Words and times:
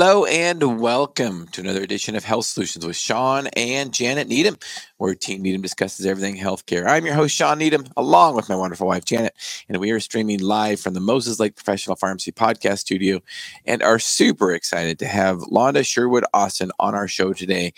Hello 0.00 0.26
and 0.26 0.80
welcome 0.80 1.48
to 1.48 1.60
another 1.60 1.82
edition 1.82 2.14
of 2.14 2.22
Health 2.22 2.44
Solutions 2.44 2.86
with 2.86 2.94
Shawn 2.94 3.48
and 3.56 3.92
Janet 3.92 4.28
Needham, 4.28 4.56
where 4.98 5.12
Team 5.16 5.42
Needham 5.42 5.60
discusses 5.60 6.06
everything 6.06 6.36
healthcare. 6.36 6.86
I'm 6.86 7.04
your 7.04 7.16
host, 7.16 7.34
Shawn 7.34 7.58
Needham, 7.58 7.84
along 7.96 8.36
with 8.36 8.48
my 8.48 8.54
wonderful 8.54 8.86
wife, 8.86 9.04
Janet, 9.04 9.34
and 9.68 9.78
we 9.78 9.90
are 9.90 9.98
streaming 9.98 10.38
live 10.38 10.78
from 10.78 10.94
the 10.94 11.00
Moses 11.00 11.40
Lake 11.40 11.56
Professional 11.56 11.96
Pharmacy 11.96 12.30
Podcast 12.30 12.78
Studio 12.78 13.20
and 13.66 13.82
are 13.82 13.98
super 13.98 14.52
excited 14.52 15.00
to 15.00 15.06
have 15.08 15.38
Londa 15.38 15.84
Sherwood 15.84 16.24
Austin 16.32 16.70
on 16.78 16.94
our 16.94 17.08
show 17.08 17.32
today. 17.32 17.72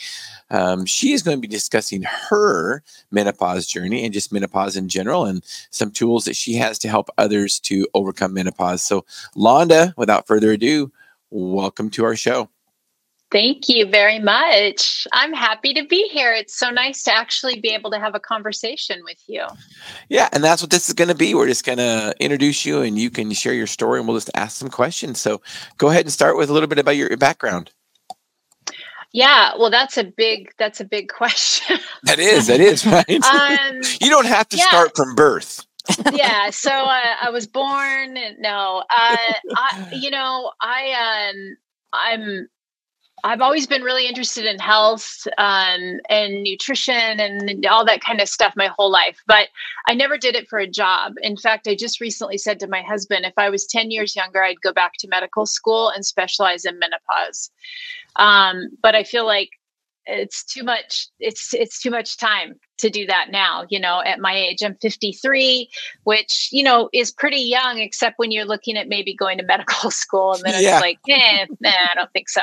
Um, 0.50 0.84
she 0.84 1.12
is 1.12 1.22
going 1.22 1.38
to 1.38 1.40
be 1.40 1.48
discussing 1.48 2.02
her 2.02 2.82
menopause 3.10 3.66
journey 3.66 4.04
and 4.04 4.12
just 4.12 4.30
menopause 4.30 4.76
in 4.76 4.90
general 4.90 5.24
and 5.24 5.42
some 5.70 5.90
tools 5.90 6.26
that 6.26 6.36
she 6.36 6.52
has 6.56 6.78
to 6.80 6.88
help 6.90 7.08
others 7.16 7.58
to 7.60 7.88
overcome 7.94 8.34
menopause. 8.34 8.82
So, 8.82 9.06
Londa, 9.34 9.96
without 9.96 10.26
further 10.26 10.50
ado, 10.50 10.92
welcome 11.30 11.90
to 11.90 12.04
our 12.04 12.16
show. 12.16 12.48
Thank 13.30 13.68
you 13.68 13.86
very 13.86 14.18
much. 14.18 15.06
I'm 15.12 15.32
happy 15.32 15.72
to 15.74 15.86
be 15.86 16.08
here. 16.08 16.32
It's 16.32 16.58
so 16.58 16.70
nice 16.70 17.04
to 17.04 17.14
actually 17.14 17.60
be 17.60 17.68
able 17.68 17.92
to 17.92 18.00
have 18.00 18.16
a 18.16 18.20
conversation 18.20 19.02
with 19.04 19.22
you. 19.28 19.46
Yeah, 20.08 20.28
and 20.32 20.42
that's 20.42 20.62
what 20.62 20.72
this 20.72 20.88
is 20.88 20.94
going 20.94 21.08
to 21.08 21.14
be. 21.14 21.34
We're 21.34 21.46
just 21.46 21.64
going 21.64 21.78
to 21.78 22.12
introduce 22.18 22.66
you 22.66 22.82
and 22.82 22.98
you 22.98 23.08
can 23.08 23.30
share 23.32 23.52
your 23.52 23.68
story 23.68 24.00
and 24.00 24.08
we'll 24.08 24.16
just 24.16 24.30
ask 24.34 24.56
some 24.56 24.68
questions. 24.68 25.20
So 25.20 25.40
go 25.78 25.90
ahead 25.90 26.04
and 26.06 26.12
start 26.12 26.36
with 26.36 26.50
a 26.50 26.52
little 26.52 26.68
bit 26.68 26.80
about 26.80 26.96
your 26.96 27.16
background. 27.16 27.70
Yeah, 29.12 29.52
well, 29.58 29.70
that's 29.70 29.96
a 29.96 30.04
big 30.04 30.52
that's 30.58 30.80
a 30.80 30.84
big 30.84 31.08
question. 31.16 31.78
that 32.04 32.18
is, 32.18 32.48
that 32.48 32.60
is 32.60 32.84
right. 32.84 33.08
Um, 33.08 33.80
you 34.00 34.10
don't 34.10 34.26
have 34.26 34.48
to 34.48 34.56
yeah. 34.56 34.68
start 34.68 34.96
from 34.96 35.14
birth 35.14 35.66
yeah 36.12 36.50
so 36.50 36.70
uh, 36.70 37.14
i 37.22 37.30
was 37.30 37.46
born 37.46 38.14
no 38.38 38.82
uh, 38.90 39.16
I, 39.56 39.88
you 39.92 40.10
know 40.10 40.52
i 40.60 41.30
um 41.32 41.56
i'm 41.92 42.48
I've 43.24 43.40
always 43.40 43.66
been 43.66 43.82
really 43.82 44.06
interested 44.06 44.44
in 44.44 44.58
health 44.58 45.26
um, 45.38 46.00
and 46.08 46.42
nutrition 46.42 47.20
and 47.20 47.64
all 47.66 47.84
that 47.84 48.00
kind 48.00 48.20
of 48.20 48.28
stuff 48.28 48.54
my 48.56 48.68
whole 48.68 48.90
life, 48.90 49.20
but 49.26 49.48
I 49.88 49.94
never 49.94 50.16
did 50.16 50.34
it 50.34 50.48
for 50.48 50.58
a 50.58 50.66
job. 50.66 51.14
In 51.22 51.36
fact, 51.36 51.68
I 51.68 51.74
just 51.74 52.00
recently 52.00 52.38
said 52.38 52.60
to 52.60 52.66
my 52.66 52.82
husband, 52.82 53.24
if 53.24 53.34
I 53.36 53.50
was 53.50 53.66
10 53.66 53.90
years 53.90 54.16
younger, 54.16 54.42
I'd 54.42 54.60
go 54.62 54.72
back 54.72 54.92
to 54.98 55.08
medical 55.08 55.46
school 55.46 55.90
and 55.90 56.04
specialize 56.04 56.64
in 56.64 56.78
menopause. 56.78 57.50
Um, 58.16 58.68
but 58.82 58.94
I 58.94 59.04
feel 59.04 59.26
like 59.26 59.50
it's 60.06 60.44
too 60.44 60.64
much 60.64 61.08
it's 61.18 61.52
it's 61.54 61.80
too 61.80 61.90
much 61.90 62.16
time 62.16 62.54
to 62.78 62.88
do 62.88 63.04
that 63.06 63.26
now 63.30 63.66
you 63.68 63.78
know 63.78 64.02
at 64.04 64.20
my 64.20 64.34
age. 64.34 64.62
I'm 64.62 64.74
53 64.76 65.68
which 66.04 66.48
you 66.50 66.62
know 66.62 66.88
is 66.92 67.10
pretty 67.10 67.40
young 67.40 67.78
except 67.78 68.18
when 68.18 68.30
you're 68.30 68.46
looking 68.46 68.76
at 68.76 68.88
maybe 68.88 69.14
going 69.14 69.38
to 69.38 69.44
medical 69.50 69.90
school 69.90 70.32
and 70.34 70.42
then 70.44 70.62
yeah. 70.62 70.76
it's 70.76 70.80
like 70.80 70.98
eh, 71.08 71.46
nah, 71.60 71.70
i 71.70 71.94
don't 71.94 72.10
think 72.12 72.28
so. 72.28 72.40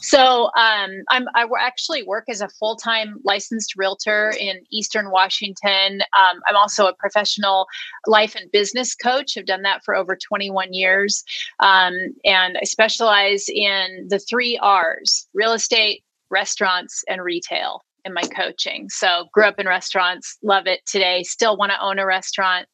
So 0.00 0.46
um, 0.56 0.90
i'm 1.10 1.26
i 1.34 1.46
actually 1.60 2.02
work 2.02 2.24
as 2.28 2.40
a 2.40 2.48
full-time 2.48 3.16
licensed 3.24 3.74
realtor 3.76 4.32
in 4.38 4.60
eastern 4.70 5.10
washington. 5.10 6.00
Um, 6.16 6.40
i'm 6.48 6.56
also 6.56 6.86
a 6.86 6.94
professional 6.94 7.66
life 8.06 8.34
and 8.34 8.50
business 8.50 8.94
coach. 8.94 9.36
I've 9.38 9.46
done 9.46 9.62
that 9.62 9.84
for 9.84 9.94
over 9.94 10.16
21 10.16 10.72
years. 10.72 11.22
Um, 11.60 11.94
and 12.24 12.58
i 12.60 12.64
specialize 12.64 13.46
in 13.48 14.06
the 14.08 14.18
three 14.18 14.58
r's 14.60 15.28
real 15.32 15.52
estate 15.52 16.02
restaurants 16.30 17.04
and 17.08 17.22
retail 17.22 17.82
in 18.04 18.14
my 18.14 18.22
coaching. 18.22 18.88
So 18.88 19.26
grew 19.32 19.44
up 19.44 19.58
in 19.58 19.66
restaurants, 19.66 20.38
love 20.42 20.66
it 20.66 20.80
today, 20.86 21.22
still 21.22 21.56
want 21.56 21.72
to 21.72 21.80
own 21.80 21.98
a 21.98 22.06
restaurant. 22.06 22.66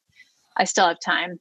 I 0.57 0.65
still 0.65 0.87
have 0.87 0.99
time. 1.03 1.39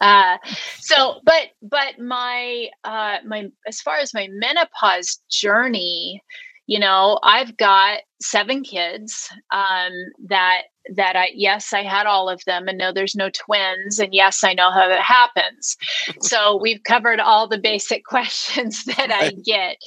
Uh, 0.00 0.38
so, 0.78 1.20
but, 1.24 1.48
but 1.62 1.98
my, 1.98 2.68
uh, 2.84 3.18
my, 3.24 3.48
as 3.66 3.80
far 3.80 3.98
as 3.98 4.14
my 4.14 4.28
menopause 4.30 5.20
journey, 5.30 6.22
you 6.68 6.78
know, 6.78 7.18
I've 7.22 7.56
got 7.56 8.00
seven 8.20 8.62
kids 8.62 9.30
um, 9.50 9.92
that 10.28 10.62
that 10.94 11.16
I 11.16 11.30
yes 11.34 11.72
I 11.72 11.82
had 11.82 12.06
all 12.06 12.28
of 12.28 12.42
them 12.46 12.68
and 12.68 12.78
no 12.78 12.92
there's 12.92 13.14
no 13.14 13.30
twins 13.30 13.98
and 13.98 14.14
yes 14.14 14.44
I 14.44 14.54
know 14.54 14.70
how 14.70 14.86
that 14.88 15.00
happens. 15.00 15.76
so 16.20 16.58
we've 16.60 16.82
covered 16.84 17.20
all 17.20 17.48
the 17.48 17.58
basic 17.58 18.04
questions 18.06 18.84
that 18.84 19.10
I 19.10 19.30
get. 19.30 19.78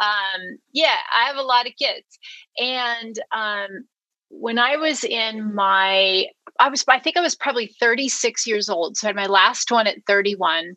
Um, 0.00 0.58
yeah, 0.72 0.96
I 1.14 1.24
have 1.24 1.36
a 1.36 1.42
lot 1.42 1.66
of 1.66 1.72
kids, 1.78 2.18
and 2.58 3.18
um, 3.32 3.86
when 4.28 4.58
I 4.58 4.76
was 4.76 5.04
in 5.04 5.54
my 5.54 6.26
I 6.60 6.68
was 6.68 6.84
I 6.86 7.00
think 7.00 7.16
I 7.16 7.22
was 7.22 7.34
probably 7.34 7.74
36 7.80 8.46
years 8.46 8.68
old. 8.68 8.98
So 8.98 9.06
I 9.06 9.08
had 9.08 9.16
my 9.16 9.26
last 9.26 9.70
one 9.70 9.86
at 9.86 10.04
31 10.06 10.76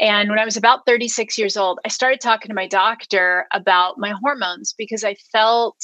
and 0.00 0.30
when 0.30 0.38
I 0.38 0.46
was 0.46 0.56
about 0.56 0.86
36 0.86 1.36
years 1.36 1.58
old, 1.58 1.78
I 1.84 1.88
started 1.88 2.20
talking 2.20 2.48
to 2.48 2.54
my 2.54 2.66
doctor 2.66 3.46
about 3.52 3.98
my 3.98 4.14
hormones 4.22 4.74
because 4.76 5.04
I 5.04 5.14
felt, 5.30 5.76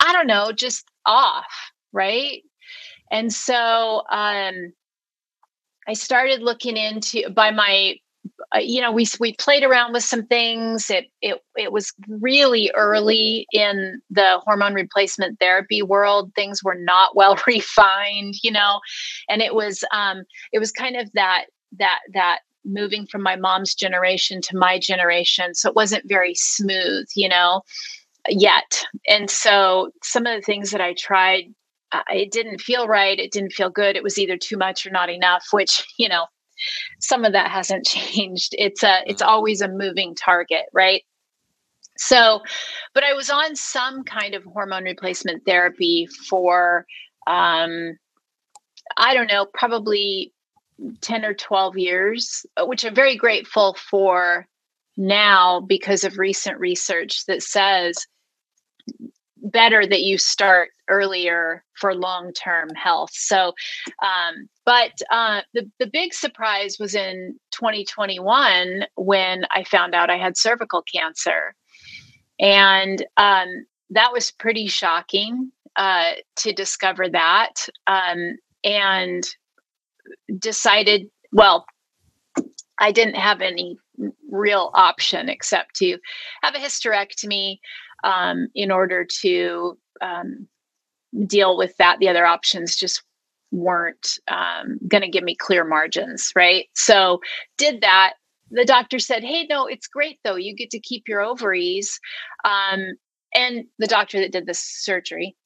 I 0.00 0.12
don't 0.12 0.26
know, 0.26 0.50
just 0.50 0.84
off, 1.06 1.46
right? 1.92 2.42
And 3.12 3.32
so 3.32 4.02
um, 4.10 4.72
I 5.86 5.92
started 5.92 6.42
looking 6.42 6.76
into 6.76 7.30
by 7.30 7.52
my 7.52 7.96
uh, 8.54 8.58
you 8.58 8.80
know 8.80 8.92
we 8.92 9.06
we 9.18 9.34
played 9.34 9.62
around 9.62 9.92
with 9.92 10.04
some 10.04 10.26
things. 10.26 10.90
It 10.90 11.06
it 11.20 11.40
it 11.56 11.72
was 11.72 11.92
really 12.08 12.70
early 12.74 13.46
in 13.52 14.00
the 14.10 14.40
hormone 14.44 14.74
replacement 14.74 15.38
therapy 15.38 15.82
world. 15.82 16.32
Things 16.34 16.62
were 16.64 16.76
not 16.76 17.14
well 17.16 17.38
refined 17.46 18.34
you 18.42 18.50
know? 18.50 18.80
And 19.28 19.40
it 19.40 19.54
was 19.54 19.84
um 19.92 20.24
it 20.52 20.58
was 20.58 20.72
kind 20.72 20.96
of 20.96 21.10
that 21.12 21.46
that 21.78 22.00
that 22.12 22.40
moving 22.64 23.06
from 23.06 23.22
my 23.22 23.36
mom's 23.36 23.74
generation 23.74 24.40
to 24.42 24.56
my 24.56 24.78
generation. 24.78 25.54
So 25.54 25.68
it 25.68 25.76
wasn't 25.76 26.08
very 26.08 26.34
smooth, 26.34 27.06
you 27.14 27.28
know, 27.28 27.62
yet. 28.28 28.84
And 29.08 29.30
so 29.30 29.90
some 30.02 30.26
of 30.26 30.34
the 30.34 30.42
things 30.42 30.70
that 30.70 30.80
I 30.80 30.94
tried, 30.94 31.44
uh, 31.92 32.02
it 32.10 32.30
didn't 32.30 32.60
feel 32.60 32.86
right. 32.86 33.18
It 33.18 33.32
didn't 33.32 33.52
feel 33.52 33.70
good. 33.70 33.96
It 33.96 34.02
was 34.02 34.18
either 34.18 34.36
too 34.36 34.56
much 34.56 34.86
or 34.86 34.90
not 34.90 35.10
enough, 35.10 35.46
which, 35.52 35.84
you 35.98 36.08
know, 36.08 36.26
some 37.00 37.24
of 37.24 37.32
that 37.32 37.50
hasn't 37.50 37.86
changed. 37.86 38.54
It's 38.58 38.82
a 38.82 39.00
it's 39.06 39.22
mm. 39.22 39.26
always 39.26 39.60
a 39.60 39.68
moving 39.68 40.14
target, 40.14 40.64
right? 40.72 41.02
So, 41.98 42.40
but 42.94 43.04
I 43.04 43.12
was 43.12 43.30
on 43.30 43.54
some 43.54 44.02
kind 44.04 44.34
of 44.34 44.44
hormone 44.44 44.84
replacement 44.84 45.44
therapy 45.44 46.08
for 46.28 46.86
um 47.26 47.98
I 48.96 49.14
don't 49.14 49.28
know, 49.28 49.46
probably 49.54 50.32
10 51.00 51.24
or 51.24 51.34
12 51.34 51.78
years, 51.78 52.46
uh, 52.56 52.64
which 52.66 52.84
I'm 52.84 52.94
very 52.94 53.16
grateful 53.16 53.74
for 53.74 54.46
now 54.96 55.60
because 55.60 56.04
of 56.04 56.18
recent 56.18 56.58
research 56.58 57.24
that 57.26 57.42
says 57.42 58.06
better 59.42 59.84
that 59.86 60.02
you 60.02 60.18
start 60.18 60.70
earlier 60.88 61.64
for 61.74 61.94
long 61.94 62.32
term 62.32 62.70
health. 62.70 63.10
So, 63.12 63.54
um, 64.02 64.48
but 64.64 64.92
uh, 65.10 65.40
the, 65.54 65.70
the 65.78 65.86
big 65.86 66.14
surprise 66.14 66.76
was 66.78 66.94
in 66.94 67.38
2021 67.52 68.84
when 68.94 69.44
I 69.50 69.64
found 69.64 69.94
out 69.94 70.10
I 70.10 70.18
had 70.18 70.36
cervical 70.36 70.82
cancer. 70.82 71.54
And 72.38 73.04
um, 73.16 73.66
that 73.90 74.12
was 74.12 74.30
pretty 74.30 74.68
shocking 74.68 75.50
uh, 75.76 76.12
to 76.36 76.52
discover 76.52 77.08
that. 77.08 77.54
Um, 77.86 78.36
and 78.64 79.24
decided, 80.38 81.08
well, 81.32 81.66
I 82.78 82.92
didn't 82.92 83.16
have 83.16 83.40
any 83.40 83.78
real 84.30 84.70
option 84.74 85.28
except 85.28 85.76
to 85.76 85.98
have 86.42 86.54
a 86.54 86.58
hysterectomy 86.58 87.58
um, 88.04 88.48
in 88.54 88.70
order 88.70 89.06
to 89.20 89.78
um, 90.00 90.48
deal 91.26 91.56
with 91.56 91.76
that. 91.76 91.98
The 92.00 92.08
other 92.08 92.26
options 92.26 92.76
just 92.76 93.02
weren't 93.52 94.18
um, 94.28 94.78
going 94.88 95.02
to 95.02 95.10
give 95.10 95.22
me 95.22 95.36
clear 95.36 95.64
margins, 95.64 96.32
right? 96.34 96.66
So, 96.74 97.20
did 97.58 97.82
that. 97.82 98.14
The 98.50 98.64
doctor 98.64 98.98
said, 98.98 99.22
Hey, 99.22 99.46
no, 99.48 99.66
it's 99.66 99.86
great 99.86 100.18
though. 100.24 100.36
You 100.36 100.54
get 100.54 100.70
to 100.70 100.80
keep 100.80 101.08
your 101.08 101.22
ovaries. 101.22 101.98
Um, 102.44 102.96
and 103.34 103.64
the 103.78 103.86
doctor 103.86 104.20
that 104.20 104.32
did 104.32 104.46
the 104.46 104.54
surgery, 104.54 105.36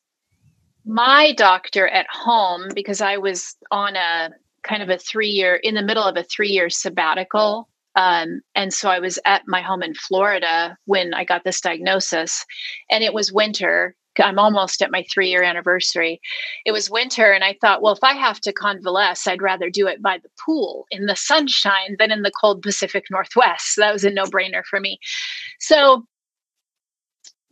my 0.84 1.32
doctor 1.32 1.86
at 1.88 2.06
home, 2.10 2.68
because 2.74 3.00
I 3.00 3.16
was 3.16 3.56
on 3.70 3.96
a 3.96 4.30
kind 4.66 4.82
of 4.82 4.90
a 4.90 4.98
three 4.98 5.28
year 5.28 5.56
in 5.56 5.74
the 5.74 5.82
middle 5.82 6.04
of 6.04 6.16
a 6.16 6.24
three 6.24 6.50
year 6.50 6.68
sabbatical. 6.68 7.68
Um, 7.94 8.42
and 8.54 8.74
so 8.74 8.90
i 8.90 8.98
was 8.98 9.18
at 9.24 9.42
my 9.46 9.62
home 9.62 9.82
in 9.82 9.94
florida 9.94 10.76
when 10.84 11.14
i 11.14 11.24
got 11.24 11.44
this 11.44 11.62
diagnosis 11.62 12.44
and 12.90 13.02
it 13.02 13.14
was 13.14 13.32
winter. 13.32 13.94
I'm 14.18 14.38
almost 14.38 14.80
at 14.82 14.90
my 14.90 15.04
three 15.12 15.28
year 15.28 15.42
anniversary. 15.42 16.20
It 16.66 16.72
was 16.72 16.90
winter 16.90 17.32
and 17.32 17.42
i 17.42 17.56
thought 17.60 17.80
well 17.80 17.94
if 17.94 18.04
i 18.04 18.12
have 18.12 18.40
to 18.40 18.52
convalesce 18.52 19.26
i'd 19.26 19.40
rather 19.40 19.70
do 19.70 19.86
it 19.86 20.02
by 20.02 20.18
the 20.22 20.28
pool 20.44 20.84
in 20.90 21.06
the 21.06 21.16
sunshine 21.16 21.96
than 21.98 22.10
in 22.10 22.22
the 22.22 22.32
cold 22.38 22.60
pacific 22.60 23.04
northwest. 23.10 23.74
So 23.74 23.80
that 23.80 23.94
was 23.94 24.04
a 24.04 24.10
no 24.10 24.24
brainer 24.24 24.64
for 24.64 24.80
me. 24.80 24.98
So 25.58 26.04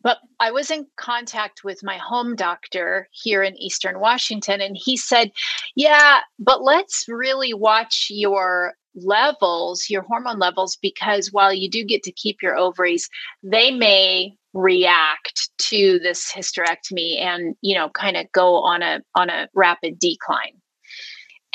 but 0.04 0.18
I 0.38 0.50
was 0.52 0.70
in 0.70 0.86
contact 0.96 1.64
with 1.64 1.82
my 1.82 1.96
home 1.96 2.36
doctor 2.36 3.08
here 3.10 3.42
in 3.42 3.56
Eastern 3.56 3.98
Washington, 3.98 4.60
and 4.60 4.76
he 4.78 4.96
said, 4.96 5.32
Yeah, 5.74 6.20
but 6.38 6.62
let's 6.62 7.06
really 7.08 7.54
watch 7.54 8.08
your 8.10 8.74
levels, 8.94 9.86
your 9.88 10.02
hormone 10.02 10.38
levels, 10.38 10.76
because 10.80 11.32
while 11.32 11.52
you 11.52 11.68
do 11.68 11.84
get 11.84 12.02
to 12.04 12.12
keep 12.12 12.42
your 12.42 12.56
ovaries, 12.56 13.08
they 13.42 13.70
may 13.72 14.36
react 14.52 15.50
to 15.58 15.98
this 16.00 16.30
hysterectomy 16.32 17.18
and 17.18 17.56
you 17.60 17.74
know 17.74 17.88
kind 17.88 18.16
of 18.16 18.30
go 18.30 18.62
on 18.62 18.82
a 18.82 19.00
on 19.16 19.30
a 19.30 19.48
rapid 19.54 19.98
decline. 19.98 20.52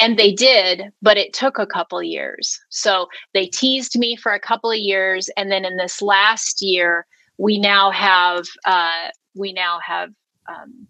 And 0.01 0.17
they 0.17 0.33
did 0.33 0.91
but 1.01 1.17
it 1.17 1.33
took 1.33 1.59
a 1.59 1.67
couple 1.67 2.01
years. 2.01 2.59
So 2.69 3.07
they 3.33 3.45
teased 3.45 3.97
me 3.97 4.15
for 4.15 4.33
a 4.33 4.39
couple 4.39 4.71
of 4.71 4.77
years 4.77 5.29
and 5.37 5.51
then 5.51 5.63
in 5.65 5.77
this 5.77 6.01
last 6.01 6.61
year 6.61 7.05
we 7.39 7.57
now 7.57 7.89
have 7.89 8.45
uh, 8.65 9.07
we 9.33 9.53
now 9.53 9.79
have 9.83 10.09
um, 10.47 10.87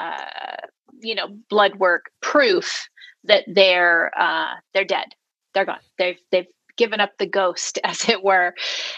uh, 0.00 0.56
you 1.00 1.14
know 1.14 1.28
blood 1.48 1.76
work 1.76 2.06
proof 2.20 2.88
that 3.24 3.44
they're 3.46 4.10
uh, 4.18 4.54
they're 4.72 4.84
dead. 4.84 5.14
They're 5.52 5.66
gone. 5.66 5.78
They've 5.98 6.18
they've 6.32 6.46
given 6.76 6.98
up 6.98 7.12
the 7.18 7.26
ghost 7.26 7.78
as 7.84 8.08
it 8.08 8.24
were. 8.24 8.54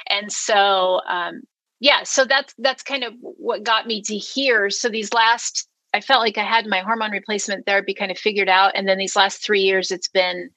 And 0.08 0.32
so 0.32 1.00
um, 1.08 1.42
yeah 1.80 2.04
so 2.04 2.24
that's 2.24 2.54
that's 2.58 2.82
kind 2.82 3.04
of 3.04 3.12
what 3.20 3.62
got 3.62 3.86
me 3.86 4.00
to 4.00 4.16
here 4.16 4.70
so 4.70 4.88
these 4.88 5.12
last 5.12 5.68
i 5.92 6.00
felt 6.00 6.22
like 6.22 6.38
i 6.38 6.42
had 6.42 6.66
my 6.66 6.80
hormone 6.80 7.10
replacement 7.10 7.66
therapy 7.66 7.92
kind 7.92 8.10
of 8.10 8.16
figured 8.16 8.48
out. 8.48 8.72
And 8.74 8.88
then 8.88 8.96
these 8.98 9.16
last 9.16 9.44
three 9.44 9.60
years 9.60 9.90
it's 9.90 10.08
been 10.08 10.50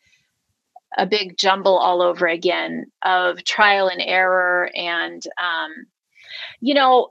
a 0.98 1.06
big 1.06 1.38
jumble 1.38 1.78
all 1.78 2.02
over 2.02 2.28
again 2.28 2.86
of 3.04 3.44
trial 3.44 3.88
and 3.88 4.02
error 4.02 4.70
and 4.76 5.24
um, 5.42 5.72
you 6.62 6.74
know 6.74 7.10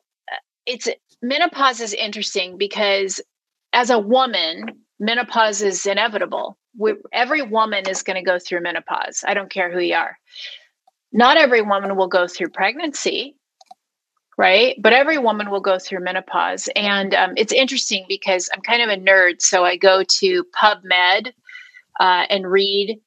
it's 0.66 0.88
menopause 1.22 1.80
is 1.80 1.94
interesting 1.94 2.58
because 2.58 3.20
as 3.72 3.90
a 3.90 3.98
woman 3.98 4.84
menopause 4.98 5.62
is 5.62 5.86
inevitable 5.86 6.58
we, 6.76 6.94
every 7.12 7.42
woman 7.42 7.88
is 7.88 8.02
going 8.02 8.16
to 8.16 8.22
go 8.22 8.38
through 8.38 8.60
menopause 8.60 9.24
i 9.26 9.34
don't 9.34 9.50
care 9.50 9.70
who 9.72 9.80
you 9.80 9.94
are 9.94 10.18
not 11.12 11.36
every 11.36 11.62
woman 11.62 11.96
will 11.96 12.08
go 12.08 12.26
through 12.26 12.48
pregnancy 12.48 13.36
right? 14.38 14.76
But 14.80 14.94
every 14.94 15.18
woman 15.18 15.50
will 15.50 15.60
go 15.60 15.78
through 15.78 16.00
menopause. 16.00 16.68
And 16.74 17.12
um, 17.12 17.32
it's 17.36 17.52
interesting 17.52 18.06
because 18.08 18.48
I'm 18.54 18.62
kind 18.62 18.80
of 18.80 18.88
a 18.88 18.96
nerd. 18.96 19.42
So 19.42 19.64
I 19.64 19.76
go 19.76 20.04
to 20.20 20.44
PubMed 20.62 21.32
uh, 22.00 22.24
and 22.30 22.50
read. 22.50 23.00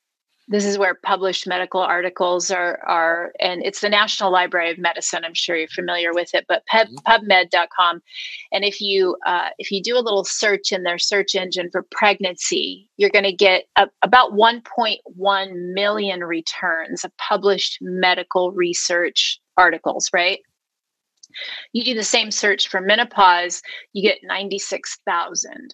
This 0.51 0.65
is 0.65 0.77
where 0.77 0.95
published 0.95 1.48
medical 1.48 1.80
articles 1.80 2.51
are, 2.51 2.77
are, 2.86 3.31
and 3.39 3.63
it's 3.63 3.80
the 3.80 3.88
National 3.88 4.33
Library 4.33 4.69
of 4.69 4.77
Medicine. 4.77 5.24
I'm 5.24 5.33
sure 5.33 5.56
you're 5.56 5.69
familiar 5.69 6.13
with 6.13 6.36
it, 6.36 6.44
but 6.45 6.65
pub, 6.65 6.88
mm-hmm. 6.88 7.25
PubMed.com. 7.31 8.01
And 8.51 8.65
if 8.65 8.81
you 8.81 9.15
uh, 9.25 9.50
if 9.59 9.71
you 9.71 9.81
do 9.81 9.98
a 9.98 10.03
little 10.03 10.25
search 10.25 10.74
in 10.74 10.83
their 10.83 11.00
search 11.00 11.36
engine 11.36 11.69
for 11.71 11.83
pregnancy, 11.89 12.89
you're 12.98 13.09
going 13.09 13.24
to 13.24 13.31
get 13.31 13.63
a, 13.77 13.88
about 14.03 14.33
1.1 14.33 15.74
million 15.74 16.19
returns 16.19 17.06
of 17.06 17.15
published 17.15 17.77
medical 17.80 18.51
research 18.51 19.39
articles, 19.56 20.09
right? 20.13 20.39
You 21.71 21.86
do 21.86 21.94
the 21.94 22.03
same 22.03 22.30
search 22.30 22.68
for 22.68 22.81
menopause, 22.81 23.62
you 23.94 24.01
get 24.01 24.18
96,000. 24.21 25.74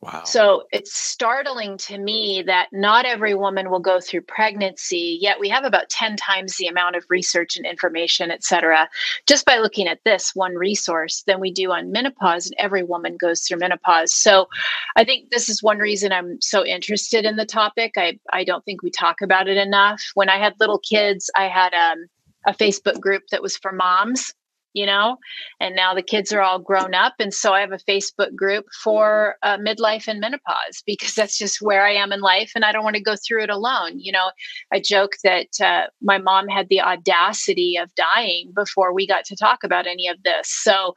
Wow. 0.00 0.22
So 0.24 0.62
it's 0.70 0.94
startling 0.94 1.76
to 1.78 1.98
me 1.98 2.44
that 2.46 2.68
not 2.70 3.04
every 3.04 3.34
woman 3.34 3.68
will 3.68 3.80
go 3.80 4.00
through 4.00 4.20
pregnancy, 4.22 5.18
yet 5.20 5.40
we 5.40 5.48
have 5.48 5.64
about 5.64 5.88
10 5.88 6.16
times 6.16 6.56
the 6.56 6.68
amount 6.68 6.94
of 6.94 7.04
research 7.08 7.56
and 7.56 7.66
information, 7.66 8.30
et 8.30 8.44
cetera, 8.44 8.88
just 9.26 9.44
by 9.44 9.58
looking 9.58 9.88
at 9.88 10.04
this 10.04 10.36
one 10.36 10.54
resource 10.54 11.24
than 11.26 11.40
we 11.40 11.50
do 11.50 11.72
on 11.72 11.90
menopause, 11.90 12.46
and 12.46 12.54
every 12.58 12.84
woman 12.84 13.16
goes 13.16 13.40
through 13.40 13.58
menopause. 13.58 14.14
So 14.14 14.48
I 14.94 15.02
think 15.02 15.30
this 15.30 15.48
is 15.48 15.64
one 15.64 15.78
reason 15.78 16.12
I'm 16.12 16.40
so 16.40 16.64
interested 16.64 17.24
in 17.24 17.34
the 17.34 17.46
topic. 17.46 17.94
I, 17.96 18.20
I 18.32 18.44
don't 18.44 18.64
think 18.64 18.82
we 18.82 18.90
talk 18.90 19.20
about 19.20 19.48
it 19.48 19.56
enough. 19.56 20.00
When 20.14 20.28
I 20.28 20.38
had 20.38 20.54
little 20.60 20.78
kids, 20.78 21.28
I 21.36 21.48
had 21.48 21.74
um, 21.74 22.06
a 22.46 22.54
Facebook 22.54 23.00
group 23.00 23.24
that 23.32 23.42
was 23.42 23.56
for 23.56 23.72
moms, 23.72 24.32
you 24.74 24.86
know, 24.86 25.16
and 25.60 25.74
now 25.74 25.94
the 25.94 26.02
kids 26.02 26.32
are 26.32 26.42
all 26.42 26.58
grown 26.58 26.94
up. 26.94 27.14
And 27.18 27.32
so 27.32 27.52
I 27.52 27.60
have 27.60 27.72
a 27.72 27.78
Facebook 27.78 28.34
group 28.34 28.66
for 28.82 29.36
uh, 29.42 29.56
midlife 29.56 30.06
and 30.08 30.20
menopause 30.20 30.82
because 30.86 31.14
that's 31.14 31.38
just 31.38 31.62
where 31.62 31.84
I 31.84 31.92
am 31.92 32.12
in 32.12 32.20
life 32.20 32.52
and 32.54 32.64
I 32.64 32.72
don't 32.72 32.84
want 32.84 32.96
to 32.96 33.02
go 33.02 33.16
through 33.16 33.44
it 33.44 33.50
alone. 33.50 33.98
You 33.98 34.12
know, 34.12 34.30
I 34.72 34.80
joke 34.80 35.12
that 35.24 35.48
uh, 35.62 35.86
my 36.02 36.18
mom 36.18 36.48
had 36.48 36.68
the 36.68 36.80
audacity 36.80 37.76
of 37.76 37.94
dying 37.94 38.52
before 38.54 38.92
we 38.92 39.06
got 39.06 39.24
to 39.26 39.36
talk 39.36 39.64
about 39.64 39.86
any 39.86 40.06
of 40.08 40.22
this. 40.22 40.48
So, 40.48 40.92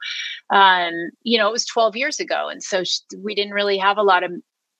um, 0.52 0.92
you 1.22 1.38
know, 1.38 1.48
it 1.48 1.52
was 1.52 1.66
12 1.66 1.96
years 1.96 2.20
ago. 2.20 2.48
And 2.48 2.62
so 2.62 2.84
she, 2.84 3.00
we 3.22 3.34
didn't 3.34 3.54
really 3.54 3.78
have 3.78 3.98
a 3.98 4.02
lot 4.02 4.22
of 4.22 4.32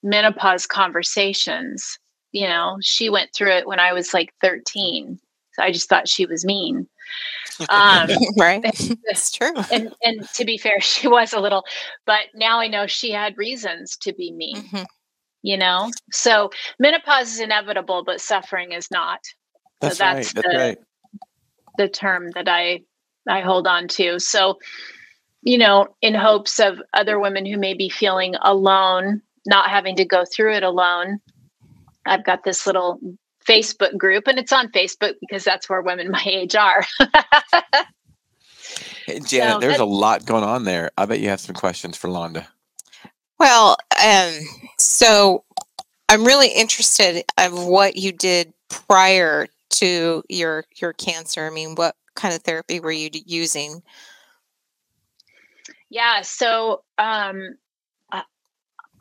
menopause 0.03 0.67
conversations. 0.67 1.99
You 2.33 2.49
know, 2.49 2.77
she 2.83 3.11
went 3.11 3.31
through 3.35 3.53
it 3.53 3.67
when 3.67 3.81
I 3.81 3.93
was 3.93 4.15
like 4.15 4.33
13 4.41 5.19
so 5.53 5.63
I 5.63 5.71
just 5.71 5.89
thought 5.89 6.09
she 6.09 6.27
was 6.27 6.45
mean. 6.45 6.87
Um, 7.69 8.09
right. 8.39 8.63
That's 9.07 9.31
true. 9.31 9.53
And, 9.71 9.95
and 10.03 10.29
to 10.35 10.45
be 10.45 10.59
fair, 10.59 10.81
she 10.81 11.09
was 11.09 11.33
a 11.33 11.41
little, 11.41 11.65
but 12.07 12.21
now 12.35 12.61
I 12.61 12.69
know 12.69 12.87
she 12.87 13.11
had 13.11 13.37
reasons 13.37 13.97
to 13.99 14.13
be 14.13 14.33
mean. 14.33 14.57
Mm-hmm. 14.57 14.85
You 15.45 15.57
know, 15.57 15.91
so 16.13 16.51
menopause 16.79 17.33
is 17.33 17.41
inevitable, 17.41 18.05
but 18.05 18.21
suffering 18.21 18.71
is 18.71 18.89
not. 18.93 19.19
That's, 19.81 19.99
so 19.99 20.05
that's, 20.05 20.35
right. 20.35 20.35
that's 20.35 20.55
the, 20.55 20.59
right. 20.59 20.79
the 21.79 21.89
term 21.89 22.31
that 22.37 22.49
I 22.49 22.83
I 23.29 23.41
hold 23.41 23.67
on 23.67 23.89
to. 23.89 24.21
So, 24.21 24.59
you 25.43 25.59
know, 25.59 25.89
in 26.01 26.15
hopes 26.15 26.61
of 26.61 26.81
other 26.95 27.19
women 27.19 27.45
who 27.45 27.59
may 27.59 27.75
be 27.75 27.89
feeling 27.89 28.37
alone, 28.43 29.21
not 29.45 29.69
having 29.69 29.97
to 29.97 30.05
go 30.05 30.25
through 30.25 30.55
it 30.55 30.63
alone, 30.63 31.19
I've 32.07 32.25
got 32.25 32.45
this 32.45 32.65
little 32.65 33.01
Facebook 33.45 33.97
group, 33.97 34.27
and 34.27 34.39
it's 34.39 34.53
on 34.53 34.71
Facebook 34.73 35.15
because 35.21 35.45
that's 35.45 35.69
where 35.69 35.83
women 35.83 36.11
my 36.11 36.23
age 36.25 36.55
are. 36.55 36.85
hey, 39.07 39.21
Janet, 39.21 39.55
so 39.55 39.59
there's 39.61 39.79
a 39.79 39.85
lot 39.85 40.25
going 40.25 40.45
on 40.45 40.65
there. 40.65 40.91
I 40.97 41.07
bet 41.07 41.21
you 41.21 41.29
have 41.29 41.41
some 41.41 41.55
questions 41.55 41.97
for 41.97 42.09
Londa. 42.09 42.47
Well, 43.39 43.77
um, 44.05 44.35
so 44.79 45.45
I'm 46.09 46.25
really 46.25 46.49
interested 46.49 47.25
of 47.39 47.67
what 47.67 47.97
you 47.97 48.13
did 48.13 48.53
prior 48.69 49.49
to 49.71 50.23
your 50.29 50.65
your 50.77 50.93
cancer. 50.93 51.47
I 51.47 51.51
mean, 51.51 51.75
what 51.75 51.97
kind 52.15 52.35
of 52.35 52.43
therapy 52.43 52.81
were 52.81 52.93
you 52.93 53.11
using? 53.27 53.83
Yeah, 55.91 56.23
so 56.23 56.85
um, 56.99 57.57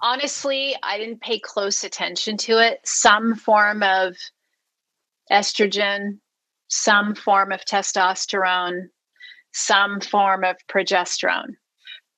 honestly, 0.01 0.75
I 0.83 0.97
didn't 0.97 1.21
pay 1.21 1.39
close 1.39 1.83
attention 1.83 2.37
to 2.37 2.59
it. 2.59 2.79
Some 2.83 3.35
form 3.35 3.83
of 3.83 4.15
estrogen, 5.31 6.19
some 6.67 7.15
form 7.15 7.51
of 7.51 7.61
testosterone, 7.65 8.87
some 9.53 9.99
form 10.01 10.43
of 10.43 10.55
progesterone. 10.69 11.55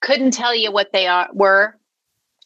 Couldn't 0.02 0.32
tell 0.32 0.56
you 0.56 0.72
what 0.72 0.92
they 0.94 1.08
are 1.08 1.30
were. 1.34 1.78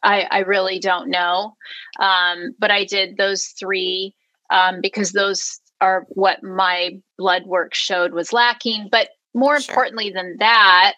I, 0.04 0.28
I 0.30 0.40
really 0.40 0.80
don't 0.80 1.10
know. 1.10 1.56
Um, 2.00 2.56
but 2.60 2.72
I 2.72 2.86
did 2.86 3.18
those 3.18 3.48
three 3.60 4.14
um, 4.52 4.80
because 4.82 5.12
those 5.12 5.60
are 5.82 6.06
what 6.10 6.44
my 6.44 6.92
blood 7.18 7.44
work 7.46 7.74
showed 7.74 8.14
was 8.14 8.34
lacking. 8.34 8.90
But 8.92 9.10
more 9.34 9.60
sure. 9.60 9.74
importantly 9.74 10.12
than 10.12 10.38
that, 10.40 10.94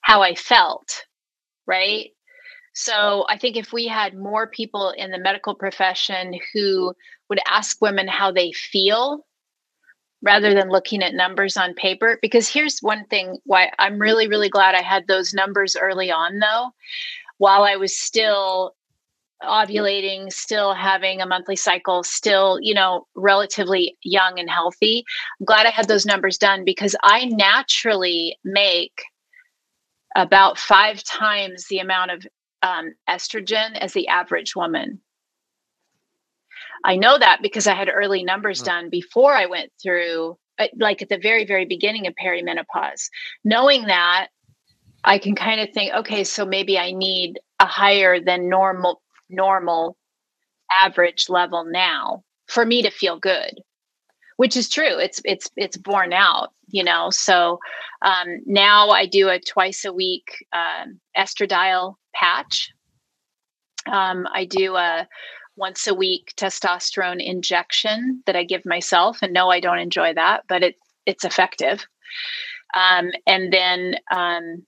how 0.00 0.22
I 0.22 0.34
felt, 0.34 1.04
right? 1.66 2.10
So 2.74 3.24
I 3.28 3.38
think 3.38 3.56
if 3.56 3.72
we 3.72 3.86
had 3.86 4.16
more 4.16 4.48
people 4.48 4.90
in 4.90 5.12
the 5.12 5.18
medical 5.18 5.54
profession 5.54 6.38
who 6.52 6.92
would 7.28 7.38
ask 7.46 7.80
women 7.80 8.08
how 8.08 8.32
they 8.32 8.52
feel 8.52 9.24
rather 10.22 10.54
than 10.54 10.70
looking 10.70 11.02
at 11.02 11.14
numbers 11.14 11.56
on 11.56 11.74
paper, 11.74 12.18
because 12.20 12.48
here's 12.48 12.80
one 12.80 13.04
thing 13.06 13.38
why 13.44 13.70
I'm 13.78 13.98
really, 13.98 14.26
really 14.26 14.48
glad 14.48 14.74
I 14.74 14.82
had 14.82 15.06
those 15.06 15.32
numbers 15.32 15.76
early 15.76 16.10
on, 16.10 16.40
though, 16.40 16.70
while 17.38 17.62
I 17.62 17.76
was 17.76 17.96
still 17.96 18.74
ovulating, 19.42 20.32
still 20.32 20.74
having 20.74 21.20
a 21.20 21.26
monthly 21.26 21.56
cycle, 21.56 22.02
still, 22.02 22.58
you 22.60 22.74
know, 22.74 23.06
relatively 23.14 23.96
young 24.02 24.38
and 24.38 24.50
healthy. 24.50 25.04
I'm 25.38 25.44
glad 25.44 25.66
I 25.66 25.70
had 25.70 25.86
those 25.86 26.06
numbers 26.06 26.38
done 26.38 26.64
because 26.64 26.96
I 27.02 27.26
naturally 27.26 28.38
make 28.44 29.02
about 30.16 30.58
five 30.58 31.04
times 31.04 31.66
the 31.68 31.78
amount 31.78 32.12
of 32.12 32.26
um, 32.64 32.94
estrogen 33.08 33.76
as 33.78 33.92
the 33.92 34.08
average 34.08 34.56
woman. 34.56 35.00
I 36.84 36.96
know 36.96 37.18
that 37.18 37.40
because 37.42 37.66
I 37.66 37.74
had 37.74 37.90
early 37.92 38.24
numbers 38.24 38.62
mm. 38.62 38.66
done 38.66 38.90
before 38.90 39.34
I 39.34 39.46
went 39.46 39.70
through, 39.82 40.36
uh, 40.58 40.68
like 40.78 41.02
at 41.02 41.08
the 41.08 41.18
very, 41.18 41.44
very 41.44 41.66
beginning 41.66 42.06
of 42.06 42.14
perimenopause. 42.22 43.08
Knowing 43.44 43.86
that, 43.86 44.28
I 45.04 45.18
can 45.18 45.34
kind 45.34 45.60
of 45.60 45.68
think, 45.70 45.92
okay, 45.94 46.24
so 46.24 46.46
maybe 46.46 46.78
I 46.78 46.92
need 46.92 47.38
a 47.60 47.66
higher 47.66 48.20
than 48.20 48.48
normal, 48.48 49.02
normal 49.28 49.98
average 50.80 51.28
level 51.28 51.64
now 51.66 52.24
for 52.46 52.64
me 52.64 52.82
to 52.82 52.90
feel 52.90 53.18
good 53.18 53.60
which 54.36 54.56
is 54.56 54.68
true 54.68 54.98
it's 54.98 55.20
it's 55.24 55.50
it's 55.56 55.76
borne 55.76 56.12
out 56.12 56.48
you 56.68 56.82
know 56.82 57.08
so 57.10 57.58
um, 58.02 58.40
now 58.46 58.90
i 58.90 59.06
do 59.06 59.28
a 59.28 59.38
twice 59.38 59.84
a 59.84 59.92
week 59.92 60.44
um, 60.52 60.98
estradiol 61.16 61.94
patch 62.14 62.70
um, 63.90 64.26
i 64.32 64.44
do 64.44 64.76
a 64.76 65.06
once 65.56 65.86
a 65.86 65.94
week 65.94 66.32
testosterone 66.36 67.24
injection 67.24 68.22
that 68.26 68.36
I 68.36 68.44
give 68.44 68.64
myself. 68.66 69.18
And 69.22 69.32
no, 69.32 69.50
I 69.50 69.60
don't 69.60 69.78
enjoy 69.78 70.14
that, 70.14 70.44
but 70.48 70.62
it 70.62 70.76
it's 71.06 71.24
effective. 71.24 71.86
Um, 72.74 73.10
and 73.26 73.52
then 73.52 73.96
um, 74.10 74.64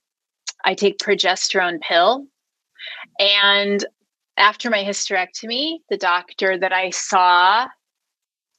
I 0.63 0.75
take 0.75 0.99
progesterone 0.99 1.81
pill. 1.81 2.25
And 3.19 3.83
after 4.37 4.69
my 4.69 4.83
hysterectomy, 4.83 5.79
the 5.89 5.97
doctor 5.97 6.57
that 6.59 6.71
I 6.71 6.91
saw 6.91 7.67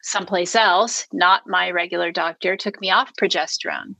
someplace 0.03 0.57
else, 0.57 1.07
not 1.13 1.43
my 1.47 1.71
regular 1.71 2.11
doctor, 2.11 2.57
took 2.57 2.81
me 2.81 2.91
off 2.91 3.13
progesterone. 3.21 3.95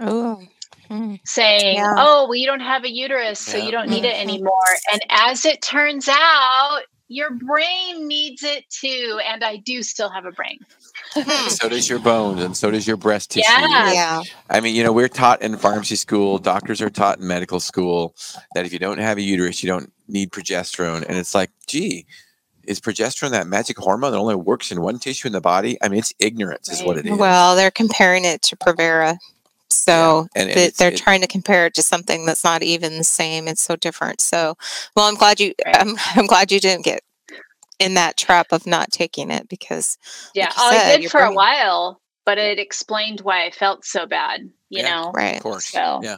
Oh. 0.00 0.42
Hmm. 0.88 1.14
Saying, 1.24 1.76
Yeah. 1.76 1.94
oh, 1.96 2.24
well, 2.24 2.34
you 2.34 2.46
don't 2.46 2.60
have 2.60 2.84
a 2.84 2.90
uterus, 2.90 3.38
so 3.38 3.56
Yeah. 3.56 3.64
you 3.64 3.70
don't 3.72 3.88
need 3.88 4.04
it 4.04 4.14
Mhm. 4.16 4.20
anymore. 4.22 4.52
And 4.92 5.00
as 5.10 5.44
it 5.44 5.62
turns 5.62 6.08
out, 6.08 6.82
your 7.08 7.30
brain 7.30 8.08
needs 8.08 8.42
it 8.42 8.64
too. 8.70 9.20
And 9.26 9.44
I 9.44 9.56
do 9.56 9.82
still 9.82 10.08
have 10.10 10.24
a 10.24 10.32
brain. 10.32 10.58
Hmm. 11.14 11.48
so 11.48 11.68
does 11.68 11.90
your 11.90 11.98
bones 11.98 12.42
and 12.42 12.56
so 12.56 12.70
does 12.70 12.86
your 12.86 12.96
breast 12.96 13.32
tissue. 13.32 13.46
Yeah. 13.50 13.92
Yeah. 13.92 14.22
I 14.48 14.60
mean, 14.60 14.74
you 14.74 14.82
know, 14.82 14.92
we're 14.92 15.08
taught 15.08 15.42
in 15.42 15.56
pharmacy 15.58 15.96
school, 15.96 16.38
doctors 16.38 16.80
are 16.80 16.88
taught 16.88 17.18
in 17.18 17.26
medical 17.26 17.60
school 17.60 18.14
that 18.54 18.64
if 18.64 18.72
you 18.72 18.78
don't 18.78 18.96
have 18.98 19.18
a 19.18 19.22
uterus, 19.22 19.62
you 19.62 19.68
don't 19.68 19.92
need 20.08 20.30
progesterone. 20.30 21.04
And 21.06 21.18
it's 21.18 21.34
like, 21.34 21.50
gee, 21.66 22.06
is 22.64 22.80
progesterone 22.80 23.30
that 23.32 23.46
magic 23.46 23.76
hormone 23.78 24.12
that 24.12 24.18
only 24.18 24.36
works 24.36 24.70
in 24.72 24.80
one 24.80 24.98
tissue 24.98 25.26
in 25.26 25.32
the 25.32 25.40
body? 25.40 25.76
I 25.82 25.88
mean, 25.88 25.98
it's 25.98 26.14
ignorance, 26.18 26.70
is 26.70 26.82
what 26.82 26.96
it 26.96 27.04
is. 27.06 27.18
Well, 27.18 27.56
they're 27.56 27.70
comparing 27.70 28.24
it 28.24 28.40
to 28.42 28.56
Provera. 28.56 29.18
So 29.74 30.28
and, 30.34 30.48
and 30.48 30.56
they, 30.58 30.64
it's- 30.66 30.76
they're 30.78 30.92
it- 30.92 30.96
trying 30.96 31.20
to 31.22 31.26
compare 31.26 31.66
it 31.66 31.74
to 31.74 31.82
something 31.82 32.26
that's 32.26 32.44
not 32.44 32.62
even 32.62 32.98
the 32.98 33.04
same. 33.04 33.48
It's 33.48 33.62
so 33.62 33.76
different. 33.76 34.20
So, 34.20 34.56
well, 34.96 35.06
I'm 35.08 35.16
glad 35.16 35.40
you. 35.40 35.54
Right. 35.64 35.76
I'm, 35.78 35.96
I'm 36.16 36.26
glad 36.26 36.52
you 36.52 36.60
didn't 36.60 36.84
get 36.84 37.02
in 37.78 37.94
that 37.94 38.16
trap 38.16 38.52
of 38.52 38.66
not 38.66 38.90
taking 38.92 39.30
it 39.30 39.48
because 39.48 39.98
Yeah. 40.34 40.44
Like 40.46 40.54
oh, 40.58 40.70
said, 40.70 40.86
I 40.86 40.92
did 40.92 41.02
your 41.02 41.10
for 41.10 41.20
a 41.20 41.32
while, 41.32 42.00
but 42.24 42.38
it 42.38 42.58
explained 42.58 43.20
why 43.22 43.44
I 43.46 43.50
felt 43.50 43.84
so 43.84 44.06
bad, 44.06 44.42
you 44.68 44.82
Yeah. 44.82 44.90
know? 44.90 45.10
right. 45.12 45.36
Of 45.36 45.42
course. 45.42 45.66
So- 45.66 46.00
Yeah. 46.02 46.16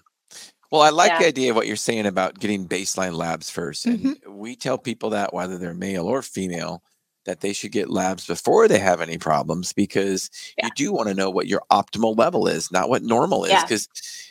Well, 0.70 0.82
I 0.82 0.90
like 0.90 1.16
the 1.20 1.26
idea 1.26 1.50
of 1.50 1.56
what 1.56 1.68
you're 1.68 1.76
saying 1.76 2.04
about 2.06 2.40
getting 2.40 2.66
baseline 2.66 3.14
labs 3.14 3.48
1st 3.48 3.84
And 3.86 3.98
Mm-hmm. 4.00 4.34
we 4.34 4.56
tell 4.56 4.76
people 4.76 5.10
that 5.10 5.32
whether 5.32 5.56
they're 5.56 5.72
male 5.72 6.06
or 6.06 6.20
female, 6.20 6.82
that 7.24 7.40
they 7.40 7.52
should 7.52 7.72
get 7.72 7.90
labs 7.90 8.26
before 8.26 8.68
they 8.68 8.78
have 8.78 9.00
any 9.00 9.18
problems 9.18 9.72
because 9.72 10.30
Yeah. 10.58 10.66
you 10.66 10.70
do 10.76 10.92
want 10.92 11.08
to 11.08 11.14
know 11.14 11.30
what 11.30 11.46
your 11.46 11.62
optimal 11.70 12.16
level 12.18 12.46
is, 12.46 12.70
not 12.70 12.88
what 12.88 13.02
normal 13.02 13.44
is. 13.44 13.52
Yeah. 13.52 13.62
Because 13.62 13.88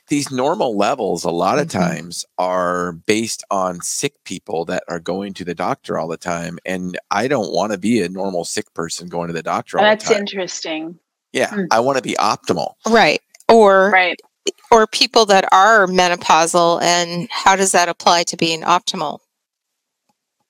these 0.10 0.30
normal 0.32 0.78
levels, 0.78 1.24
a 1.24 1.32
lot 1.32 1.60
of 1.60 1.68
Mhm. 1.68 1.72
times, 1.72 2.26
are 2.38 2.92
based 2.94 3.44
on 3.50 3.82
sick 3.82 4.14
people 4.26 4.66
that 4.66 4.84
are 4.88 5.00
going 5.00 5.34
to 5.36 5.46
the 5.46 5.56
doctor 5.56 5.98
all 5.98 6.08
the 6.08 6.18
time. 6.18 6.60
And 6.66 7.00
I 7.10 7.28
don't 7.28 7.52
want 7.54 7.72
to 7.72 7.78
be 7.78 8.02
a 8.02 8.10
normal 8.10 8.46
sick 8.46 8.74
person 8.74 9.08
going 9.08 9.28
to 9.28 9.34
the 9.34 9.44
doctor 9.44 9.78
all 9.80 9.84
That's 9.86 10.06
the 10.08 10.14
time. 10.16 10.22
interesting. 10.22 11.00
yeah. 11.32 11.50
Hmm. 11.50 11.62
I 11.72 11.80
want 11.80 11.98
to 11.98 12.04
be 12.04 12.16
optimal. 12.20 12.74
Right. 12.88 13.22
Or 13.50 13.90
Right. 13.92 14.20
or 14.72 14.86
people 14.88 15.26
that 15.28 15.46
are 15.54 15.88
menopausal, 15.88 16.82
and 16.82 17.28
how 17.32 17.56
does 17.56 17.72
that 17.72 17.88
apply 17.90 18.24
to 18.24 18.36
being 18.38 18.62
optimal? 18.62 19.20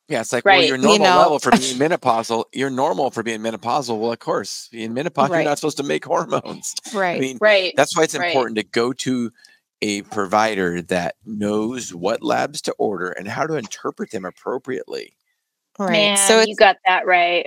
Yeah, 0.10 0.22
it's 0.22 0.33
like, 0.33 0.43
well, 0.45 0.57
Right. 0.57 0.67
your 0.67 0.77
You 0.77 0.83
normal 0.83 1.07
know. 1.07 1.17
level 1.19 1.39
for 1.39 1.51
being 1.51 1.77
menopausal, 1.79 2.45
you're 2.53 2.69
normal 2.69 3.10
for 3.12 3.24
being 3.24 3.39
menopausal. 3.39 3.98
Well, 4.00 4.12
of 4.12 4.19
course, 4.19 4.69
in 4.74 4.93
menopause, 4.93 5.29
Right. 5.29 5.38
you're 5.39 5.50
not 5.50 5.57
supposed 5.60 5.77
to 5.77 5.83
make 5.83 6.05
hormones. 6.05 6.74
Right. 6.93 7.17
I 7.17 7.19
mean, 7.19 7.38
Right. 7.39 7.74
that's 7.77 7.95
why 7.95 8.03
it's 8.03 8.15
Right. 8.17 8.27
important 8.27 8.57
to 8.57 8.63
go 8.63 8.91
to 8.93 9.31
a 9.81 10.01
provider 10.03 10.81
that 10.83 11.15
knows 11.25 11.93
what 11.93 12.22
labs 12.22 12.62
to 12.63 12.74
order 12.74 13.10
and 13.12 13.27
how 13.27 13.45
to 13.48 13.55
interpret 13.55 14.12
them 14.12 14.25
appropriately. 14.25 15.15
right. 15.79 15.91
Man, 15.91 16.17
so 16.17 16.41
you 16.41 16.55
got 16.55 16.77
that 16.86 17.05
right. 17.07 17.45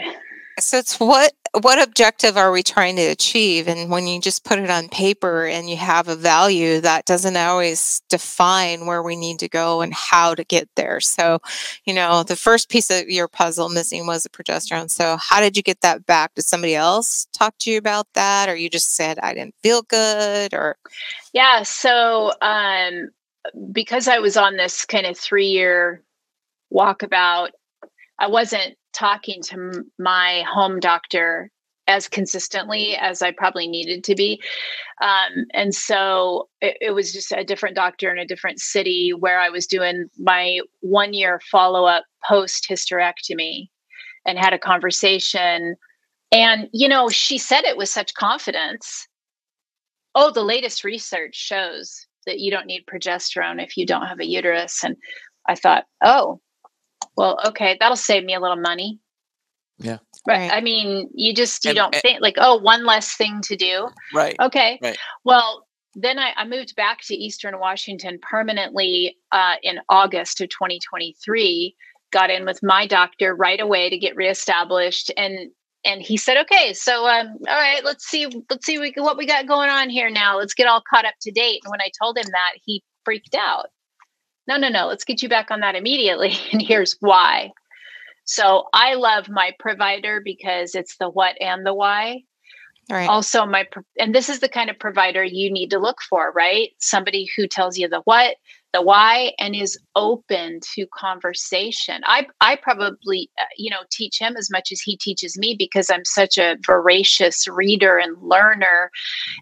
So 0.58 0.78
it's 0.78 0.98
what 0.98 1.32
what 1.60 1.82
objective 1.82 2.36
are 2.36 2.52
we 2.52 2.62
trying 2.62 2.96
to 2.96 3.02
achieve? 3.02 3.66
And 3.66 3.90
when 3.90 4.06
you 4.06 4.20
just 4.20 4.44
put 4.44 4.58
it 4.58 4.68
on 4.68 4.88
paper 4.88 5.46
and 5.46 5.70
you 5.70 5.76
have 5.76 6.08
a 6.08 6.16
value, 6.16 6.80
that 6.80 7.06
doesn't 7.06 7.36
always 7.36 8.02
define 8.10 8.84
where 8.84 9.02
we 9.02 9.16
need 9.16 9.38
to 9.38 9.48
go 9.48 9.80
and 9.80 9.94
how 9.94 10.34
to 10.34 10.44
get 10.44 10.68
there. 10.76 11.00
So, 11.00 11.38
you 11.84 11.94
know, 11.94 12.22
the 12.22 12.36
first 12.36 12.68
piece 12.68 12.90
of 12.90 13.08
your 13.08 13.28
puzzle 13.28 13.70
missing 13.70 14.06
was 14.06 14.22
the 14.22 14.28
progesterone. 14.28 14.90
So, 14.90 15.16
how 15.18 15.40
did 15.40 15.56
you 15.56 15.62
get 15.62 15.80
that 15.80 16.04
back? 16.04 16.34
Did 16.34 16.44
somebody 16.44 16.75
else 16.75 17.26
talk 17.32 17.54
to 17.60 17.70
you 17.70 17.78
about 17.78 18.06
that, 18.14 18.48
or 18.48 18.56
you 18.56 18.68
just 18.68 18.94
said 18.94 19.18
I 19.18 19.32
didn't 19.32 19.54
feel 19.62 19.82
good, 19.82 20.52
or 20.52 20.76
Yeah. 21.32 21.62
So, 21.62 22.32
um, 22.42 23.10
because 23.72 24.08
I 24.08 24.18
was 24.18 24.36
on 24.36 24.56
this 24.56 24.84
kind 24.84 25.06
of 25.06 25.16
three 25.16 25.46
year 25.46 26.02
walkabout, 26.72 27.50
I 28.18 28.26
wasn't 28.28 28.76
talking 28.97 29.43
to 29.43 29.85
my 29.99 30.45
home 30.53 30.81
doctor 30.81 31.50
as 31.88 32.09
consistently 32.09 32.97
as 32.97 33.23
I 33.23 33.31
probably 33.31 33.69
needed 33.69 34.03
to 34.05 34.15
be. 34.15 34.41
Um, 35.00 35.47
and 35.53 35.75
so 35.75 36.49
it, 36.61 36.76
it 36.81 36.91
was 36.93 37.12
just 37.12 37.31
a 37.31 37.45
different 37.45 37.76
doctor 37.76 38.11
in 38.11 38.19
a 38.19 38.26
different 38.26 38.59
city 38.59 39.12
where 39.17 39.38
I 39.38 39.50
was 39.50 39.67
doing 39.67 40.09
my 40.19 40.61
one 40.81 41.12
year 41.12 41.41
follow 41.50 41.85
up 41.85 42.05
post 42.29 42.67
hysterectomy 42.69 43.69
and 44.25 44.38
had 44.38 44.53
a 44.53 44.59
conversation. 44.59 45.76
And, 46.33 46.69
you 46.73 46.88
know, 46.88 47.09
she 47.09 47.38
said 47.38 47.65
it 47.65 47.76
with 47.76 47.88
such 47.88 48.15
confidence. 48.15 49.07
Oh, 50.17 50.33
the 50.33 50.43
latest 50.43 50.83
research 50.83 51.37
shows 51.37 52.07
that 52.26 52.41
you 52.41 52.50
don't 52.50 52.67
need 52.67 52.87
progesterone 52.93 53.62
if 53.62 53.76
you 53.76 53.87
don't 53.87 54.07
have 54.07 54.19
a 54.19 54.26
uterus. 54.26 54.83
And 54.83 54.97
I 55.49 55.55
thought, 55.55 55.85
oh, 56.03 56.41
well, 57.17 57.38
okay, 57.47 57.76
that'll 57.81 57.97
save 57.97 58.25
me 58.25 58.35
a 58.35 58.41
little 58.41 58.57
money. 58.57 58.99
Yeah. 59.79 59.99
Right. 60.26 60.38
Right. 60.49 60.53
I 60.53 60.61
mean, 60.61 61.09
you 61.15 61.35
just 61.35 61.65
you 61.65 61.71
And- 61.71 61.76
don't 61.76 61.95
and- 61.95 62.03
think 62.03 62.21
like, 62.21 62.37
oh, 62.38 62.57
one 62.57 62.85
less 62.85 63.15
thing 63.17 63.41
to 63.43 63.57
do. 63.57 63.88
Right. 64.15 64.35
Okay. 64.41 64.79
Right. 64.83 64.97
Well, 65.25 65.67
then 65.95 66.19
I, 66.19 66.33
I 66.37 66.45
moved 66.47 66.75
back 66.76 66.99
to 67.07 67.15
Eastern 67.15 67.59
Washington 67.59 68.19
permanently 68.23 69.17
uh, 69.33 69.55
in 69.62 69.79
August 69.88 70.41
of 70.41 70.49
2023. 70.50 71.75
Got 72.12 72.31
in 72.31 72.45
with 72.45 72.61
my 72.62 72.87
doctor 72.87 73.35
right 73.35 73.61
away 73.61 73.91
to 73.91 73.99
get 73.99 74.15
reestablished, 74.15 75.11
and 75.17 75.50
and 75.85 76.00
he 76.03 76.17
said, 76.17 76.37
"Okay, 76.43 76.73
so 76.73 77.07
um, 77.07 77.37
all 77.49 77.55
right, 77.55 77.85
let's 77.85 78.07
see, 78.07 78.26
let's 78.49 78.65
see 78.65 78.79
what 78.97 79.17
we 79.17 79.26
got 79.26 79.47
going 79.49 79.71
on 79.71 79.91
here 79.91 80.09
now. 80.09 80.38
Let's 80.38 80.55
get 80.55 80.67
all 80.69 80.83
caught 80.88 81.05
up 81.05 81.15
to 81.23 81.33
date." 81.33 81.61
And 81.65 81.71
when 81.71 81.81
I 81.81 81.91
told 82.00 82.17
him 82.17 82.26
that, 82.31 82.53
he 82.65 82.83
freaked 83.05 83.35
out. 83.35 83.67
No, 84.49 84.57
no, 84.57 84.69
no. 84.69 84.87
Let's 84.87 85.05
get 85.05 85.23
you 85.23 85.29
back 85.29 85.50
on 85.50 85.61
that 85.61 85.75
immediately, 85.75 86.35
and 86.53 86.62
here's 86.62 86.97
why. 87.00 87.53
So 88.25 88.65
I 88.73 88.95
love 88.95 89.29
my 89.29 89.53
provider 89.59 90.21
because 90.25 90.75
it's 90.75 90.97
the 90.97 91.09
what 91.09 91.41
and 91.41 91.65
the 91.65 91.75
why 91.75 92.25
right? 92.91 93.09
also 93.09 93.47
my 93.47 93.67
and 93.99 94.15
this 94.15 94.29
is 94.29 94.41
the 94.41 94.49
kind 94.49 94.71
of 94.71 94.79
provider 94.79 95.23
you 95.23 95.50
need 95.50 95.71
to 95.71 95.79
look 95.79 95.99
for 96.09 96.33
right 96.33 96.71
somebody 96.79 97.29
who 97.37 97.47
tells 97.47 97.79
you 97.79 97.88
the 97.88 98.00
what 98.00 98.37
the 98.76 98.83
why 98.83 99.33
and 99.38 99.56
is 99.56 99.78
open 99.95 100.61
to 100.75 100.87
conversation. 100.95 102.02
I 102.04 102.26
i 102.40 102.56
probably 102.56 103.30
uh, 103.40 103.47
you 103.56 103.71
know 103.71 103.85
teach 103.90 104.18
him 104.21 104.37
as 104.37 104.50
much 104.50 104.71
as 104.71 104.80
he 104.80 104.99
teaches 104.99 105.38
me 105.38 105.56
because 105.59 105.88
i'm 105.90 106.04
such 106.04 106.37
a 106.37 106.56
voracious 106.66 107.49
reader 107.49 107.97
and 107.97 108.16
learner. 108.21 108.90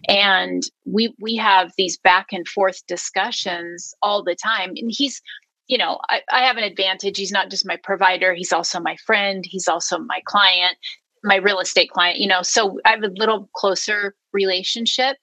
And 0.07 0.63
we 0.85 1.13
we 1.19 1.35
have 1.35 1.73
these 1.77 1.97
back 1.97 2.27
and 2.31 2.47
forth 2.47 2.85
discussions 2.87 3.93
all 4.01 4.23
the 4.23 4.35
time. 4.35 4.69
And 4.77 4.89
he's 4.89 5.21
you 5.67 5.77
know 5.77 5.99
I, 6.09 6.21
I 6.31 6.41
have 6.45 6.55
an 6.55 6.63
advantage. 6.63 7.17
He's 7.17 7.31
not 7.31 7.49
just 7.49 7.67
my 7.67 7.77
provider. 7.83 8.33
He's 8.33 8.53
also 8.53 8.79
my 8.79 8.95
friend. 9.05 9.43
He's 9.45 9.67
also 9.67 9.97
my 9.99 10.21
client 10.25 10.77
my 11.23 11.37
real 11.37 11.59
estate 11.59 11.89
client 11.89 12.19
you 12.19 12.27
know 12.27 12.43
so 12.43 12.77
i 12.85 12.91
have 12.91 13.01
a 13.01 13.07
little 13.07 13.49
closer 13.55 14.13
relationship. 14.35 15.17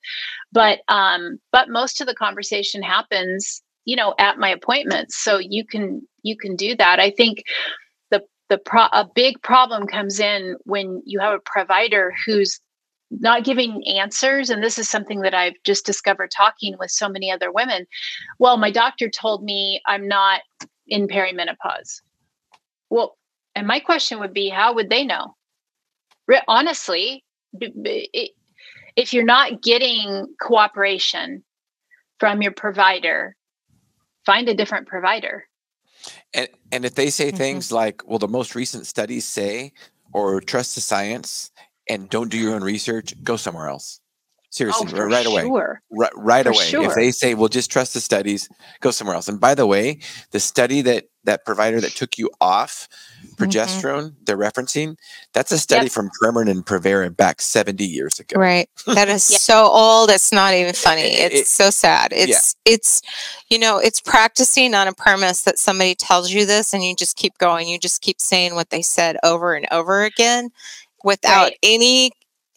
But 0.50 0.80
um 0.88 1.38
but 1.52 1.68
most 1.68 2.00
of 2.00 2.08
the 2.08 2.14
conversation 2.14 2.82
happens 2.82 3.62
you 3.84 3.96
know 3.96 4.14
at 4.18 4.38
my 4.38 4.48
appointments 4.48 5.16
so 5.16 5.38
you 5.38 5.64
can 5.66 6.02
you 6.22 6.36
can 6.36 6.56
do 6.56 6.76
that. 6.76 7.00
I 7.00 7.10
think 7.10 7.42
the 8.10 8.22
the 8.48 8.58
pro- 8.58 8.82
a 8.92 9.08
big 9.14 9.40
problem 9.42 9.86
comes 9.86 10.20
in 10.20 10.56
when 10.64 11.02
you 11.04 11.20
have 11.20 11.34
a 11.34 11.40
provider 11.44 12.14
who's 12.24 12.60
not 13.10 13.44
giving 13.44 13.86
answers. 13.86 14.48
And 14.48 14.62
this 14.62 14.78
is 14.78 14.88
something 14.88 15.20
that 15.20 15.34
i've 15.34 15.56
just 15.64 15.84
discovered 15.84 16.30
talking 16.34 16.76
with 16.78 16.90
so 16.90 17.08
many 17.08 17.30
other 17.30 17.52
women. 17.52 17.86
Well 18.38 18.56
my 18.56 18.70
doctor 18.70 19.08
told 19.10 19.42
me 19.44 19.80
i'm 19.86 20.08
not 20.08 20.40
in 20.86 21.08
perimenopause. 21.08 22.00
Well 22.90 23.16
and 23.54 23.66
my 23.66 23.80
question 23.80 24.20
would 24.20 24.32
be 24.32 24.48
how 24.48 24.74
would 24.74 24.90
they 24.90 25.04
know? 25.04 25.36
Honestly 26.48 27.24
if 28.96 29.12
you're 29.12 29.24
not 29.24 29.62
getting 29.62 30.26
cooperation 30.40 31.44
from 32.18 32.40
your 32.40 32.52
provider 32.52 33.36
find 34.26 34.48
a 34.48 34.54
different 34.54 34.88
provider 34.88 35.44
And 36.34 36.48
and 36.72 36.84
if 36.86 36.94
they 36.94 37.10
say 37.10 37.32
Mhm. 37.32 37.36
things 37.38 37.72
like, 37.72 38.02
well, 38.06 38.18
the 38.20 38.28
most 38.28 38.54
recent 38.54 38.86
studies 38.86 39.26
say, 39.26 39.72
or 40.12 40.40
trust 40.42 40.74
the 40.76 40.82
science 40.82 41.50
and 41.88 42.10
don't 42.10 42.30
do 42.30 42.38
your 42.38 42.54
own 42.54 42.64
research, 42.64 43.14
go 43.24 43.36
somewhere 43.36 43.68
else. 43.68 44.00
Seriously, 44.52 44.92
oh, 44.94 45.06
right 45.06 45.24
away. 45.24 45.42
Sure. 45.44 45.80
Right, 45.90 46.46
away. 46.46 46.56
sure. 46.56 46.84
If 46.84 46.94
they 46.94 47.10
say, 47.10 47.32
"Well, 47.32 47.48
just 47.48 47.70
trust 47.70 47.94
the 47.94 48.02
studies," 48.02 48.50
go 48.80 48.90
somewhere 48.90 49.16
else. 49.16 49.26
And 49.26 49.40
by 49.40 49.54
the 49.54 49.66
way, 49.66 50.00
the 50.32 50.40
study 50.40 50.82
that 50.82 51.06
that 51.24 51.46
provider 51.46 51.80
that 51.80 51.92
took 51.92 52.18
you 52.18 52.28
off 52.38 52.86
mm-hmm. 53.24 53.42
progesterone, 53.44 54.12
they're 54.24 54.36
referencing, 54.36 54.96
that's 55.32 55.52
a 55.52 55.58
study 55.58 55.84
Yep. 55.84 55.92
from 55.92 56.10
Premarin 56.20 56.50
and 56.50 56.66
Provera 56.66 57.16
back 57.16 57.40
70 57.40 57.84
years 57.84 58.18
ago. 58.18 58.38
Right. 58.38 58.68
That 58.86 59.08
is 59.08 59.30
Yeah. 59.30 59.38
so 59.40 59.66
old. 59.68 60.10
It's 60.10 60.32
not 60.32 60.52
even 60.52 60.74
funny. 60.74 61.02
It's 61.14 61.34
it- 61.34 61.46
so 61.46 61.70
sad. 61.70 62.12
It's 62.12 62.54
it's 62.66 63.00
you 63.48 63.58
know, 63.58 63.78
it's 63.78 64.00
practicing 64.00 64.74
on 64.74 64.86
a 64.86 64.92
premise 64.92 65.44
that 65.44 65.58
somebody 65.58 65.94
tells 65.94 66.30
you 66.30 66.44
this 66.44 66.74
and 66.74 66.84
you 66.84 66.94
just 66.94 67.16
keep 67.16 67.38
going. 67.38 67.68
You 67.68 67.78
just 67.78 68.02
keep 68.02 68.20
saying 68.20 68.54
what 68.54 68.68
they 68.68 68.82
said 68.82 69.16
over 69.22 69.54
and 69.54 69.66
over 69.70 70.02
again 70.02 70.50
without 71.04 71.44
Right. 71.44 71.58
any 71.62 72.12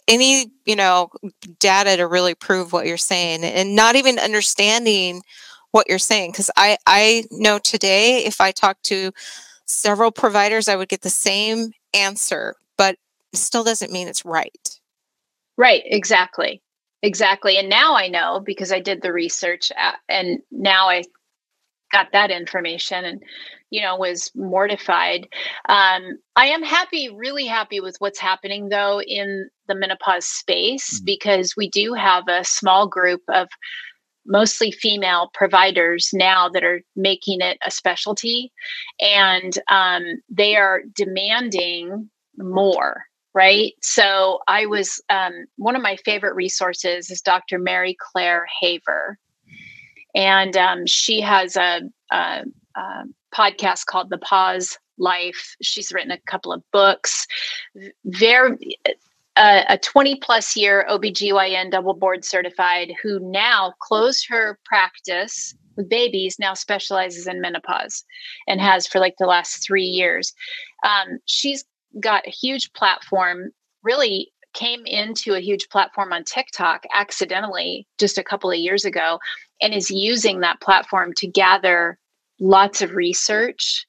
any, 0.08 0.52
you 0.66 0.76
know, 0.76 1.10
data 1.60 1.98
to 1.98 2.08
really 2.08 2.36
prove 2.36 2.72
what 2.74 2.86
you're 2.86 2.98
saying 2.98 3.44
and 3.44 3.76
not 3.76 3.96
even 3.96 4.20
understanding 4.20 5.22
what 5.72 5.88
you're 5.90 6.00
saying 6.00 6.32
cuz 6.34 6.50
I 6.56 6.78
I 6.86 7.26
know 7.32 7.60
today 7.60 8.24
if 8.26 8.40
I 8.40 8.52
talk 8.52 8.82
to 8.84 9.12
several 9.66 10.12
providers 10.12 10.68
I 10.68 10.76
would 10.76 10.90
get 10.90 11.02
the 11.02 11.10
same 11.10 11.72
answer, 11.94 12.56
but 12.78 12.98
still 13.34 13.64
doesn't 13.64 13.92
mean 13.92 14.08
it's 14.08 14.26
right. 14.26 14.80
Right, 15.58 15.84
exactly. 15.86 16.62
Exactly. 17.02 17.58
And 17.58 17.70
now 17.70 17.96
I 17.96 18.08
know 18.08 18.40
because 18.44 18.72
I 18.72 18.80
did 18.80 19.02
the 19.02 19.14
research 19.14 19.72
a- 19.72 19.98
and 20.10 20.40
now 20.52 20.90
I 20.90 21.04
got 21.96 22.12
that 22.12 22.32
information 22.32 23.06
and 23.06 23.22
you 23.70 23.82
know 23.82 23.96
was 23.98 24.32
mortified. 24.36 25.28
Um 25.70 26.02
I 26.36 26.48
am 26.48 26.64
happy, 26.64 27.10
really 27.26 27.46
happy 27.46 27.80
with 27.80 27.96
what's 28.00 28.20
happening 28.20 28.70
though 28.70 29.02
in 29.02 29.50
the 29.68 29.76
menopause 29.76 30.26
space 30.26 30.88
Mhm. 31.02 31.06
because 31.06 31.48
we 31.58 31.70
do 31.70 31.94
have 31.94 32.24
a 32.28 32.44
small 32.44 32.88
group 32.88 33.22
of 33.30 33.48
mostly 34.28 34.72
female 34.72 35.30
providers 35.34 36.10
now 36.14 36.50
that 36.50 36.64
are 36.64 36.82
making 36.96 37.42
it 37.42 37.58
a 37.66 37.72
specialty 37.72 38.52
and 39.00 39.54
um, 39.70 40.04
they 40.30 40.56
are 40.56 40.82
demanding 40.96 42.10
more 42.38 43.04
right 43.34 43.74
so 43.82 44.40
i 44.48 44.66
was 44.66 45.02
um, 45.10 45.34
one 45.58 45.76
of 45.76 45.82
my 45.82 45.96
favorite 45.98 46.36
resources 46.36 47.10
is 47.12 47.22
dr 47.22 47.58
mary 47.60 47.96
claire 48.12 48.46
haver 48.62 49.18
and 50.16 50.58
um, 50.58 50.86
she 50.86 51.22
has 51.22 51.56
a, 51.56 51.82
a, 52.12 52.44
a 52.76 53.04
podcast 53.34 53.86
called 53.86 54.10
the 54.10 54.18
pause 54.18 54.78
life 54.98 55.56
she's 55.62 55.92
written 55.92 56.12
a 56.12 56.20
couple 56.22 56.54
of 56.54 56.64
books 56.72 57.28
a, 59.38 59.66
a 59.70 59.78
20 59.78 60.16
plus 60.18 60.56
year 60.56 60.86
OBGYN 60.90 61.72
double 61.72 61.94
board 61.94 62.24
certified 62.24 62.94
who 63.02 63.20
now 63.20 63.74
closed 63.82 64.26
her 64.30 64.60
practice 64.66 65.54
with 65.76 65.90
babies, 65.90 66.38
now 66.40 66.54
specializes 66.54 67.28
in 67.28 67.42
menopause 67.42 68.04
and 68.48 68.62
has 68.62 68.88
for 68.88 69.00
like 69.00 69.16
the 69.20 69.26
last 69.26 69.66
three 69.66 69.84
years. 69.84 70.34
Um, 70.86 71.20
she's 71.26 71.66
got 72.00 72.28
a 72.28 72.32
huge 72.32 72.72
platform, 72.74 73.52
really 73.84 74.32
came 74.56 74.86
into 74.86 75.36
a 75.36 75.40
huge 75.40 75.70
platform 75.70 76.12
on 76.12 76.24
TikTok 76.24 76.86
accidentally 76.94 77.86
just 78.00 78.18
a 78.18 78.24
couple 78.24 78.50
of 78.50 78.58
years 78.58 78.86
ago 78.86 79.20
and 79.62 79.74
is 79.74 79.92
using 79.92 80.40
that 80.40 80.62
platform 80.62 81.14
to 81.18 81.28
gather 81.28 82.00
lots 82.40 82.82
of 82.82 82.96
research 82.96 83.86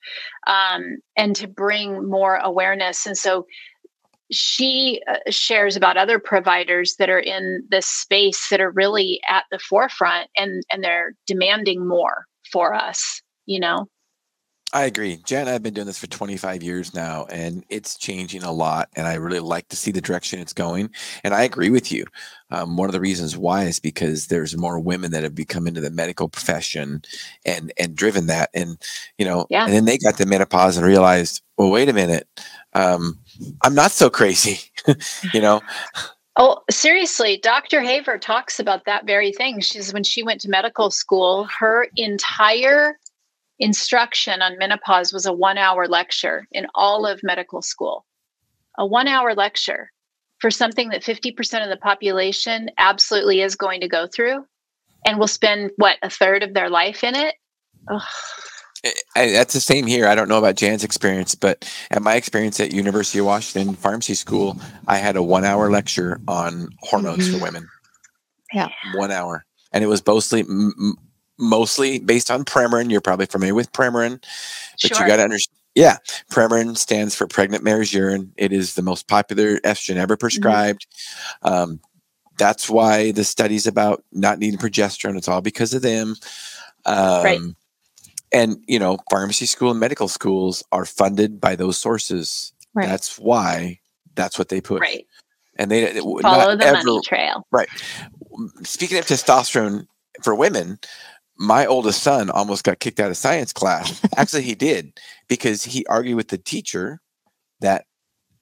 um, 0.46 0.98
and 1.16 1.34
to 1.36 1.48
bring 1.48 2.08
more 2.08 2.36
awareness. 2.36 3.06
And 3.06 3.16
so 3.16 3.46
she 4.30 5.00
uh, 5.08 5.18
shares 5.30 5.76
about 5.76 5.96
other 5.96 6.18
providers 6.18 6.96
that 6.98 7.08
are 7.08 7.20
in 7.20 7.64
this 7.70 7.86
space 7.86 8.48
that 8.50 8.60
are 8.60 8.70
really 8.70 9.20
at 9.28 9.44
the 9.50 9.58
forefront 9.58 10.28
and 10.36 10.62
and 10.72 10.82
they're 10.82 11.14
demanding 11.26 11.86
more 11.86 12.26
for 12.50 12.74
us 12.74 13.22
you 13.46 13.60
know 13.60 13.86
I 14.76 14.84
agree. 14.84 15.16
Jen 15.24 15.40
and 15.40 15.48
I 15.48 15.52
have 15.54 15.62
been 15.62 15.72
doing 15.72 15.86
this 15.86 15.98
for 15.98 16.06
25 16.06 16.62
years 16.62 16.92
now, 16.92 17.24
and 17.30 17.64
it's 17.70 17.96
changing 17.96 18.42
a 18.42 18.52
lot. 18.52 18.90
And 18.94 19.06
I 19.06 19.14
really 19.14 19.40
like 19.40 19.66
to 19.68 19.76
see 19.76 19.90
the 19.90 20.02
direction 20.02 20.38
it's 20.38 20.52
going. 20.52 20.90
And 21.24 21.32
I 21.32 21.44
agree 21.44 21.70
with 21.70 21.90
you. 21.90 22.04
Um, 22.50 22.76
one 22.76 22.86
of 22.86 22.92
the 22.92 23.00
reasons 23.00 23.38
why 23.38 23.64
is 23.64 23.80
because 23.80 24.26
there's 24.26 24.54
more 24.54 24.78
women 24.78 25.12
that 25.12 25.22
have 25.22 25.34
become 25.34 25.66
into 25.66 25.80
the 25.80 25.90
medical 25.90 26.28
profession 26.28 27.00
and 27.46 27.72
and 27.80 27.96
driven 27.96 28.26
that. 28.26 28.50
And 28.52 28.76
you 29.16 29.24
know, 29.24 29.46
Yeah. 29.48 29.64
and 29.64 29.72
then 29.72 29.86
they 29.86 29.96
got 29.96 30.18
to 30.18 30.26
menopause 30.26 30.76
and 30.76 30.86
realized, 30.86 31.40
well, 31.56 31.70
wait 31.70 31.88
a 31.88 31.94
minute, 31.94 32.28
um, 32.74 33.18
I'm 33.62 33.74
not 33.74 33.92
so 33.92 34.10
crazy. 34.10 34.60
you 35.32 35.40
know, 35.40 35.62
oh 36.36 36.60
seriously 36.70 37.38
dr 37.42 37.80
haver 37.80 38.18
talks 38.18 38.60
about 38.60 38.84
that 38.84 39.06
very 39.06 39.32
thing 39.32 39.58
she's 39.58 39.94
when 39.94 40.04
she 40.04 40.22
went 40.22 40.38
to 40.38 40.50
medical 40.50 40.90
school 40.90 41.44
her 41.44 41.88
entire 41.96 42.98
instruction 43.58 44.42
on 44.42 44.58
menopause 44.58 45.12
was 45.12 45.26
a 45.26 45.32
one 45.32 45.58
hour 45.58 45.86
lecture 45.88 46.46
in 46.52 46.66
all 46.74 47.06
of 47.06 47.20
medical 47.22 47.62
school 47.62 48.04
a 48.78 48.86
one 48.86 49.08
hour 49.08 49.34
lecture 49.34 49.90
for 50.40 50.50
something 50.50 50.90
that 50.90 51.02
50% 51.02 51.62
of 51.64 51.70
the 51.70 51.78
population 51.78 52.68
absolutely 52.76 53.40
is 53.40 53.56
going 53.56 53.80
to 53.80 53.88
go 53.88 54.06
through 54.06 54.44
and 55.06 55.18
will 55.18 55.26
spend 55.28 55.70
what 55.76 55.96
a 56.02 56.10
third 56.10 56.42
of 56.42 56.52
their 56.52 56.68
life 56.68 57.02
in 57.02 57.14
it 57.16 57.34
Ugh. 57.90 58.02
I, 58.84 58.92
I- 59.16 59.30
that's 59.32 59.54
the 59.54 59.60
same 59.60 59.86
here. 59.86 60.06
I 60.06 60.14
don't 60.14 60.28
know 60.28 60.38
about 60.38 60.56
Jan's 60.56 60.84
experience, 60.84 61.34
but 61.34 61.68
at 61.90 62.02
my 62.02 62.14
experience 62.14 62.60
at 62.60 62.72
University 62.72 63.18
of 63.18 63.24
Washington 63.26 63.74
Pharmacy 63.74 64.14
School, 64.14 64.60
I 64.86 64.98
had 64.98 65.16
a 65.16 65.22
one-hour 65.22 65.70
lecture 65.70 66.20
on 66.28 66.68
hormones 66.80 67.28
for 67.28 67.38
Mhm. 67.38 67.42
women. 67.42 67.68
Yeah. 68.52 68.68
one 68.94 69.10
hour, 69.10 69.44
and 69.72 69.82
it 69.82 69.88
was 69.88 70.06
mostly 70.06 70.40
m- 70.40 70.72
m- 70.78 70.94
mostly 71.38 71.98
based 71.98 72.30
on 72.30 72.44
Premarin. 72.44 72.90
You're 72.90 73.00
probably 73.00 73.26
familiar 73.26 73.54
with 73.54 73.72
Premarin, 73.72 74.20
but 74.20 74.30
Sure. 74.94 75.00
you 75.02 75.06
got 75.06 75.16
to 75.16 75.22
understand. 75.24 75.56
Yeah, 75.74 75.98
Premarin 76.30 76.76
stands 76.76 77.14
for 77.14 77.26
pregnant 77.26 77.62
mare's 77.62 77.92
urine. 77.92 78.32
It 78.36 78.50
is 78.52 78.74
the 78.74 78.82
most 78.82 79.08
popular 79.08 79.58
estrogen 79.58 79.96
ever 79.96 80.16
prescribed. 80.16 80.86
Um, 81.42 81.80
that's 82.38 82.70
why 82.70 83.12
the 83.12 83.24
studies 83.24 83.66
about 83.66 84.02
not 84.10 84.38
needing 84.38 84.58
progesterone. 84.58 85.18
It's 85.18 85.28
all 85.28 85.42
because 85.42 85.74
of 85.74 85.82
them. 85.82 86.16
Um, 86.86 87.22
Right. 87.24 87.40
And 88.32 88.56
you 88.66 88.78
know, 88.78 88.98
pharmacy 89.10 89.46
school 89.46 89.70
and 89.70 89.78
medical 89.80 90.08
schools 90.08 90.62
are 90.72 90.84
funded 90.84 91.40
by 91.40 91.56
those 91.56 91.78
sources. 91.78 92.52
Right. 92.74 92.86
That's 92.88 93.18
why. 93.18 93.80
That's 94.14 94.38
what 94.38 94.48
they 94.48 94.60
put. 94.62 94.80
right 94.80 95.06
And 95.56 95.70
they 95.70 95.92
follow 96.22 96.56
the 96.56 96.64
ever 96.64 96.82
money 96.84 97.00
trail 97.04 97.46
Right. 97.50 97.68
speaking 98.64 98.98
of 98.98 99.04
testosterone 99.06 99.86
for 100.22 100.34
women, 100.34 100.78
my 101.38 101.66
oldest 101.66 102.02
son 102.02 102.30
almost 102.30 102.64
got 102.64 102.80
kicked 102.80 103.00
out 103.00 103.10
of 103.10 103.16
science 103.16 103.52
class. 103.52 104.00
Actually, 104.16 104.42
he 104.42 104.54
did 104.54 104.98
because 105.28 105.64
he 105.64 105.86
argued 105.86 106.16
with 106.16 106.28
the 106.28 106.38
teacher 106.38 107.00
that 107.60 107.84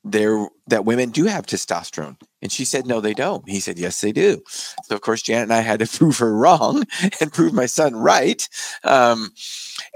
there 0.04 0.48
that 0.66 0.84
women 0.84 1.10
do 1.10 1.24
have 1.24 1.46
testosterone, 1.46 2.16
and 2.42 2.52
she 2.52 2.64
said 2.64 2.86
no, 2.86 3.00
they 3.00 3.14
don't. 3.14 3.48
He 3.48 3.60
said 3.60 3.78
yes, 3.78 4.00
they 4.00 4.12
do. 4.12 4.42
So 4.84 4.94
of 4.94 5.00
course, 5.00 5.22
Janet 5.22 5.44
and 5.44 5.52
I 5.52 5.60
had 5.60 5.80
to 5.80 5.86
prove 5.98 6.18
her 6.18 6.36
wrong 6.36 6.84
and 7.20 7.32
prove 7.32 7.54
my 7.54 7.66
son 7.66 7.96
right. 7.96 8.46
Um, 8.84 9.32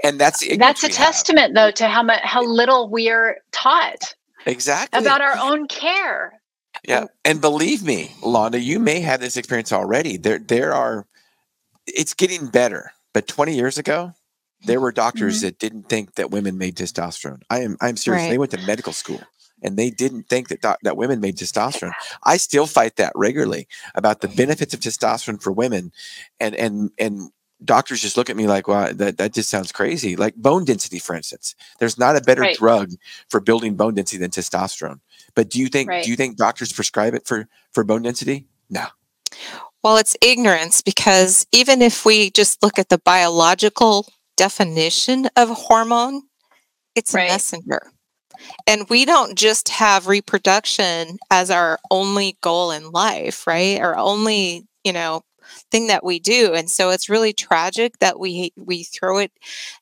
and 0.03 0.19
that's 0.19 0.39
the 0.39 0.57
that's 0.57 0.83
a 0.83 0.87
we 0.87 0.93
have. 0.93 0.97
testament 0.97 1.55
though 1.55 1.71
to 1.71 1.87
how 1.87 2.03
much 2.03 2.21
how 2.23 2.43
little 2.43 2.89
we're 2.89 3.37
taught 3.51 4.15
exactly 4.45 4.99
about 4.99 5.21
our 5.21 5.37
own 5.37 5.67
care 5.67 6.33
Yeah, 6.87 7.05
and 7.25 7.41
believe 7.41 7.83
me, 7.83 8.11
Londa, 8.21 8.61
you 8.61 8.79
may 8.79 9.01
have 9.01 9.19
this 9.19 9.37
experience 9.37 9.71
already. 9.73 10.17
There, 10.17 10.39
there 10.39 10.73
are. 10.73 11.05
It's 11.95 12.13
getting 12.13 12.47
better, 12.47 12.93
but 13.13 13.27
20 13.27 13.55
years 13.55 13.77
ago, 13.77 14.13
there 14.65 14.79
were 14.81 14.91
doctors 14.91 15.37
Mhm. 15.39 15.41
that 15.41 15.59
didn't 15.59 15.89
think 15.89 16.15
that 16.15 16.31
women 16.31 16.57
made 16.57 16.75
testosterone. 16.75 17.41
I 17.49 17.61
am, 17.61 17.77
I'm 17.81 17.95
serious. 17.97 18.23
Right. 18.23 18.29
They 18.29 18.37
went 18.37 18.51
to 18.51 18.57
medical 18.65 18.91
school, 18.93 19.21
and 19.63 19.77
they 19.77 19.89
didn't 19.89 20.27
think 20.29 20.49
that 20.49 20.61
doc- 20.61 20.79
that 20.83 20.97
women 20.97 21.19
made 21.21 21.37
testosterone. 21.37 21.93
I 22.23 22.37
still 22.37 22.67
fight 22.67 22.97
that 22.97 23.13
regularly 23.15 23.67
about 23.95 24.21
the 24.21 24.27
benefits 24.27 24.73
of 24.73 24.81
testosterone 24.81 25.41
for 25.41 25.51
women, 25.51 25.91
and 26.39 26.55
and 26.55 26.91
and 26.99 27.31
doctors 27.63 28.01
just 28.01 28.17
look 28.17 28.29
at 28.29 28.35
me 28.37 28.47
like, 28.47 28.67
"Wow, 28.67 28.91
that 28.93 29.17
that 29.17 29.33
just 29.33 29.49
sounds 29.49 29.71
crazy." 29.71 30.15
Like 30.17 30.35
bone 30.35 30.65
density, 30.65 30.99
for 30.99 31.15
instance. 31.15 31.55
There's 31.79 31.97
not 31.97 32.15
a 32.17 32.21
better 32.21 32.41
Right. 32.41 32.57
drug 32.57 32.91
for 33.29 33.39
building 33.39 33.75
bone 33.75 33.95
density 33.95 34.17
than 34.17 34.31
testosterone. 34.31 34.99
But 35.35 35.49
do 35.49 35.59
you 35.59 35.67
think 35.69 35.89
Right. 35.89 36.03
do 36.03 36.09
you 36.09 36.17
think 36.17 36.35
doctors 36.37 36.73
prescribe 36.73 37.13
it 37.13 37.25
for 37.25 37.47
for 37.73 37.83
bone 37.85 38.01
density? 38.01 38.47
No. 38.69 38.87
Well, 39.83 39.97
it's 39.97 40.17
ignorance 40.21 40.81
because 40.81 41.45
even 41.51 41.81
if 41.81 42.05
we 42.05 42.31
just 42.31 42.61
look 42.63 42.77
at 42.77 42.89
the 42.89 42.99
biological 42.99 44.07
definition 44.37 45.27
of 45.35 45.49
hormone, 45.49 46.23
it's 46.95 47.13
Right. 47.13 47.29
a 47.29 47.33
messenger. 47.33 47.91
And 48.67 48.89
we 48.89 49.05
don't 49.05 49.37
just 49.37 49.69
have 49.69 50.07
reproduction 50.07 51.17
as 51.31 51.51
our 51.51 51.79
only 51.91 52.37
goal 52.41 52.71
in 52.71 52.91
life, 52.91 53.47
right? 53.47 53.79
Our 53.81 53.97
only, 53.97 54.65
you 54.83 54.93
know, 54.93 55.21
thing 55.71 55.87
that 55.87 56.03
we 56.03 56.19
do 56.19 56.53
and 56.53 56.69
so 56.69 56.89
it's 56.89 57.09
really 57.09 57.33
tragic 57.33 57.97
that 57.99 58.19
we 58.19 58.51
we 58.57 58.83
throw 58.83 59.17
it 59.17 59.31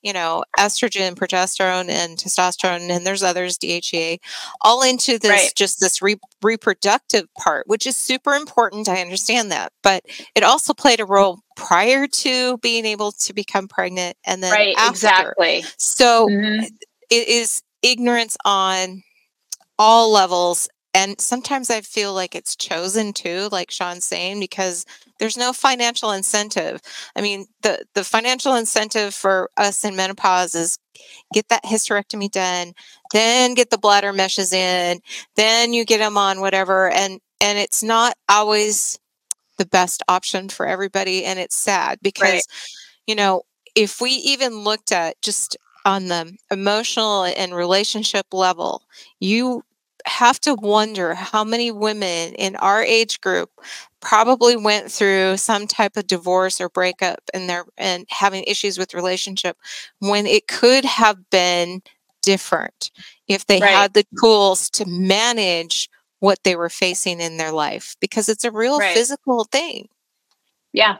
you 0.02 0.14
know 0.14 0.44
estrogen 0.58 1.16
progesterone 1.16 1.90
and 1.90 2.18
testosterone 2.18 2.90
and 2.90 3.06
there's 3.06 3.24
others 3.24 3.58
DHEA, 3.58 4.20
all 4.62 4.82
into 4.82 5.18
this 5.18 5.30
right. 5.30 5.52
just 5.56 5.80
this 5.80 6.02
re- 6.02 6.20
reproductive 6.42 7.26
part 7.36 7.68
which 7.68 7.88
is 7.88 7.96
super 7.96 8.34
important 8.34 8.90
i 8.90 9.02
understand 9.02 9.52
that 9.52 9.72
but 9.84 10.04
it 10.36 10.44
also 10.44 10.74
played 10.74 11.00
a 11.00 11.06
role 11.06 11.40
prior 11.56 12.08
to 12.08 12.58
being 12.60 12.86
able 12.86 13.12
to 13.12 13.34
become 13.34 13.68
pregnant 13.68 14.16
and 14.26 14.44
then 14.44 14.52
right 14.52 14.76
after. 14.78 14.92
exactly 14.92 15.64
so 15.78 16.28
mm-hmm. 16.28 16.66
it 17.10 17.28
is 17.28 17.64
ignorance 17.82 18.38
on 18.46 19.04
all 19.80 20.12
levels 20.12 20.70
and 20.98 21.22
sometimes 21.22 21.70
I 21.70 21.82
feel 21.82 22.12
like 22.12 22.34
it's 22.34 22.56
chosen 22.56 23.14
too, 23.14 23.50
like 23.52 23.70
Shawn's 23.70 24.04
saying, 24.04 24.40
because 24.40 24.84
there's 25.20 25.38
no 25.38 25.54
financial 25.54 26.12
incentive. 26.12 26.82
I 27.16 27.22
mean, 27.22 27.46
the 27.62 27.86
the 27.94 28.04
financial 28.04 28.56
incentive 28.56 29.14
for 29.14 29.52
us 29.58 29.86
in 29.86 29.96
menopause 29.96 30.56
is 30.56 30.80
get 31.36 31.50
that 31.50 31.64
hysterectomy 31.64 32.32
done, 32.32 32.74
then 33.14 33.54
get 33.54 33.70
the 33.70 33.78
bladder 33.78 34.12
meshes 34.12 34.52
in, 34.52 35.00
then 35.36 35.72
you 35.72 35.86
get 35.86 36.00
them 36.00 36.18
on 36.18 36.42
whatever, 36.42 36.90
and 36.90 37.22
and 37.42 37.60
it's 37.60 37.84
not 37.84 38.16
always 38.28 39.00
the 39.60 39.68
best 39.68 40.02
option 40.08 40.50
for 40.50 40.66
everybody, 40.66 41.26
and 41.26 41.38
it's 41.38 41.56
sad 41.56 42.00
because 42.02 42.32
right. 42.32 42.44
you 43.06 43.14
know 43.14 43.44
if 43.76 44.02
we 44.02 44.10
even 44.10 44.64
looked 44.64 44.92
at 44.92 45.22
just 45.22 45.58
on 45.86 46.08
the 46.08 46.36
emotional 46.50 47.24
and 47.24 47.54
relationship 47.56 48.26
level, 48.34 48.82
you 49.20 49.64
have 50.08 50.40
to 50.42 50.56
wonder 50.56 51.14
how 51.14 51.44
many 51.44 51.72
women 51.72 52.34
in 52.34 52.56
our 52.58 52.82
age 52.82 53.22
group 53.22 53.52
probably 54.00 54.56
went 54.56 54.92
through 54.92 55.38
some 55.38 55.68
type 55.68 55.98
of 55.98 56.08
divorce 56.08 56.62
or 56.62 56.70
breakup 56.70 57.20
and 57.34 57.50
they're 57.50 57.66
and 57.78 58.06
having 58.10 58.44
issues 58.44 58.78
with 58.78 58.94
relationship 58.94 59.58
when 60.00 60.26
it 60.26 60.48
could 60.48 60.86
have 60.86 61.30
been 61.30 61.82
different 62.22 62.92
if 63.28 63.46
they 63.46 63.60
right. 63.60 63.70
had 63.70 63.94
the 63.94 64.06
tools 64.20 64.70
to 64.70 64.86
manage 64.86 65.90
what 66.20 66.40
they 66.44 66.56
were 66.56 66.70
facing 66.70 67.20
in 67.20 67.38
their 67.38 67.52
life 67.52 67.96
because 68.00 68.30
it's 68.30 68.44
a 68.44 68.52
real 68.52 68.80
right. 68.80 68.94
physical 68.94 69.44
thing. 69.46 69.88
Yeah, 70.74 70.98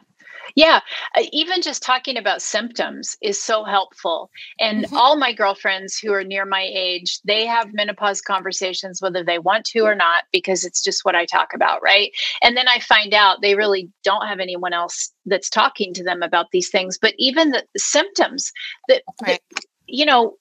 yeah, 0.56 0.82
uh, 1.16 1.24
even 1.32 1.62
just 1.62 1.84
talking 1.84 2.18
about 2.18 2.42
symptoms 2.42 3.18
is 3.22 3.42
so 3.42 3.64
helpful. 3.64 4.30
And 4.60 4.86
mm-hmm. 4.86 4.98
all 4.98 5.18
my 5.18 5.34
girlfriends 5.34 5.98
who 5.98 6.14
are 6.14 6.24
near 6.24 6.46
my 6.46 6.70
age, 6.74 7.20
they 7.24 7.46
have 7.46 7.74
menopause 7.74 8.22
conversations 8.22 9.02
whether 9.02 9.24
they 9.24 9.40
want 9.40 9.66
to 9.66 9.82
or 9.82 9.96
not 9.96 10.24
because 10.32 10.66
it's 10.66 10.84
just 10.84 11.06
what 11.06 11.16
I 11.16 11.26
talk 11.26 11.54
about, 11.54 11.82
right? 11.84 12.12
And 12.42 12.56
then 12.56 12.68
I 12.68 12.80
find 12.80 13.14
out 13.14 13.42
they 13.42 13.56
really 13.56 13.90
don't 14.04 14.28
have 14.28 14.40
anyone 14.40 14.74
else 14.74 15.12
that's 15.26 15.50
talking 15.50 15.94
to 15.94 16.04
them 16.04 16.24
about 16.24 16.48
these 16.52 16.70
things. 16.70 16.98
But 17.00 17.14
even 17.18 17.52
the, 17.52 17.64
symptoms 17.78 18.52
that, 18.88 19.04
right. 19.22 19.40
that, 19.52 19.64
you 19.86 20.06
know, 20.06 20.36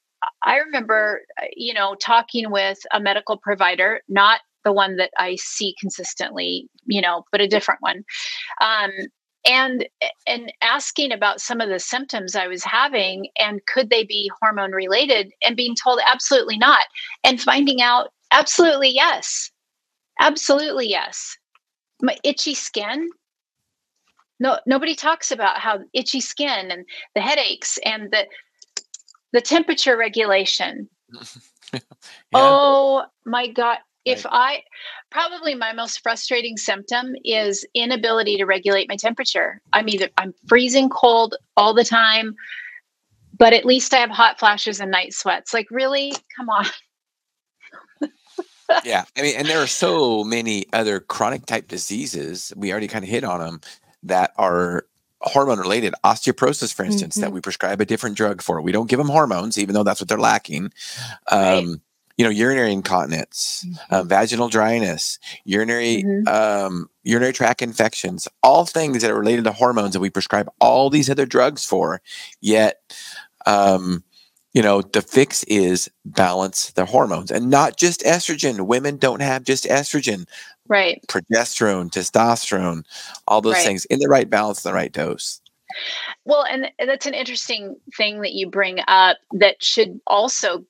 I 0.45 0.57
remember, 0.57 1.23
uh, 1.41 1.47
you 1.55 1.75
know, 1.75 1.95
talking 2.01 2.51
with 2.51 2.79
a 2.93 3.01
medical 3.01 3.37
provider, 3.37 4.01
not 4.09 4.41
the 4.65 4.73
one 4.73 4.97
that 4.97 5.11
I 5.19 5.37
see 5.37 5.75
consistently, 5.79 6.69
you 6.87 7.01
know, 7.01 7.25
but 7.31 7.41
a 7.41 7.47
different 7.47 7.81
one. 7.81 8.05
Um, 8.61 8.91
and 9.47 9.87
and 10.27 10.53
asking 10.63 11.13
about 11.13 11.41
some 11.41 11.61
of 11.61 11.69
the 11.69 11.79
symptoms 11.79 12.35
i 12.35 12.47
was 12.47 12.65
having 12.65 13.29
and 13.39 13.61
could 13.67 13.91
they 13.91 14.05
be 14.05 14.31
hormone 14.41 14.73
related 14.73 15.33
and 15.45 15.57
being 15.57 15.75
told 15.75 16.01
absolutely 16.07 16.59
not 16.59 16.85
and 17.25 17.41
finding 17.41 17.81
out 17.81 18.09
absolutely 18.33 18.91
yes. 18.91 19.51
Absolutely 20.21 20.89
yes. 20.89 21.37
My 22.03 22.17
itchy 22.25 22.55
skin. 22.55 23.09
No 24.39 24.59
nobody 24.67 24.95
talks 24.95 25.31
about 25.31 25.59
how 25.59 25.81
itchy 25.95 26.21
skin 26.21 26.71
and 26.71 26.85
the 27.15 27.21
headaches 27.21 27.79
and 27.85 28.11
the 28.11 28.27
the 29.33 29.41
temperature 29.41 29.97
regulation. 29.97 30.89
Yeah. 31.73 31.81
oh 32.35 33.05
my 33.25 33.49
god 33.49 33.79
if 34.07 34.25
I 34.25 34.63
probably 35.11 35.55
my 35.57 35.73
most 35.73 36.01
frustrating 36.01 36.57
symptom 36.57 37.15
is 37.25 37.67
inability 37.75 38.37
to 38.37 38.45
regulate 38.45 38.89
my 38.89 38.97
temperature. 38.97 39.61
I'm 39.73 39.89
either 39.89 40.09
I'm 40.17 40.33
freezing 40.47 40.89
cold 40.89 41.35
all 41.57 41.75
the 41.75 41.85
time, 41.85 42.37
but 43.37 43.53
at 43.53 43.67
least 43.67 43.93
I 43.93 43.99
have 43.99 44.11
hot 44.11 44.39
flashes 44.39 44.81
and 44.81 44.93
night 44.93 45.13
sweats. 45.13 45.53
Like 45.53 45.67
really? 45.73 46.15
Come 46.37 46.49
on. 46.49 46.67
yeah, 48.85 49.05
I 49.19 49.23
mean, 49.23 49.37
and 49.37 49.49
there 49.49 49.61
are 49.61 49.67
so 49.67 50.23
many 50.23 50.67
other 50.73 51.01
chronic 51.01 51.45
type 51.45 51.67
diseases. 51.67 52.53
We 52.57 52.71
already 52.71 52.89
kind 52.89 53.05
of 53.05 53.11
hit 53.11 53.25
on 53.25 53.41
them 53.41 53.61
that 54.05 54.33
are 54.37 54.87
hormone 55.23 55.59
related 55.59 55.95
osteoporosis 56.05 56.73
for 56.73 56.85
instance 56.85 57.15
mm-hmm. 57.15 57.23
that 57.23 57.33
we 57.33 57.41
prescribe 57.41 57.81
a 57.81 57.87
different 57.87 58.17
drug 58.17 58.43
for 58.43 58.61
we 58.61 58.71
don't 58.71 58.89
give 58.89 58.99
them 58.99 59.09
hormones 59.09 59.59
even 59.59 59.75
though 59.75 59.83
that's 59.83 59.99
what 59.99 60.09
they're 60.09 60.19
lacking 60.19 60.71
um, 61.33 61.41
right 61.41 61.67
you 62.17 62.25
know, 62.25 62.31
urinary 62.31 62.73
incontinence, 62.73 63.65
mm-hmm. 63.67 63.95
uh, 63.95 64.03
vaginal 64.03 64.49
dryness, 64.49 65.19
urinary 65.45 66.03
mm-hmm. 66.03 66.29
um, 66.29 66.91
urinary 67.03 67.33
tract 67.33 67.63
infections, 67.63 68.27
all 68.43 68.65
things 68.65 69.03
that 69.03 69.11
are 69.11 69.19
related 69.19 69.45
to 69.45 69.53
hormones 69.53 69.93
that 69.93 70.01
we 70.01 70.11
prescribe 70.11 70.49
all 70.61 70.91
these 70.91 71.11
other 71.11 71.27
drugs 71.27 71.65
for. 71.65 72.01
Yet, 72.41 72.81
um, 73.45 74.03
you 74.55 74.63
know, 74.63 74.81
the 74.81 75.03
fix 75.03 75.45
is 75.45 75.91
balance 76.07 76.73
the 76.73 76.87
hormones 76.87 77.31
and 77.31 77.51
not 77.51 77.77
just 77.77 78.01
estrogen. 78.01 78.67
Women 78.67 78.97
don't 78.97 79.21
have 79.21 79.45
just 79.45 79.65
estrogen, 79.65 80.27
right? 80.69 81.05
Progesterone, 81.09 81.91
testosterone, 81.91 82.85
all 83.29 83.43
those 83.43 83.55
right. 83.55 83.67
things 83.67 83.85
in 83.87 83.99
the 83.99 84.09
right 84.09 84.31
balance, 84.31 84.63
the 84.63 84.73
right 84.73 84.93
dose. 84.93 85.43
Well, 86.25 86.45
and 86.49 86.71
that's 86.79 87.07
an 87.07 87.13
interesting 87.13 87.77
thing 87.97 88.23
that 88.23 88.33
you 88.33 88.49
bring 88.49 88.79
up 88.89 89.19
that 89.33 89.63
should 89.63 90.01
also 90.07 90.65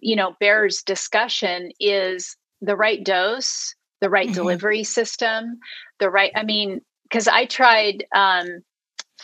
you 0.00 0.16
know 0.16 0.34
bears 0.40 0.82
discussion 0.82 1.70
is 1.80 2.36
the 2.60 2.76
right 2.76 3.04
dose 3.04 3.74
the 4.00 4.10
right 4.10 4.26
mm-hmm. 4.26 4.34
delivery 4.34 4.84
system 4.84 5.58
the 5.98 6.10
right 6.10 6.32
i 6.34 6.42
mean 6.42 6.80
because 7.04 7.28
i 7.28 7.44
tried 7.44 8.04
um, 8.14 8.46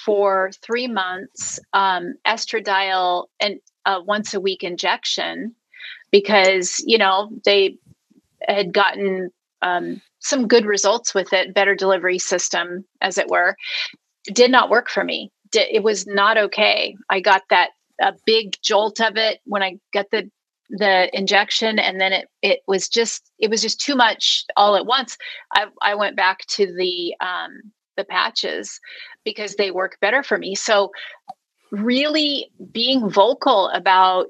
for 0.04 0.50
three 0.62 0.86
months 0.86 1.58
um, 1.72 2.14
estradiol 2.26 3.26
and 3.40 3.58
uh, 3.86 4.00
once 4.04 4.34
a 4.34 4.40
week 4.40 4.62
injection 4.62 5.54
because 6.10 6.82
you 6.86 6.98
know 6.98 7.30
they 7.44 7.76
had 8.46 8.72
gotten 8.72 9.30
um, 9.62 10.00
some 10.20 10.46
good 10.46 10.66
results 10.66 11.14
with 11.14 11.32
it 11.32 11.54
better 11.54 11.74
delivery 11.74 12.18
system 12.18 12.84
as 13.00 13.18
it 13.18 13.28
were. 13.28 13.56
Did 14.24 14.50
not 14.50 14.70
work 14.70 14.88
for 14.88 15.04
me. 15.04 15.30
It 15.52 15.82
was 15.82 16.06
not 16.06 16.36
okay. 16.36 16.96
I 17.08 17.20
got 17.20 17.42
that 17.50 17.70
a 18.00 18.12
big 18.26 18.56
jolt 18.62 19.00
of 19.00 19.16
it 19.16 19.40
when 19.44 19.62
i 19.62 19.78
got 19.94 20.04
the 20.10 20.30
the 20.70 21.16
injection 21.16 21.78
and 21.78 22.00
then 22.00 22.12
it 22.12 22.28
it 22.42 22.60
was 22.66 22.88
just 22.88 23.30
it 23.38 23.50
was 23.50 23.62
just 23.62 23.80
too 23.80 23.94
much 23.94 24.44
all 24.56 24.76
at 24.76 24.86
once. 24.86 25.16
I 25.54 25.66
i 25.82 25.94
went 25.94 26.16
back 26.16 26.40
to 26.48 26.66
the 26.66 27.14
um 27.20 27.72
the 27.96 28.04
patches 28.04 28.80
because 29.24 29.54
they 29.54 29.70
work 29.70 29.98
better 30.00 30.22
for 30.22 30.38
me. 30.38 30.54
So 30.54 30.90
really 31.72 32.50
being 32.72 33.08
vocal 33.08 33.68
about 33.68 34.26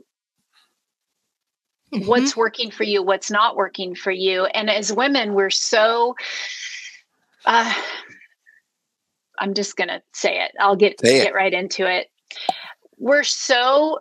mm-hmm. 1.93 2.07
what's 2.07 2.37
working 2.37 2.71
for 2.71 2.85
you 2.85 3.03
what's 3.03 3.31
not 3.31 3.57
working 3.57 3.95
for 3.95 4.11
you. 4.11 4.47
And 4.47 4.71
as 4.71 4.93
women 4.93 5.35
we're 5.35 5.51
so 5.51 6.15
uh 7.45 7.75
i'm 9.39 9.55
just 9.55 9.77
gonna 9.77 10.03
say 10.13 10.41
it. 10.41 10.53
I'll 10.61 10.77
get 10.77 11.01
say 11.01 11.19
get 11.19 11.29
it. 11.29 11.35
right 11.35 11.53
into 11.53 11.91
it. 11.91 12.09
We're 12.99 13.25
so 13.25 14.01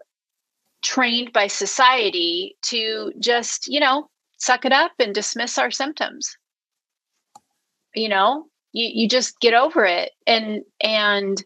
trained 0.86 1.34
by 1.34 1.48
society 1.48 2.56
to 2.62 3.12
just, 3.19 3.67
you 3.67 3.80
know, 3.80 4.08
suck 4.38 4.65
it 4.65 4.71
up 4.71 4.91
and 5.00 5.15
dismiss 5.15 5.58
our 5.58 5.71
symptoms. 5.71 6.38
You 7.95 8.10
know, 8.10 8.45
you, 8.71 8.89
you 8.93 9.10
just 9.10 9.39
get 9.39 9.56
over 9.56 9.84
it. 9.84 10.12
And, 10.28 10.62
and, 10.80 11.43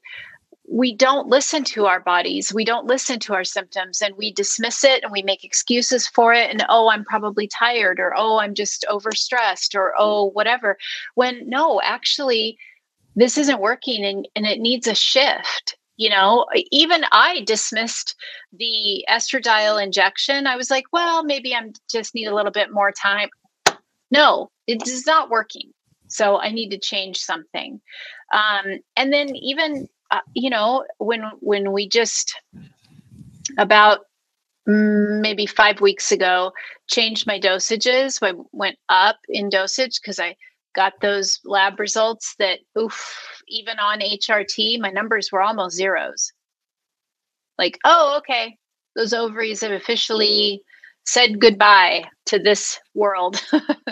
we 0.71 0.93
don't 0.95 1.27
listen 1.27 1.63
to 1.63 1.87
our 1.87 1.99
bodies. 1.99 2.53
We 2.53 2.63
don't 2.63 2.85
listen 2.85 3.17
to 3.21 3.33
our 3.33 3.43
symptoms 3.43 4.03
and 4.03 4.15
we 4.15 4.31
dismiss 4.31 4.83
it 4.83 5.01
and 5.01 5.11
we 5.11 5.23
make 5.23 5.43
excuses 5.43 6.07
for 6.07 6.31
it. 6.31 6.51
And 6.51 6.63
oh, 6.69 6.89
I'm 6.89 7.03
probably 7.05 7.47
tired 7.47 7.99
or 7.99 8.13
oh, 8.15 8.37
I'm 8.37 8.53
just 8.53 8.85
overstressed 8.87 9.73
or 9.73 9.93
oh, 9.97 10.25
whatever. 10.25 10.77
When 11.15 11.49
no, 11.49 11.81
actually, 11.81 12.59
this 13.15 13.35
isn't 13.35 13.59
working 13.59 14.05
and, 14.05 14.27
and 14.35 14.45
it 14.45 14.59
needs 14.59 14.85
a 14.85 14.93
shift 14.93 15.75
you 15.99 16.09
know 16.09 16.45
even 16.71 17.03
i 17.11 17.41
dismissed 17.45 18.15
the 18.53 19.05
estradiol 19.09 19.83
injection. 19.83 20.47
I 20.47 20.55
was 20.55 20.71
like 20.71 20.85
well 20.91 21.23
maybe 21.23 21.53
i'm 21.53 21.73
just 21.91 22.15
need 22.15 22.25
a 22.27 22.35
little 22.35 22.51
bit 22.51 22.71
more 22.71 22.91
time. 22.91 23.29
No 24.09 24.49
it 24.65 24.87
is 24.87 25.05
not 25.05 25.29
working. 25.29 25.71
So 26.07 26.39
i 26.39 26.49
need 26.49 26.69
to 26.69 26.79
change 26.79 27.17
something. 27.17 27.79
Um, 28.33 28.79
and 28.95 29.13
then 29.13 29.35
even 29.35 29.87
uh, 30.09 30.21
you 30.33 30.49
know 30.49 30.85
when 30.97 31.21
when 31.41 31.73
we 31.73 31.87
just 31.87 32.41
about 33.57 33.99
mm, 34.67 35.19
maybe 35.19 35.45
five 35.45 35.81
weeks 35.81 36.11
ago 36.13 36.53
changed 36.87 37.27
my 37.27 37.39
dosages 37.39 38.19
i 38.23 38.33
went 38.51 38.77
up 38.87 39.17
in 39.27 39.49
dosage 39.49 39.99
because 40.01 40.19
i 40.19 40.35
got 40.75 40.93
those 41.01 41.39
lab 41.45 41.79
results 41.79 42.35
that 42.39 42.59
oof, 42.77 43.41
even 43.47 43.79
on 43.79 43.99
HRT, 43.99 44.79
my 44.79 44.89
numbers 44.89 45.31
were 45.31 45.41
almost 45.41 45.75
zeros. 45.75 46.31
Like, 47.57 47.77
oh, 47.83 48.15
okay, 48.19 48.57
those 48.95 49.13
ovaries 49.13 49.61
have 49.61 49.71
officially 49.71 50.61
said 51.05 51.39
goodbye 51.39 52.03
to 52.27 52.37
this 52.37 52.79
world. 52.93 53.41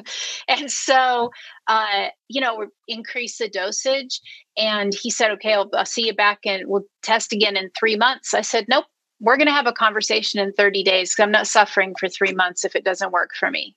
and 0.48 0.70
so, 0.72 1.32
uh, 1.68 2.08
you 2.28 2.40
know, 2.40 2.56
we 2.56 2.68
increase 2.88 3.38
the 3.40 3.50
dosage. 3.50 4.22
And 4.56 4.94
he 4.94 5.10
said, 5.10 5.32
okay, 5.32 5.54
I'll, 5.54 5.70
I'll 5.74 5.86
see 5.86 6.06
you 6.06 6.14
back 6.14 6.40
and 6.46 6.64
we'll 6.68 6.86
test 7.02 7.34
again 7.34 7.58
in 7.58 7.72
three 7.78 7.96
months. 7.96 8.34
I 8.34 8.42
said, 8.42 8.66
nope, 8.70 8.86
we're 9.20 9.38
going 9.38 9.48
to 9.48 9.54
have 9.54 9.68
a 9.68 9.74
conversation 9.74 10.40
in 10.40 10.54
30 10.54 10.84
days 10.84 11.12
because 11.12 11.24
I'm 11.24 11.32
not 11.32 11.48
suffering 11.48 11.96
for 12.00 12.08
three 12.08 12.34
months 12.34 12.64
if 12.64 12.76
it 12.76 12.86
doesn't 12.86 13.12
work 13.12 13.32
for 13.38 13.50
me. 13.50 13.76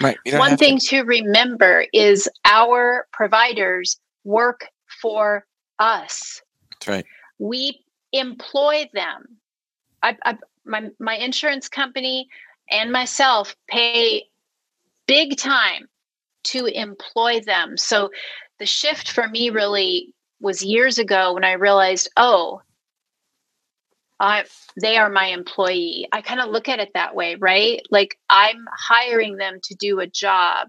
Right. 0.00 0.16
One 0.32 0.56
thing 0.56 0.78
to. 0.78 0.86
to 0.86 1.02
remember 1.02 1.86
is 1.92 2.28
our 2.44 3.06
providers 3.12 3.98
work 4.24 4.68
for 5.00 5.46
us. 5.78 6.42
That's 6.72 6.88
right. 6.88 7.06
We 7.38 7.84
employ 8.12 8.88
them. 8.94 9.26
I, 10.02 10.16
I, 10.24 10.38
my 10.64 10.90
my 10.98 11.16
insurance 11.16 11.68
company 11.68 12.28
and 12.70 12.92
myself 12.92 13.54
pay 13.68 14.24
big 15.06 15.36
time 15.36 15.88
to 16.44 16.66
employ 16.66 17.40
them. 17.40 17.76
So 17.76 18.10
the 18.58 18.66
shift 18.66 19.10
for 19.10 19.28
me 19.28 19.50
really 19.50 20.14
was 20.40 20.62
years 20.62 20.98
ago 20.98 21.32
when 21.32 21.44
I 21.44 21.52
realized, 21.52 22.10
oh, 22.16 22.60
I, 24.20 24.44
they 24.80 24.96
are 24.96 25.10
my 25.10 25.26
employee. 25.26 26.08
I 26.12 26.22
kind 26.22 26.40
of 26.40 26.50
look 26.50 26.68
at 26.68 26.78
it 26.78 26.90
that 26.94 27.14
way, 27.14 27.34
right? 27.34 27.80
Like 27.90 28.18
I'm 28.30 28.64
hiring 28.72 29.36
them 29.36 29.58
to 29.64 29.74
do 29.74 30.00
a 30.00 30.06
job. 30.06 30.68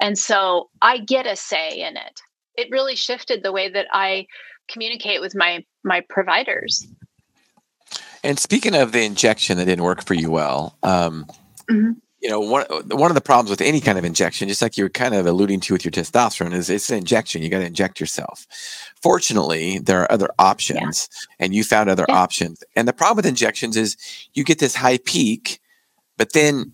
And 0.00 0.18
so 0.18 0.70
I 0.82 0.98
get 0.98 1.26
a 1.26 1.36
say 1.36 1.80
in 1.80 1.96
it. 1.96 2.20
It 2.56 2.68
really 2.70 2.96
shifted 2.96 3.42
the 3.42 3.52
way 3.52 3.68
that 3.68 3.86
I 3.92 4.26
communicate 4.68 5.20
with 5.20 5.34
my 5.34 5.64
my 5.84 6.02
providers. 6.08 6.86
And 8.22 8.38
speaking 8.38 8.74
of 8.74 8.92
the 8.92 9.04
injection 9.04 9.58
that 9.58 9.64
didn't 9.64 9.84
work 9.84 10.04
for 10.04 10.14
you 10.14 10.30
well, 10.30 10.76
um, 10.82 11.26
mm-hmm. 11.70 11.92
You 12.20 12.28
know, 12.28 12.40
one 12.40 12.64
one 12.88 13.10
of 13.10 13.14
the 13.14 13.20
problems 13.20 13.50
with 13.50 13.60
any 13.60 13.80
kind 13.80 13.98
of 13.98 14.04
injection, 14.04 14.48
just 14.48 14.62
like 14.62 14.76
you 14.76 14.84
were 14.84 14.90
kind 14.90 15.14
of 15.14 15.26
alluding 15.26 15.60
to 15.60 15.72
with 15.72 15.84
your 15.84 15.92
testosterone, 15.92 16.52
is 16.52 16.68
it's 16.68 16.90
an 16.90 16.98
injection. 16.98 17.42
You 17.42 17.48
got 17.48 17.60
to 17.60 17.66
inject 17.66 18.00
yourself. 18.00 18.46
Fortunately, 19.00 19.78
there 19.78 20.02
are 20.02 20.12
other 20.12 20.28
options, 20.38 21.08
yeah. 21.12 21.44
and 21.44 21.54
you 21.54 21.62
found 21.62 21.88
other 21.88 22.06
yeah. 22.08 22.16
options. 22.16 22.64
And 22.74 22.88
the 22.88 22.92
problem 22.92 23.16
with 23.16 23.26
injections 23.26 23.76
is 23.76 23.96
you 24.34 24.42
get 24.42 24.58
this 24.58 24.74
high 24.74 24.98
peak, 24.98 25.60
but 26.16 26.32
then 26.32 26.72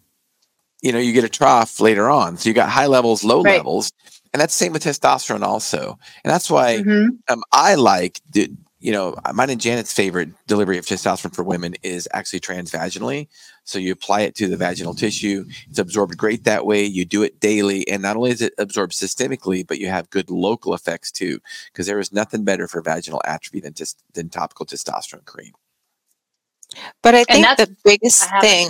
you 0.80 0.92
know 0.92 0.98
you 0.98 1.12
get 1.12 1.24
a 1.24 1.28
trough 1.28 1.78
later 1.78 2.08
on. 2.08 2.38
So 2.38 2.48
you 2.48 2.54
got 2.54 2.70
high 2.70 2.86
levels, 2.86 3.22
low 3.22 3.42
right. 3.42 3.58
levels, 3.58 3.92
and 4.34 4.40
that's 4.40 4.58
the 4.58 4.64
same 4.64 4.72
with 4.72 4.82
testosterone 4.82 5.42
also. 5.42 5.98
And 6.24 6.32
that's 6.32 6.50
why 6.50 6.78
mm-hmm. 6.78 7.10
um, 7.28 7.42
I 7.52 7.76
like 7.76 8.20
the, 8.32 8.50
you 8.80 8.90
know, 8.90 9.14
mine 9.32 9.50
and 9.50 9.60
Janet's 9.60 9.92
favorite 9.92 10.30
delivery 10.48 10.76
of 10.76 10.84
testosterone 10.84 11.34
for 11.34 11.44
women 11.44 11.74
is 11.84 12.08
actually 12.12 12.40
transvaginally. 12.40 13.28
So 13.64 13.78
you 13.78 13.92
apply 13.92 14.22
it 14.22 14.34
to 14.36 14.46
the 14.46 14.56
vaginal 14.56 14.94
tissue. 14.94 15.46
It's 15.68 15.78
absorbed 15.78 16.16
great 16.16 16.44
that 16.44 16.66
way. 16.66 16.84
You 16.84 17.04
do 17.04 17.22
it 17.22 17.40
daily. 17.40 17.88
And 17.88 18.02
not 18.02 18.16
only 18.16 18.30
is 18.30 18.42
it 18.42 18.52
absorbed 18.58 18.92
systemically, 18.92 19.66
but 19.66 19.78
you 19.78 19.88
have 19.88 20.10
good 20.10 20.30
local 20.30 20.74
effects 20.74 21.10
too, 21.10 21.40
because 21.72 21.86
there 21.86 21.98
is 21.98 22.12
nothing 22.12 22.44
better 22.44 22.68
for 22.68 22.82
vaginal 22.82 23.22
atrophy 23.24 23.60
than, 23.60 23.74
just, 23.74 24.02
than 24.12 24.28
topical 24.28 24.66
testosterone 24.66 25.24
cream. 25.24 25.52
But 27.02 27.14
I 27.14 27.24
think 27.24 27.46
the 27.56 27.74
biggest 27.84 28.28
thing, 28.40 28.68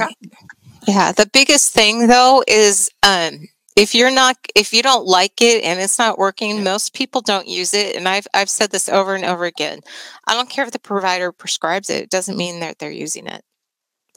yeah, 0.86 1.12
the 1.12 1.28
biggest 1.32 1.72
thing 1.72 2.06
though 2.06 2.44
is 2.46 2.90
um, 3.02 3.48
if 3.76 3.94
you're 3.94 4.10
not 4.10 4.36
if 4.54 4.72
you 4.72 4.82
don't 4.82 5.06
like 5.06 5.40
it 5.40 5.64
and 5.64 5.80
it's 5.80 5.98
not 5.98 6.18
working 6.18 6.62
most 6.62 6.94
people 6.94 7.20
don't 7.20 7.48
use 7.48 7.74
it 7.74 7.96
and 7.96 8.08
i've 8.08 8.26
i've 8.34 8.50
said 8.50 8.70
this 8.70 8.88
over 8.88 9.14
and 9.14 9.24
over 9.24 9.44
again 9.44 9.80
i 10.26 10.34
don't 10.34 10.50
care 10.50 10.64
if 10.64 10.70
the 10.70 10.78
provider 10.78 11.32
prescribes 11.32 11.90
it 11.90 12.04
it 12.04 12.10
doesn't 12.10 12.36
mean 12.36 12.60
that 12.60 12.78
they're 12.78 12.90
using 12.90 13.26
it 13.26 13.42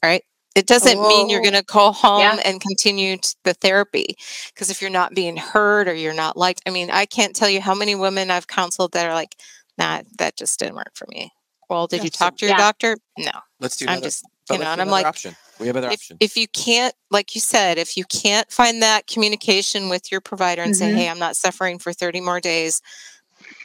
right 0.04 0.24
it 0.58 0.68
doesn't 0.68 0.98
Whoa. 0.98 1.08
mean 1.08 1.30
you're 1.30 1.42
going 1.42 1.54
to 1.54 1.64
go 1.64 1.92
home 1.92 2.22
yeah. 2.22 2.40
and 2.44 2.60
continue 2.60 3.18
the 3.44 3.54
therapy 3.54 4.18
because 4.54 4.70
if 4.70 4.82
you're 4.82 4.90
not 4.90 5.14
being 5.14 5.38
heard 5.38 5.88
or 5.88 5.94
you're 5.94 6.14
not 6.14 6.36
liked 6.36 6.62
i 6.66 6.70
mean 6.70 6.90
i 6.90 7.06
can't 7.06 7.36
tell 7.36 7.50
you 7.50 7.62
how 7.62 7.76
many 7.76 7.96
women 7.96 8.32
i've 8.32 8.48
counseled 8.48 8.92
that 8.94 9.08
are 9.08 9.14
like 9.14 9.36
nah 9.78 10.02
that 10.18 10.36
just 10.36 10.60
didn't 10.60 10.76
work 10.76 10.92
for 10.96 11.06
me 11.10 11.32
well 11.70 11.88
did 11.88 12.04
you 12.04 12.10
talk 12.10 12.38
to 12.38 12.46
your 12.46 12.56
yeah. 12.56 12.58
doctor 12.58 12.98
no 13.18 13.32
let's 13.60 13.78
do 13.78 13.86
another, 13.86 13.98
i'm 13.98 14.04
just 14.04 14.26
you 14.52 14.58
know 14.58 14.66
and 14.66 14.82
i'm 14.82 14.90
like 14.90 15.06
option. 15.06 15.36
We 15.60 15.68
have 15.68 15.76
other 15.76 15.88
if, 15.88 15.94
options. 15.94 16.18
If 16.20 16.38
you 16.38 16.48
can't, 16.48 16.94
like 17.10 17.34
you 17.34 17.42
said, 17.42 17.80
if 17.80 17.98
you 17.98 18.06
can't 18.06 18.52
find 18.52 18.82
that 18.84 19.08
communication 19.08 19.90
with 19.90 20.12
your 20.12 20.22
provider 20.22 20.62
and 20.62 20.74
mm-hmm. 20.74 20.78
say, 20.78 20.94
"Hey, 20.94 21.10
I'm 21.10 21.18
not 21.18 21.36
suffering 21.36 21.80
for 21.80 21.94
30 21.94 22.22
more 22.22 22.40
days," 22.40 22.80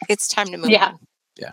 it's 0.09 0.26
time 0.26 0.46
to 0.46 0.57
move 0.57 0.70
yeah. 0.70 0.87
on. 0.87 0.98
Yeah. 1.37 1.51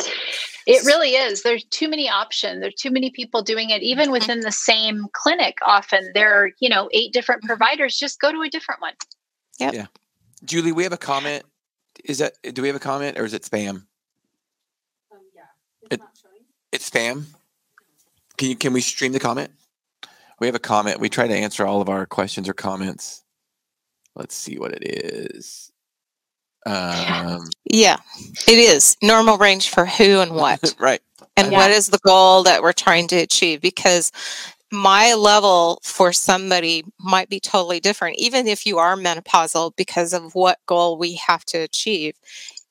It 0.68 0.86
really 0.86 1.12
is. 1.12 1.42
There's 1.42 1.64
too 1.66 1.90
many 1.90 2.10
options. 2.10 2.62
There's 2.62 2.76
too 2.76 2.92
many 2.92 3.10
people 3.10 3.42
doing 3.42 3.70
it, 3.70 3.82
even 3.82 4.06
mm-hmm. 4.06 4.12
within 4.14 4.40
the 4.42 4.52
same 4.52 5.08
clinic. 5.14 5.58
Often 5.66 6.12
there 6.14 6.34
are, 6.34 6.52
you 6.60 6.70
know, 6.70 6.90
eight 6.94 7.14
different 7.14 7.42
mm-hmm. 7.42 7.48
providers. 7.48 7.98
Just 7.98 8.20
go 8.20 8.32
to 8.32 8.42
a 8.42 8.50
different 8.50 8.82
one. 8.82 8.94
Yep. 9.60 9.74
Yeah. 9.74 9.86
Julie, 10.44 10.72
we 10.72 10.84
have 10.84 10.94
a 10.94 10.98
comment. 10.98 11.44
Is 12.04 12.20
that 12.20 12.34
do 12.54 12.62
we 12.62 12.68
have 12.68 12.78
a 12.78 12.82
comment 12.82 13.18
or 13.18 13.26
is 13.26 13.34
it 13.34 13.44
spam? 13.44 13.70
Um, 13.70 13.86
yeah. 15.36 15.42
It's 15.92 16.04
it. 16.04 16.10
It's 16.72 16.90
spam. 16.90 17.26
Can 18.38 18.50
you 18.50 18.56
can 18.56 18.74
we 18.74 18.82
stream 18.82 19.12
the 19.12 19.20
comment? 19.20 19.52
We 20.40 20.48
have 20.48 20.56
a 20.56 20.60
comment. 20.60 21.00
We 21.00 21.10
try 21.10 21.28
to 21.28 21.36
answer 21.36 21.66
all 21.66 21.82
of 21.82 21.90
our 21.90 22.06
questions 22.06 22.48
or 22.48 22.54
comments. 22.54 23.24
Let's 24.16 24.36
see 24.36 24.58
what 24.58 24.72
it 24.72 24.84
is. 24.86 25.69
Um, 26.66 27.50
yeah, 27.66 27.98
it 28.48 28.58
is 28.58 28.98
normal 29.02 29.38
range 29.38 29.70
for 29.70 29.86
who 29.86 30.20
and 30.20 30.32
what. 30.36 30.76
right. 30.80 31.02
And 31.38 31.52
yeah. 31.52 31.58
what 31.58 31.72
is 31.72 31.88
the 31.88 32.00
goal 32.06 32.44
that 32.44 32.62
we're 32.62 32.74
trying 32.74 33.08
to 33.10 33.16
achieve? 33.16 33.62
Because 33.62 34.12
my 34.72 35.14
level 35.14 35.80
for 35.84 36.12
somebody 36.12 36.84
might 37.00 37.30
be 37.30 37.40
totally 37.40 37.80
different, 37.80 38.18
even 38.20 38.48
if 38.48 38.66
you 38.66 38.78
are 38.78 38.96
menopausal, 38.96 39.76
because 39.76 40.14
of 40.14 40.36
what 40.36 40.60
goal 40.66 40.98
we 40.98 41.16
have 41.16 41.46
to 41.46 41.58
achieve. 41.58 42.16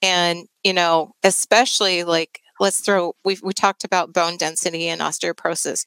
And, 0.03 0.47
you 0.63 0.73
know, 0.73 1.13
especially 1.25 2.05
like, 2.05 2.41
let's 2.61 2.81
throw, 2.81 3.15
we 3.25 3.39
we 3.43 3.53
talked 3.53 3.85
about 3.85 4.13
bone 4.13 4.37
density 4.37 4.89
and 4.89 5.01
osteoporosis 5.01 5.87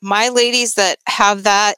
my 0.00 0.28
ladies 0.28 0.74
that 0.74 0.98
have 1.06 1.44
that 1.44 1.76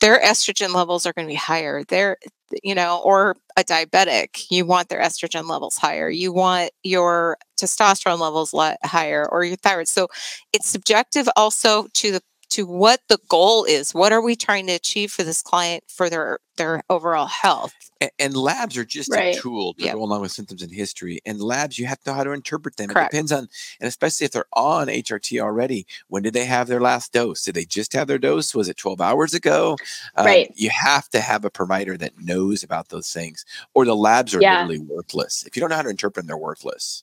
their 0.00 0.20
estrogen 0.20 0.74
levels 0.74 1.06
are 1.06 1.12
going 1.12 1.26
to 1.26 1.32
be 1.32 1.36
higher. 1.36 1.84
They're 1.84 2.16
you 2.62 2.74
know 2.74 3.00
or 3.04 3.36
a 3.56 3.64
diabetic 3.64 4.46
you 4.50 4.66
want 4.66 4.88
their 4.88 5.00
estrogen 5.00 5.48
levels 5.48 5.76
higher. 5.76 6.08
You 6.10 6.32
want 6.32 6.70
your 6.82 7.38
testosterone 7.60 8.18
levels 8.18 8.52
higher 8.84 9.28
or 9.30 9.44
your 9.44 9.56
thyroid. 9.56 9.88
So 9.88 10.08
it's 10.52 10.68
subjective 10.68 11.28
also 11.36 11.86
to 11.94 12.12
the 12.12 12.22
to 12.52 12.66
what 12.66 13.00
the 13.08 13.18
goal 13.28 13.64
is. 13.64 13.94
What 13.94 14.12
are 14.12 14.20
we 14.20 14.36
trying 14.36 14.66
to 14.66 14.74
achieve 14.74 15.10
for 15.10 15.22
this 15.22 15.40
client 15.40 15.84
for 15.88 16.10
their 16.10 16.38
their 16.56 16.82
overall 16.90 17.26
health? 17.26 17.72
And, 18.00 18.10
and 18.18 18.36
labs 18.36 18.76
are 18.76 18.84
just 18.84 19.10
right. 19.10 19.34
a 19.34 19.40
tool 19.40 19.72
to 19.74 19.84
yep. 19.84 19.94
go 19.94 20.02
along 20.02 20.20
with 20.20 20.32
symptoms 20.32 20.62
and 20.62 20.70
history. 20.70 21.20
And 21.24 21.40
labs, 21.40 21.78
you 21.78 21.86
have 21.86 21.98
to 22.02 22.10
know 22.10 22.14
how 22.14 22.24
to 22.24 22.32
interpret 22.32 22.76
them. 22.76 22.88
Correct. 22.88 23.12
It 23.12 23.16
depends 23.16 23.32
on, 23.32 23.48
and 23.80 23.88
especially 23.88 24.26
if 24.26 24.32
they're 24.32 24.44
on 24.52 24.88
HRT 24.88 25.40
already, 25.40 25.86
when 26.08 26.22
did 26.22 26.34
they 26.34 26.44
have 26.44 26.68
their 26.68 26.80
last 26.80 27.14
dose? 27.14 27.42
Did 27.42 27.54
they 27.54 27.64
just 27.64 27.94
have 27.94 28.06
their 28.06 28.18
dose? 28.18 28.54
Was 28.54 28.68
it 28.68 28.76
12 28.76 29.00
hours 29.00 29.32
ago? 29.32 29.78
Um, 30.16 30.26
right. 30.26 30.52
You 30.54 30.68
have 30.70 31.08
to 31.10 31.20
have 31.20 31.46
a 31.46 31.50
provider 31.50 31.96
that 31.96 32.18
knows 32.18 32.62
about 32.62 32.90
those 32.90 33.10
things, 33.10 33.46
or 33.72 33.86
the 33.86 33.96
labs 33.96 34.34
are 34.34 34.42
yeah. 34.42 34.66
literally 34.66 34.80
worthless. 34.80 35.46
If 35.46 35.56
you 35.56 35.60
don't 35.60 35.70
know 35.70 35.76
how 35.76 35.82
to 35.82 35.88
interpret 35.88 36.24
them, 36.24 36.26
they're 36.26 36.36
worthless. 36.36 37.02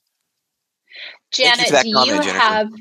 Janet, 1.32 1.68
do 1.68 1.88
you 1.88 1.94
comment, 1.94 2.24
have 2.24 2.72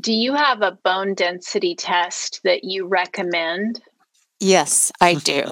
do 0.00 0.12
you 0.12 0.34
have 0.34 0.62
a 0.62 0.78
bone 0.84 1.14
density 1.14 1.74
test 1.74 2.40
that 2.44 2.64
you 2.64 2.86
recommend? 2.86 3.80
Yes, 4.40 4.90
I 5.00 5.14
do. 5.14 5.44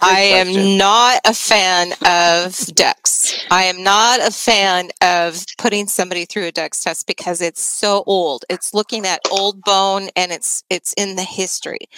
I 0.00 0.20
am 0.20 0.78
not 0.78 1.20
a 1.26 1.34
fan 1.34 1.92
of 1.92 2.52
DEXA. 2.52 3.44
I 3.50 3.64
am 3.64 3.82
not 3.82 4.26
a 4.26 4.30
fan 4.30 4.88
of 5.02 5.44
putting 5.58 5.86
somebody 5.86 6.24
through 6.24 6.46
a 6.46 6.52
DEXA 6.52 6.82
test 6.82 7.06
because 7.06 7.42
it's 7.42 7.60
so 7.60 8.04
old. 8.06 8.46
It's 8.48 8.72
looking 8.72 9.04
at 9.04 9.20
old 9.30 9.60
bone 9.60 10.08
and 10.16 10.32
it's 10.32 10.64
it's 10.70 10.94
in 10.96 11.16
the 11.16 11.24
history. 11.24 11.90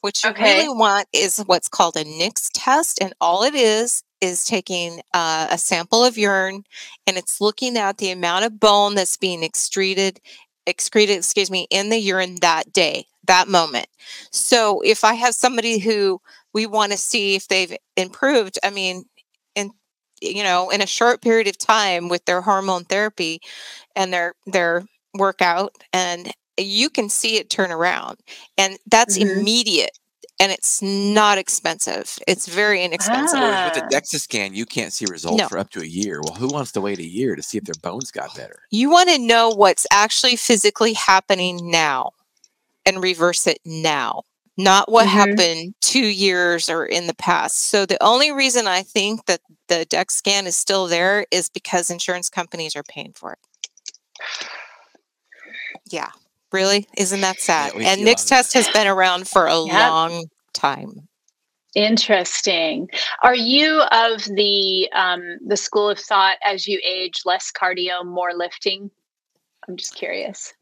What 0.00 0.24
you 0.24 0.30
okay. 0.30 0.64
really 0.64 0.76
want 0.76 1.06
is 1.12 1.38
what's 1.46 1.68
called 1.68 1.96
a 1.96 2.02
NICS 2.02 2.50
test, 2.52 3.00
and 3.00 3.14
all 3.20 3.44
it 3.44 3.54
is 3.54 4.02
is 4.20 4.44
taking 4.44 5.02
uh, 5.14 5.46
a 5.50 5.58
sample 5.58 6.04
of 6.04 6.16
urine 6.16 6.64
and 7.06 7.16
it's 7.16 7.40
looking 7.40 7.76
at 7.76 7.98
the 7.98 8.10
amount 8.10 8.44
of 8.44 8.60
bone 8.60 8.94
that's 8.94 9.16
being 9.16 9.42
excreted 9.42 10.20
excreted, 10.66 11.16
excuse 11.16 11.50
me, 11.50 11.66
in 11.70 11.90
the 11.90 11.98
urine 11.98 12.36
that 12.40 12.72
day, 12.72 13.06
that 13.26 13.48
moment. 13.48 13.86
So 14.30 14.80
if 14.82 15.04
I 15.04 15.14
have 15.14 15.34
somebody 15.34 15.78
who 15.78 16.20
we 16.52 16.66
want 16.66 16.92
to 16.92 16.98
see 16.98 17.34
if 17.34 17.48
they've 17.48 17.76
improved, 17.96 18.58
I 18.62 18.70
mean, 18.70 19.04
in 19.54 19.70
you 20.20 20.44
know, 20.44 20.70
in 20.70 20.80
a 20.80 20.86
short 20.86 21.20
period 21.20 21.48
of 21.48 21.58
time 21.58 22.08
with 22.08 22.24
their 22.26 22.40
hormone 22.40 22.84
therapy 22.84 23.40
and 23.96 24.12
their 24.12 24.34
their 24.46 24.84
workout 25.14 25.76
and 25.92 26.32
you 26.58 26.90
can 26.90 27.08
see 27.08 27.36
it 27.36 27.50
turn 27.50 27.70
around 27.70 28.18
and 28.58 28.78
that's 28.90 29.18
mm-hmm. 29.18 29.40
immediate 29.40 29.98
and 30.42 30.50
it's 30.50 30.82
not 30.82 31.38
expensive. 31.38 32.18
It's 32.26 32.48
very 32.48 32.82
inexpensive. 32.82 33.38
Ah. 33.40 33.70
With 33.72 33.88
the 33.88 33.96
DEXA 33.96 34.18
scan, 34.18 34.54
you 34.54 34.66
can't 34.66 34.92
see 34.92 35.04
results 35.08 35.38
No. 35.38 35.46
for 35.48 35.56
up 35.56 35.70
to 35.70 35.80
a 35.80 35.84
year. 35.86 36.20
Well, 36.20 36.34
who 36.34 36.48
wants 36.48 36.72
to 36.72 36.80
wait 36.80 36.98
a 36.98 37.06
year 37.06 37.36
to 37.36 37.42
see 37.42 37.58
if 37.58 37.64
their 37.64 37.76
bones 37.80 38.10
got 38.10 38.34
better? 38.34 38.58
You 38.72 38.90
want 38.90 39.08
to 39.10 39.18
know 39.18 39.50
what's 39.50 39.86
actually 39.92 40.34
physically 40.34 40.94
happening 40.94 41.70
now 41.70 42.10
and 42.84 43.00
reverse 43.00 43.46
it 43.46 43.60
now, 43.64 44.24
not 44.56 44.90
what 44.90 45.06
Mhm. 45.06 45.10
happened 45.10 45.74
two 45.80 46.06
years 46.06 46.68
or 46.68 46.84
in 46.86 47.06
the 47.06 47.14
past. 47.14 47.68
So 47.68 47.86
the 47.86 48.02
only 48.02 48.32
reason 48.32 48.66
I 48.66 48.82
think 48.82 49.26
that 49.26 49.42
the 49.68 49.86
DEXA 49.88 50.10
scan 50.10 50.46
is 50.48 50.56
still 50.56 50.88
there 50.88 51.24
is 51.30 51.48
because 51.50 51.88
insurance 51.88 52.28
companies 52.28 52.74
are 52.74 52.82
paying 52.82 53.12
for 53.14 53.34
it. 53.34 53.38
Yeah, 55.88 56.10
really? 56.52 56.88
Isn't 56.96 57.20
that 57.20 57.40
sad? 57.40 57.74
we 57.74 57.84
and 57.84 57.98
see 58.00 58.04
Nick's 58.04 58.24
test 58.24 58.54
has 58.54 58.68
been 58.70 58.88
around 58.88 59.28
for 59.28 59.46
a 59.46 59.60
Yeah. 59.66 59.88
long 59.88 60.24
time. 60.52 61.08
Interesting. 61.74 62.88
Are 63.22 63.34
you 63.34 63.80
of 63.92 64.24
the 64.24 64.90
um, 64.92 65.38
the 65.46 65.56
school 65.56 65.88
of 65.88 65.98
thought 65.98 66.36
as 66.44 66.66
you 66.68 66.80
age, 66.86 67.22
less 67.24 67.50
cardio, 67.50 68.04
more 68.04 68.32
lifting? 68.34 68.90
I'm 69.68 69.76
just 69.76 69.94
curious. 69.94 70.52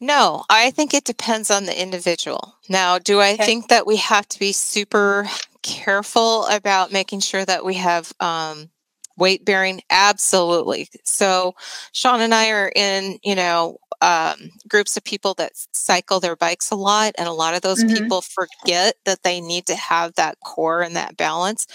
No, 0.00 0.44
I 0.48 0.70
think 0.70 0.94
it 0.94 1.04
depends 1.04 1.50
on 1.50 1.64
the 1.66 1.80
individual. 1.80 2.54
Now, 2.68 2.98
do 2.98 3.20
I 3.20 3.32
Okay. 3.32 3.44
think 3.44 3.68
that 3.68 3.86
we 3.86 3.96
have 3.96 4.28
to 4.28 4.38
be 4.38 4.52
super 4.52 5.28
careful 5.62 6.46
about 6.46 6.92
making 6.92 7.20
sure 7.20 7.44
that 7.44 7.64
we 7.64 7.74
have 7.74 8.12
um, 8.20 8.70
weight 9.16 9.44
bearing? 9.44 9.82
Absolutely. 9.90 10.88
So, 11.04 11.56
Shawn 11.92 12.20
and 12.20 12.32
I 12.32 12.50
are 12.50 12.72
in, 12.74 13.18
you 13.24 13.34
know, 13.34 13.78
um, 14.02 14.50
groups 14.68 14.96
of 14.96 15.04
people 15.04 15.34
that 15.34 15.52
cycle 15.72 16.20
their 16.20 16.36
bikes 16.36 16.70
a 16.70 16.76
lot, 16.76 17.14
and 17.18 17.28
a 17.28 17.32
lot 17.32 17.54
of 17.54 17.62
those 17.62 17.84
Mhm. 17.84 17.94
people 17.96 18.22
forget 18.22 18.96
that 19.04 19.22
they 19.22 19.40
need 19.40 19.66
to 19.66 19.76
have 19.76 20.14
that 20.14 20.38
core 20.44 20.82
and 20.82 20.96
that 20.96 21.16
balance. 21.16 21.66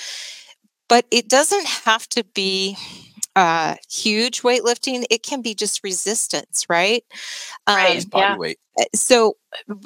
But 0.89 1.05
it 1.11 1.27
doesn't 1.29 1.65
have 1.65 2.07
to 2.09 2.23
be 2.33 2.77
uh, 3.35 3.75
huge 3.91 4.41
weightlifting. 4.43 5.05
It 5.09 5.23
can 5.23 5.41
be 5.41 5.55
just 5.55 5.83
resistance, 5.83 6.65
right? 6.69 7.03
Right. 7.67 7.95
Just 7.95 8.09
body 8.11 8.23
Yeah. 8.33 8.37
weight. 8.37 8.59
Uh, 8.79 8.85
so 8.95 9.37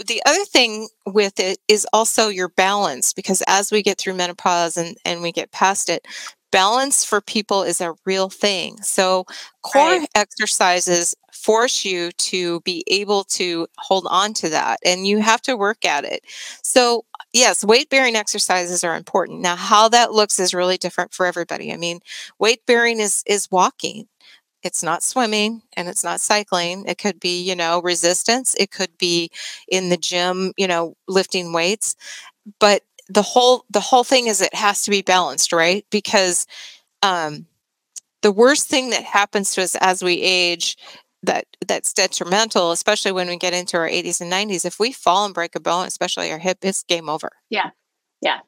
the 0.05 0.21
other 0.25 0.45
thing 0.45 0.89
with 1.05 1.39
it 1.39 1.59
is 1.67 1.87
also 1.93 2.29
your 2.29 2.49
balance 2.49 3.13
because 3.13 3.43
as 3.47 3.71
we 3.71 3.83
get 3.83 3.97
through 3.99 4.15
menopause 4.15 4.77
and, 4.77 4.97
and 5.05 5.21
we 5.21 5.31
get 5.31 5.51
past 5.51 5.89
it 5.89 6.05
balance 6.51 7.03
for 7.03 7.21
people 7.21 7.63
is 7.63 7.81
a 7.81 7.93
real 8.05 8.29
thing. 8.29 8.77
So 8.81 9.25
core 9.63 9.99
Right. 9.99 10.09
exercises 10.15 11.15
force 11.33 11.85
you 11.85 12.11
to 12.11 12.61
be 12.61 12.83
able 12.87 13.23
to 13.25 13.67
hold 13.77 14.07
on 14.09 14.33
to 14.33 14.49
that 14.49 14.79
and 14.85 15.05
you 15.07 15.19
have 15.19 15.41
to 15.43 15.55
work 15.57 15.85
at 15.85 16.03
it. 16.05 16.21
So 16.63 17.05
yes 17.33 17.63
weight 17.63 17.89
bearing 17.89 18.15
exercises 18.15 18.83
are 18.83 18.95
important. 18.95 19.41
Now 19.41 19.55
how 19.55 19.89
that 19.89 20.13
looks 20.13 20.39
is 20.39 20.53
really 20.53 20.77
different 20.77 21.13
for 21.13 21.25
everybody. 21.25 21.73
I 21.73 21.77
mean 21.77 21.99
weight 22.39 22.65
bearing 22.65 22.99
is 22.99 23.23
is 23.25 23.47
walking. 23.51 24.07
It's 24.63 24.83
not 24.83 25.03
swimming 25.03 25.61
and 25.77 25.87
it's 25.87 26.03
not 26.03 26.21
cycling. 26.21 26.85
It 26.87 26.97
could 26.97 27.19
be 27.19 27.41
you 27.41 27.55
know 27.55 27.81
resistance. 27.81 28.55
It 28.59 28.71
could 28.71 28.97
be 28.97 29.29
in 29.67 29.89
the 29.89 29.97
gym 29.97 30.53
you 30.57 30.67
know 30.67 30.95
lifting 31.07 31.53
weights. 31.53 31.95
But 32.59 32.83
the 33.09 33.21
whole 33.21 33.65
the 33.69 33.79
whole 33.79 34.03
thing 34.03 34.27
is 34.27 34.41
it 34.41 34.53
has 34.53 34.83
to 34.83 34.91
be 34.91 35.01
balanced 35.01 35.51
right 35.53 35.85
because 35.91 36.45
um 37.01 37.45
the 38.21 38.31
worst 38.31 38.67
thing 38.67 38.89
that 38.89 39.03
happens 39.03 39.53
to 39.53 39.61
us 39.63 39.75
as 39.75 40.03
we 40.03 40.21
age 40.21 40.77
that 41.23 41.45
that's 41.67 41.93
detrimental 41.93 42.71
especially 42.71 43.11
when 43.11 43.27
we 43.27 43.37
get 43.37 43.53
into 43.53 43.77
our 43.77 43.87
80s 43.87 44.21
and 44.21 44.31
90s 44.31 44.65
if 44.65 44.79
we 44.79 44.91
fall 44.91 45.25
and 45.25 45.33
break 45.33 45.55
a 45.55 45.59
bone 45.59 45.85
especially 45.87 46.31
our 46.31 46.37
hip 46.39 46.57
it's 46.61 46.83
game 46.83 47.09
over 47.09 47.31
Yeah, 47.49 47.69
yeah. 48.21 48.39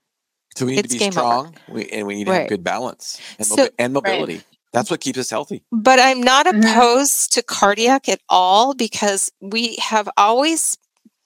So 0.58 0.66
we 0.66 0.72
need 0.76 0.86
It's 0.86 0.94
to 0.96 1.00
be 1.00 1.12
strong, 1.12 1.56
we, 1.70 1.86
and 1.90 2.06
we 2.08 2.16
need 2.16 2.26
to 2.26 2.34
have 2.34 2.50
good 2.50 2.64
balance 2.64 3.22
and, 3.38 3.48
So- 3.48 3.56
mobi- 3.68 3.70
and 3.80 3.94
mobility. 3.94 4.42
That's 4.74 4.92
what 4.92 5.00
keeps 5.00 5.18
us 5.18 5.30
healthy. 5.30 5.64
But 5.72 6.00
I'm 6.00 6.22
not 6.22 6.46
Mhm. 6.48 6.60
opposed 6.74 7.32
to 7.34 7.44
cardiac 7.44 8.10
at 8.10 8.20
all 8.30 8.74
because 8.74 9.32
we 9.40 9.76
have 9.78 10.10
always 10.18 10.78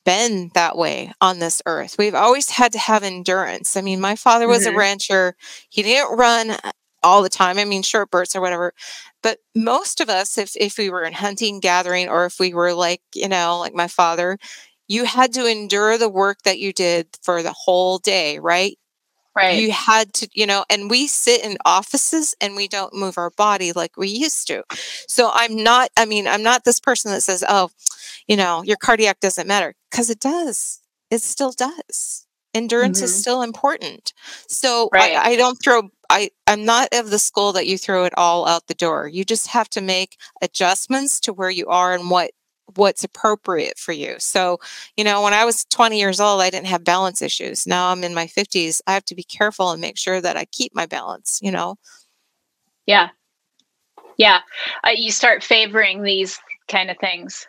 been 0.05 0.51
that 0.53 0.77
way 0.77 1.13
on 1.21 1.39
this 1.39 1.61
earth. 1.65 1.95
We've 1.97 2.15
always 2.15 2.49
had 2.51 2.71
to 2.73 2.79
have 2.79 3.03
endurance. 3.03 3.77
I 3.77 3.81
mean, 3.81 4.01
my 4.01 4.15
father 4.15 4.47
was 4.47 4.65
Mhm. 4.65 4.73
a 4.73 4.77
rancher. 4.77 5.35
He 5.69 5.83
didn't 5.83 6.17
run 6.17 6.51
uh, 6.51 6.71
all 7.03 7.21
the 7.21 7.29
time. 7.29 7.57
I 7.57 7.65
mean, 7.65 7.83
short 7.83 8.11
bursts 8.11 8.35
or 8.35 8.41
whatever. 8.41 8.73
But 9.21 9.39
most 9.55 10.01
of 10.01 10.09
us, 10.09 10.37
if 10.37 10.55
if 10.55 10.77
we 10.77 10.89
were 10.89 11.03
in 11.03 11.13
hunting, 11.13 11.59
gathering, 11.59 12.09
or 12.09 12.25
if 12.25 12.39
we 12.39 12.53
were 12.53 12.73
like, 12.73 13.01
you 13.15 13.27
know, 13.29 13.59
like 13.59 13.73
my 13.73 13.87
father, 13.87 14.37
you 14.87 15.05
had 15.05 15.33
to 15.33 15.45
endure 15.45 15.97
the 15.97 16.09
work 16.09 16.39
that 16.43 16.59
you 16.59 16.73
did 16.73 17.07
for 17.23 17.41
the 17.43 17.53
whole 17.53 17.97
day, 17.99 18.39
right? 18.39 18.77
Right. 19.35 19.59
you 19.61 19.71
had 19.71 20.13
to 20.15 20.27
you 20.33 20.45
know 20.45 20.65
and 20.69 20.89
we 20.89 21.07
sit 21.07 21.43
in 21.43 21.57
offices 21.65 22.35
and 22.41 22.55
we 22.55 22.67
don't 22.67 22.93
move 22.93 23.17
our 23.17 23.31
body 23.31 23.71
like 23.73 23.97
we 23.97 24.07
used 24.09 24.47
to 24.47 24.63
so 25.07 25.31
i'm 25.33 25.55
not 25.55 25.89
i 25.97 26.05
mean 26.05 26.27
i'm 26.27 26.43
not 26.43 26.63
this 26.65 26.79
person 26.79 27.11
that 27.11 27.21
says 27.21 27.43
oh 27.47 27.69
you 28.27 28.35
know 28.35 28.61
your 28.63 28.77
cardiac 28.77 29.19
doesn't 29.19 29.47
matter 29.47 29.75
because 29.91 30.09
it 30.09 30.19
does 30.19 30.81
it 31.09 31.21
still 31.21 31.51
does 31.51 32.25
endurance 32.53 33.01
is 33.01 33.11
Mhm. 33.11 33.19
still 33.19 33.41
important 33.41 34.13
so 34.47 34.89
Right. 34.93 35.15
I, 35.15 35.31
I 35.31 35.35
don't 35.35 35.55
throw 35.61 35.89
i 36.09 36.29
i'm 36.47 36.65
not 36.65 36.89
of 36.93 37.09
the 37.09 37.19
school 37.19 37.51
that 37.53 37.67
you 37.67 37.77
throw 37.77 38.03
it 38.05 38.13
all 38.17 38.47
out 38.47 38.67
the 38.67 38.73
door 38.75 39.07
you 39.07 39.23
just 39.25 39.47
have 39.47 39.69
to 39.71 39.81
make 39.81 40.17
adjustments 40.41 41.19
to 41.21 41.33
where 41.33 41.49
you 41.49 41.67
are 41.67 41.93
and 41.93 42.09
what 42.09 42.31
what's 42.75 43.03
appropriate 43.03 43.77
for 43.77 43.91
you 43.91 44.15
so 44.17 44.59
you 44.97 45.03
know 45.03 45.21
when 45.21 45.33
i 45.33 45.45
was 45.45 45.65
20 45.65 45.99
years 45.99 46.19
old 46.19 46.41
i 46.41 46.49
didn't 46.49 46.67
have 46.67 46.83
balance 46.83 47.21
issues 47.21 47.67
now 47.67 47.91
i'm 47.91 48.03
in 48.03 48.13
my 48.13 48.25
50s 48.25 48.81
i 48.87 48.93
have 48.93 49.05
to 49.05 49.15
be 49.15 49.23
careful 49.23 49.71
and 49.71 49.81
make 49.81 49.97
sure 49.97 50.21
that 50.21 50.37
i 50.37 50.45
keep 50.45 50.73
my 50.73 50.85
balance 50.85 51.39
you 51.41 51.51
know 51.51 51.77
yeah. 52.85 53.09
Yeah. 54.17 54.39
Uh, 54.85 54.91
you 54.95 55.11
start 55.11 55.43
favoring 55.43 56.03
these 56.03 56.39
kind 56.67 56.89
of 56.89 56.97
things. 56.97 57.47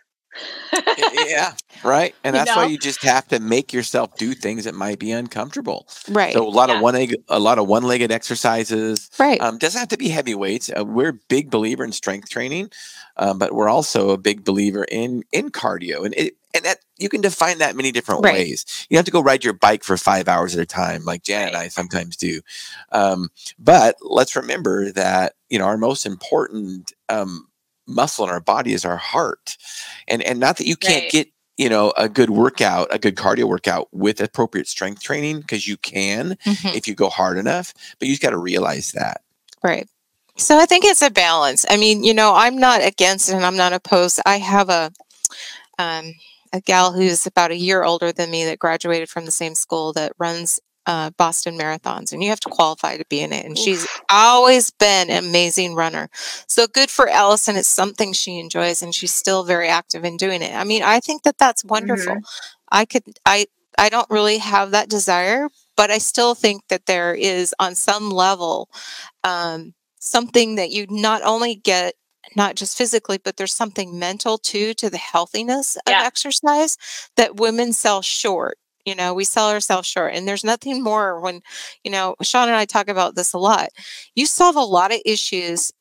Yeah, 0.96 1.54
right. 1.82 2.14
And 2.24 2.34
You 2.34 2.40
that's 2.40 2.54
why 2.54 2.64
you 2.64 2.78
just 2.78 3.02
have 3.02 3.26
to 3.28 3.40
make 3.40 3.72
yourself 3.72 4.16
do 4.16 4.34
things 4.34 4.64
that 4.64 4.74
might 4.74 4.98
be 4.98 5.10
uncomfortable. 5.12 5.86
right 6.08 6.32
So 6.32 6.46
a 6.46 6.48
lot 6.48 6.68
Yeah. 6.68 6.74
of 6.74 6.80
one 6.80 6.94
leg, 6.94 7.14
a 7.28 7.38
lot 7.38 7.58
of 7.58 7.66
one-legged 7.68 8.10
exercises. 8.12 9.10
right 9.18 9.40
Um, 9.40 9.58
doesn't 9.58 9.78
have 9.78 9.88
to 9.88 9.96
be 9.98 10.08
heavy 10.08 10.34
weights. 10.34 10.70
Uh, 10.70 10.84
we're 10.84 11.10
a 11.10 11.18
big 11.28 11.50
believer 11.50 11.84
in 11.84 11.92
strength 11.92 12.28
training, 12.30 12.70
um, 13.16 13.38
but 13.38 13.54
we're 13.54 13.68
also 13.68 14.10
a 14.10 14.18
big 14.18 14.44
believer 14.44 14.84
in 14.90 15.24
in 15.32 15.50
cardio, 15.50 16.04
and 16.04 16.14
it 16.14 16.36
and 16.54 16.64
that 16.64 16.78
you 16.98 17.08
can 17.08 17.20
define 17.20 17.58
that 17.58 17.74
many 17.76 17.90
different 17.92 18.22
Right. 18.22 18.34
ways. 18.46 18.64
You 18.88 18.96
have 18.96 19.04
to 19.06 19.10
go 19.12 19.20
ride 19.22 19.44
your 19.44 19.54
bike 19.54 19.82
for 19.84 19.96
five 19.96 20.28
hours 20.28 20.54
at 20.54 20.62
a 20.62 20.66
time, 20.66 21.04
like 21.04 21.22
Jan 21.24 21.48
and 21.48 21.56
I 21.56 21.68
sometimes 21.68 22.16
do. 22.16 22.40
Um, 22.92 23.28
but 23.58 23.96
let's 24.02 24.36
remember 24.36 24.90
that 24.92 25.34
you 25.48 25.58
know 25.58 25.64
our 25.66 25.76
most 25.78 26.06
important 26.06 26.92
um, 27.08 27.48
muscle 27.86 28.24
in 28.24 28.30
our 28.30 28.40
body 28.40 28.72
is 28.72 28.84
our 28.84 28.96
heart, 28.96 29.56
and 30.08 30.22
and 30.22 30.40
not 30.40 30.56
that 30.58 30.66
you 30.66 30.76
can't 30.76 31.04
Right. 31.04 31.10
get 31.10 31.28
you 31.56 31.68
know 31.68 31.92
a 31.96 32.08
good 32.08 32.30
workout, 32.30 32.88
a 32.92 32.98
good 32.98 33.16
cardio 33.16 33.44
workout 33.44 33.88
with 33.92 34.20
appropriate 34.20 34.68
strength 34.68 35.02
training 35.02 35.40
because 35.40 35.68
you 35.68 35.76
can 35.76 36.36
Mhm. 36.46 36.74
if 36.74 36.88
you 36.88 36.94
go 36.94 37.08
hard 37.08 37.38
enough, 37.38 37.72
but 37.98 38.08
you 38.08 38.14
have 38.14 38.20
got 38.20 38.30
to 38.30 38.38
realize 38.38 38.92
that. 38.92 39.22
Right. 39.62 39.88
So 40.36 40.58
I 40.58 40.66
think 40.66 40.84
it's 40.84 41.02
a 41.02 41.10
balance. 41.10 41.64
I 41.70 41.76
mean, 41.76 42.02
you 42.02 42.12
know, 42.12 42.34
I'm 42.34 42.58
not 42.58 42.82
against 42.82 43.28
it 43.28 43.34
and 43.34 43.46
I'm 43.46 43.56
not 43.56 43.72
opposed. 43.72 44.20
I 44.26 44.38
have 44.38 44.68
a 44.68 44.92
um, 45.78 46.14
a 46.52 46.60
gal 46.60 46.92
who's 46.92 47.26
about 47.26 47.50
a 47.50 47.56
year 47.56 47.82
older 47.82 48.12
than 48.12 48.30
me 48.30 48.44
that 48.44 48.58
graduated 48.58 49.08
from 49.08 49.24
the 49.24 49.30
same 49.32 49.54
school 49.54 49.92
that 49.92 50.12
runs 50.18 50.60
uh, 50.86 51.10
Boston 51.10 51.58
marathons, 51.58 52.12
and 52.12 52.22
you 52.22 52.28
have 52.30 52.40
to 52.40 52.48
qualify 52.48 52.96
to 52.96 53.04
be 53.08 53.20
in 53.20 53.32
it. 53.32 53.44
And 53.44 53.58
she's 53.58 53.86
always 54.10 54.70
been 54.70 55.10
an 55.10 55.24
amazing 55.24 55.74
runner. 55.74 56.08
So 56.46 56.66
good 56.66 56.90
for 56.90 57.08
Allison. 57.08 57.56
It's 57.56 57.68
something 57.68 58.12
she 58.12 58.38
enjoys, 58.38 58.82
and 58.82 58.94
she's 58.94 59.14
still 59.14 59.44
very 59.44 59.68
active 59.68 60.04
in 60.04 60.16
doing 60.16 60.42
it. 60.42 60.54
I 60.54 60.64
mean, 60.64 60.82
I 60.82 61.00
think 61.00 61.22
that 61.22 61.38
that's 61.38 61.64
wonderful. 61.64 62.16
I 62.70 62.84
could, 62.84 63.04
I, 63.24 63.46
I 63.78 63.88
don't 63.88 64.10
really 64.10 64.38
have 64.38 64.72
that 64.72 64.88
desire, 64.88 65.48
but 65.76 65.90
I 65.90 65.98
still 65.98 66.34
think 66.34 66.62
that 66.68 66.86
there 66.86 67.14
is, 67.14 67.54
on 67.58 67.74
some 67.74 68.10
level, 68.10 68.68
um, 69.22 69.74
something 69.98 70.56
that 70.56 70.70
you 70.70 70.86
not 70.90 71.22
only 71.22 71.54
get 71.54 71.94
not 72.36 72.56
just 72.56 72.76
physically 72.76 73.18
but 73.22 73.36
there's 73.36 73.54
something 73.54 73.98
mental 73.98 74.38
too 74.38 74.72
to 74.74 74.88
the 74.88 74.96
healthiness 74.96 75.76
of 75.76 75.82
Yeah. 75.90 76.02
exercise 76.04 76.76
that 77.16 77.36
women 77.36 77.72
sell 77.72 78.00
short 78.02 78.58
you 78.84 78.94
know 78.94 79.14
we 79.14 79.24
sell 79.24 79.50
ourselves 79.50 79.88
short 79.88 80.14
and 80.14 80.26
there's 80.28 80.44
nothing 80.44 80.82
more 80.82 81.20
when 81.20 81.40
you 81.84 81.90
know 81.90 82.14
Shawn 82.22 82.48
and 82.48 82.56
i 82.56 82.64
talk 82.64 82.88
about 82.88 83.14
this 83.16 83.32
a 83.32 83.38
lot 83.38 83.68
you 84.14 84.26
solve 84.26 84.56
a 84.56 84.60
lot 84.60 84.92
of 84.92 85.00
issues 85.04 85.72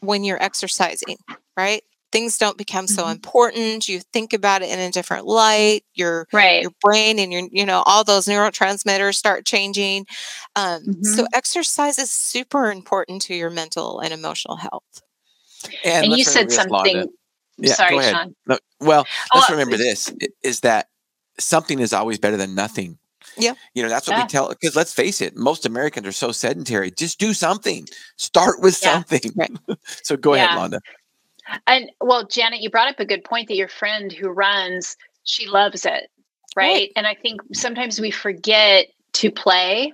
when 0.00 0.24
you're 0.24 0.42
exercising 0.42 1.16
right 1.56 1.82
things 2.12 2.38
don't 2.38 2.56
become 2.58 2.86
so 2.86 3.04
Mhm. 3.06 3.12
important 3.12 3.88
you 3.88 4.00
think 4.12 4.32
about 4.32 4.62
it 4.62 4.70
in 4.70 4.78
a 4.78 4.90
different 4.90 5.26
light 5.26 5.82
your 5.94 6.26
Right. 6.32 6.62
your 6.62 6.72
brain 6.82 7.18
and 7.18 7.32
your 7.32 7.42
you 7.52 7.66
know 7.66 7.82
all 7.86 8.04
those 8.04 8.26
neurotransmitters 8.26 9.14
start 9.14 9.44
changing 9.46 10.06
um, 10.56 10.96
so 11.02 11.26
exercise 11.34 11.98
is 11.98 12.10
super 12.10 12.70
important 12.70 13.22
to 13.22 13.34
your 13.34 13.50
mental 13.50 14.00
and 14.00 14.12
emotional 14.12 14.56
health 14.56 15.02
And, 15.84 16.04
And 16.06 16.12
you 16.12 16.24
said 16.24 16.48
remember 16.48 16.52
this, 16.52 16.66
Londa. 16.66 17.04
something. 17.04 17.08
Yeah, 17.58 17.74
sorry, 17.74 17.90
go 17.90 17.98
ahead. 17.98 18.14
Shawn. 18.14 18.34
No, 18.46 18.58
well, 18.80 19.08
Oh, 19.32 19.36
let's 19.36 19.48
uh, 19.48 19.52
remember 19.52 19.76
this 19.76 20.12
is 20.42 20.60
that 20.60 20.88
something 21.38 21.78
is 21.78 21.92
always 21.92 22.18
better 22.18 22.36
than 22.36 22.54
nothing. 22.54 22.98
Yeah. 23.36 23.54
You 23.74 23.82
know, 23.82 23.88
that's 23.88 24.08
what 24.08 24.16
Yeah. 24.16 24.24
we 24.24 24.28
tell 24.28 24.48
because 24.48 24.74
let's 24.76 24.92
face 24.92 25.20
it, 25.20 25.36
most 25.36 25.66
Americans 25.66 26.06
are 26.06 26.12
so 26.12 26.32
sedentary. 26.32 26.90
Just 26.90 27.18
do 27.18 27.32
something. 27.34 27.86
Start 28.16 28.60
with 28.60 28.80
Yeah. 28.82 28.94
something. 28.94 29.32
Right. 29.36 29.50
so 30.02 30.16
go 30.16 30.34
ahead, 30.34 30.50
Londa. 30.50 30.80
And 31.66 31.90
well, 32.00 32.26
Janet, 32.26 32.60
you 32.60 32.70
brought 32.70 32.88
up 32.88 33.00
a 33.00 33.04
good 33.06 33.24
point 33.24 33.48
that 33.48 33.56
your 33.56 33.68
friend 33.68 34.12
who 34.12 34.28
runs, 34.28 34.96
she 35.24 35.46
loves 35.46 35.84
it, 35.86 36.10
right? 36.56 36.72
Right. 36.72 36.92
And 36.96 37.06
I 37.06 37.14
think 37.14 37.40
sometimes 37.54 38.00
we 38.00 38.10
forget 38.10 38.86
to 39.14 39.30
play. 39.30 39.92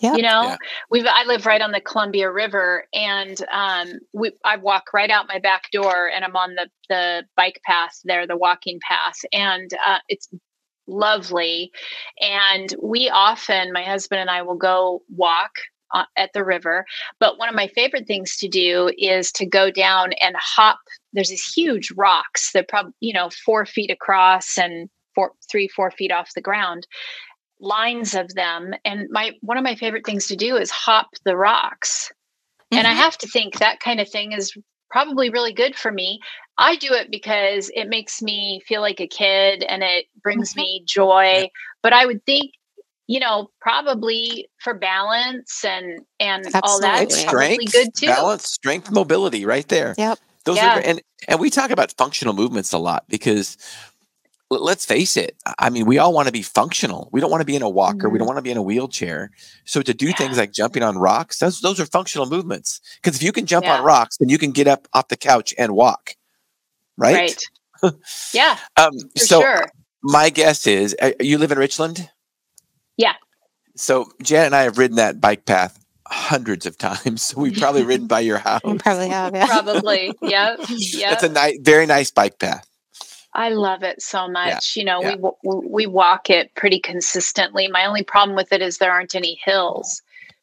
Yeah. 0.00 0.14
You 0.14 0.22
know, 0.22 0.42
Yeah. 0.42 0.56
we've 0.90 1.06
I 1.06 1.24
live 1.24 1.46
right 1.46 1.62
on 1.62 1.72
the 1.72 1.80
Columbia 1.80 2.30
River, 2.30 2.84
and 2.92 3.42
um, 3.50 3.92
we 4.12 4.32
I 4.44 4.56
walk 4.56 4.92
right 4.92 5.10
out 5.10 5.26
my 5.26 5.38
back 5.38 5.70
door, 5.72 6.10
and 6.14 6.22
I'm 6.22 6.36
on 6.36 6.54
the 6.54 6.68
the 6.90 7.24
bike 7.34 7.60
path 7.64 7.98
there, 8.04 8.26
the 8.26 8.36
walking 8.36 8.78
path, 8.86 9.16
and 9.32 9.70
uh, 9.86 9.98
it's 10.08 10.28
lovely. 10.86 11.72
And 12.20 12.74
we 12.82 13.08
often, 13.08 13.72
my 13.72 13.82
husband 13.82 14.20
and 14.20 14.30
I, 14.30 14.42
will 14.42 14.56
go 14.56 15.02
walk 15.08 15.52
uh, 15.94 16.04
at 16.16 16.32
the 16.32 16.44
river. 16.44 16.84
But 17.20 17.38
one 17.38 17.48
of 17.48 17.54
my 17.54 17.68
favorite 17.68 18.06
things 18.06 18.36
to 18.38 18.48
do 18.48 18.90
is 18.98 19.30
to 19.32 19.46
go 19.46 19.70
down 19.70 20.12
and 20.20 20.34
hop. 20.38 20.78
There's 21.12 21.28
these 21.28 21.52
huge 21.52 21.90
rocks 21.96 22.50
that 22.52 22.68
probably 22.68 22.92
you 23.00 23.12
know 23.12 23.30
four 23.44 23.66
feet 23.66 23.90
across 23.90 24.58
and 24.58 24.88
four, 25.14 25.32
three, 25.50 25.68
four 25.68 25.90
feet 25.90 26.12
off 26.12 26.30
the 26.34 26.40
ground. 26.40 26.86
Lines 27.58 28.14
of 28.14 28.34
them, 28.34 28.74
and 28.84 29.08
my 29.10 29.32
one 29.40 29.56
of 29.56 29.64
my 29.64 29.76
favorite 29.76 30.04
things 30.04 30.26
to 30.26 30.36
do 30.36 30.56
is 30.56 30.70
hop 30.70 31.08
the 31.24 31.36
rocks. 31.36 32.12
And 32.70 32.86
I 32.86 32.92
Mhm. 32.92 32.96
have 32.96 33.18
to 33.18 33.28
think 33.28 33.58
that 33.58 33.80
kind 33.80 34.00
of 34.00 34.10
thing 34.10 34.32
is 34.32 34.52
probably 34.96 35.28
really 35.28 35.52
good 35.52 35.76
for 35.76 35.92
me. 35.92 36.20
I 36.56 36.76
do 36.76 36.92
it 36.94 37.10
because 37.10 37.70
it 37.74 37.86
makes 37.88 38.22
me 38.22 38.62
feel 38.66 38.80
like 38.80 38.98
a 38.98 39.06
kid 39.06 39.62
and 39.62 39.82
it 39.82 40.06
brings 40.22 40.54
Mhm. 40.54 40.56
me 40.56 40.82
joy. 40.86 41.50
But 41.82 41.92
I 41.92 42.06
would 42.06 42.24
think, 42.24 42.52
you 43.06 43.20
know, 43.20 43.50
probably 43.60 44.48
for 44.58 44.72
balance 44.72 45.66
and 45.66 46.06
and 46.18 46.46
all 46.62 46.80
that, 46.80 47.02
it's 47.02 47.14
And 47.14 47.24
probably 47.24 47.66
strength, 47.66 47.72
good 47.72 47.94
too. 47.94 48.06
balance, 48.06 48.50
strength, 48.50 48.90
mobility, 48.90 49.44
right 49.44 49.68
there. 49.68 49.94
Yep. 49.98 50.18
Those 50.44 50.56
Yeah. 50.56 50.74
are 50.76 50.80
and 50.82 51.02
and 51.28 51.40
we 51.40 51.50
talk 51.50 51.70
about 51.70 51.92
functional 51.98 52.32
movements 52.32 52.72
a 52.72 52.78
lot 52.78 53.04
because 53.08 53.58
l- 53.58 53.64
let's 54.50 54.86
face 54.86 55.16
it. 55.16 55.36
I 55.58 55.70
mean, 55.70 55.86
we 55.86 55.98
all 55.98 56.12
want 56.12 56.26
to 56.28 56.32
be 56.32 56.42
functional. 56.42 57.08
We 57.12 57.20
don't 57.20 57.30
want 57.30 57.40
to 57.40 57.44
be 57.46 57.56
in 57.56 57.62
a 57.62 57.68
walker. 57.68 58.08
We 58.08 58.14
Mhm. 58.16 58.18
don't 58.20 58.26
want 58.28 58.38
to 58.38 58.42
be 58.42 58.50
in 58.52 58.56
a 58.56 58.62
wheelchair. 58.62 59.30
So 59.64 59.82
to 59.82 59.92
do 59.92 60.06
Yeah. 60.06 60.16
things 60.16 60.36
like 60.38 60.52
jumping 60.52 60.82
on 60.84 60.96
rocks, 60.98 61.38
those 61.38 61.60
those 61.60 61.80
are 61.80 61.86
functional 61.86 62.26
movements. 62.28 62.80
Because 63.02 63.16
if 63.16 63.22
you 63.22 63.32
can 63.32 63.46
jump 63.46 63.66
on 63.66 63.82
rocks, 63.82 64.16
then 64.18 64.28
you 64.28 64.38
can 64.38 64.52
get 64.52 64.68
up 64.68 64.86
off 64.92 65.08
the 65.08 65.16
couch 65.16 65.52
and 65.58 65.72
walk. 65.74 66.14
Right. 66.96 67.44
Right. 67.82 67.94
yeah, 68.32 68.58
Um, 68.76 68.92
for 69.16 69.24
so 69.24 69.40
sure. 69.40 69.66
my 70.02 70.30
guess 70.30 70.66
is 70.66 70.94
uh, 71.02 71.10
you 71.20 71.38
live 71.38 71.52
in 71.52 71.58
Richland. 71.58 72.08
Yeah. 72.96 73.14
So 73.76 74.10
Jan 74.22 74.46
and 74.46 74.54
I 74.56 74.62
have 74.62 74.78
ridden 74.78 74.96
that 74.96 75.20
bike 75.20 75.44
path 75.44 75.78
hundreds 76.08 76.64
of 76.66 76.78
times. 76.78 77.22
So 77.22 77.40
we've 77.42 77.56
probably 77.58 77.82
ridden 77.82 78.06
by 78.06 78.20
your 78.20 78.38
house. 78.48 78.60
You 78.64 78.76
probably 78.76 79.08
have, 79.08 79.34
yeah. 79.34 79.46
Probably. 79.46 80.14
Yeah. 80.22 80.56
Yep. 80.68 81.12
It's 81.12 81.22
a 81.24 81.28
nice, 81.28 81.58
very 81.60 81.84
nice 81.84 82.10
bike 82.12 82.38
path. 82.38 82.66
I 83.36 83.50
love 83.50 83.82
it 83.82 84.00
so 84.00 84.26
much. 84.26 84.76
You 84.76 84.84
know, 84.84 85.02
yeah. 85.02 85.16
we 85.44 85.60
we 85.68 85.86
walk 85.86 86.30
it 86.30 86.54
pretty 86.54 86.80
consistently. 86.80 87.68
My 87.68 87.84
only 87.84 88.02
problem 88.02 88.34
with 88.34 88.50
it 88.50 88.62
is 88.62 88.78
there 88.78 88.90
aren't 88.90 89.14
any 89.14 89.38
hills, 89.44 90.00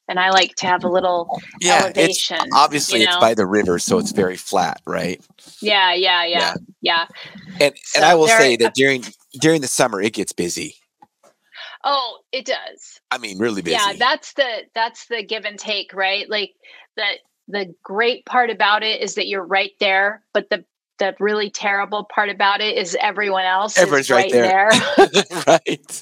and 0.07 0.19
I 0.19 0.29
like 0.29 0.53
to 0.57 0.67
have 0.67 0.83
a 0.83 0.87
little 0.87 1.41
Yeah, 1.59 1.85
elevation. 1.85 2.37
it's 2.39 2.53
obviously 2.53 2.99
you 2.99 3.07
it's 3.07 3.17
by 3.17 3.33
the 3.33 3.47
river, 3.47 3.79
so 3.79 3.97
it's 3.97 4.11
very 4.11 4.37
flat, 4.37 4.79
right? 4.85 5.19
yeah, 5.59 5.93
yeah, 5.95 6.23
yeah, 6.23 6.53
yeah. 6.81 7.07
And 7.59 7.73
So 7.83 7.97
and 7.97 8.05
I 8.05 8.13
will 8.13 8.27
say 8.27 8.55
that 8.57 8.75
during 8.75 9.03
during 9.41 9.61
the 9.61 9.67
summer 9.67 9.99
it 9.99 10.13
gets 10.13 10.31
busy. 10.31 10.75
Oh, 11.83 12.19
it 12.31 12.45
does. 12.45 13.01
I 13.09 13.17
mean, 13.17 13.39
really 13.39 13.63
busy. 13.63 13.73
Yeah, 13.73 13.93
that's 13.97 14.33
the 14.33 14.67
that's 14.75 15.07
the 15.07 15.23
give 15.23 15.45
and 15.45 15.57
take, 15.57 15.93
right? 15.95 16.29
Like 16.29 16.51
the 16.95 17.05
the 17.47 17.73
great 17.81 18.23
part 18.27 18.51
about 18.51 18.83
it 18.83 19.01
is 19.01 19.15
that 19.15 19.27
you're 19.27 19.43
right 19.43 19.73
there, 19.79 20.23
but 20.31 20.51
the 20.51 20.63
the 20.99 21.15
really 21.19 21.49
terrible 21.49 22.05
part 22.13 22.29
about 22.29 22.61
it 22.61 22.77
is 22.77 22.95
everyone 23.01 23.45
else 23.45 23.77
Everyone's 23.77 24.05
is 24.05 24.11
right 24.11 24.23
right, 24.23 24.31
there. 24.31 24.69
there. 24.97 25.23
right. 25.47 26.01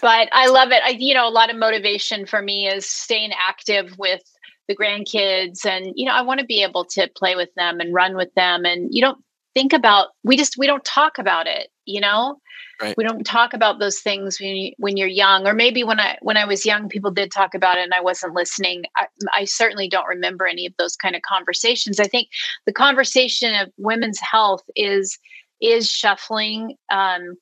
but 0.00 0.28
I 0.32 0.48
love 0.48 0.70
it. 0.70 0.82
I, 0.84 0.96
you 0.98 1.14
know, 1.14 1.28
a 1.28 1.30
lot 1.30 1.50
of 1.50 1.56
motivation 1.56 2.26
for 2.26 2.42
me 2.42 2.68
is 2.68 2.88
staying 2.88 3.30
active 3.32 3.96
with 3.98 4.20
the 4.66 4.76
grandkids, 4.76 5.64
and 5.64 5.92
you 5.94 6.06
know, 6.06 6.12
I 6.12 6.22
want 6.22 6.40
to 6.40 6.46
be 6.46 6.62
able 6.62 6.84
to 6.86 7.08
play 7.16 7.36
with 7.36 7.48
them 7.56 7.80
and 7.80 7.94
run 7.94 8.16
with 8.16 8.32
them. 8.34 8.64
And 8.64 8.88
you 8.92 9.00
don't 9.00 9.18
think 9.58 9.72
about 9.72 10.08
we 10.22 10.36
just 10.36 10.56
we 10.56 10.66
don't 10.66 10.84
talk 10.84 11.18
about 11.18 11.46
it. 11.46 11.68
You 11.84 12.00
know, 12.00 12.38
Right. 12.80 12.96
we 12.96 13.02
don't 13.02 13.24
talk 13.24 13.54
about 13.54 13.80
those 13.80 13.98
things 13.98 14.38
when 14.38 14.54
you, 14.54 14.72
when 14.78 14.96
you're 14.96 15.08
young, 15.08 15.48
or 15.48 15.52
maybe 15.52 15.82
when 15.82 15.98
I 15.98 16.16
when 16.22 16.36
I 16.36 16.44
was 16.44 16.64
young, 16.64 16.88
people 16.88 17.10
did 17.10 17.32
talk 17.32 17.54
about 17.54 17.76
it, 17.76 17.82
and 17.82 17.92
I 17.92 18.00
wasn't 18.00 18.34
listening. 18.34 18.84
I, 18.96 19.06
I 19.36 19.44
certainly 19.46 19.88
don't 19.88 20.06
remember 20.06 20.46
any 20.46 20.64
of 20.64 20.74
those 20.78 20.94
kind 20.94 21.16
of 21.16 21.22
conversations. 21.22 21.98
I 21.98 22.04
think 22.04 22.28
the 22.66 22.72
conversation 22.72 23.52
of 23.54 23.72
women's 23.78 24.20
health 24.20 24.62
is 24.76 25.18
is 25.60 25.90
shuffling. 25.90 26.76
Um, 26.88 27.34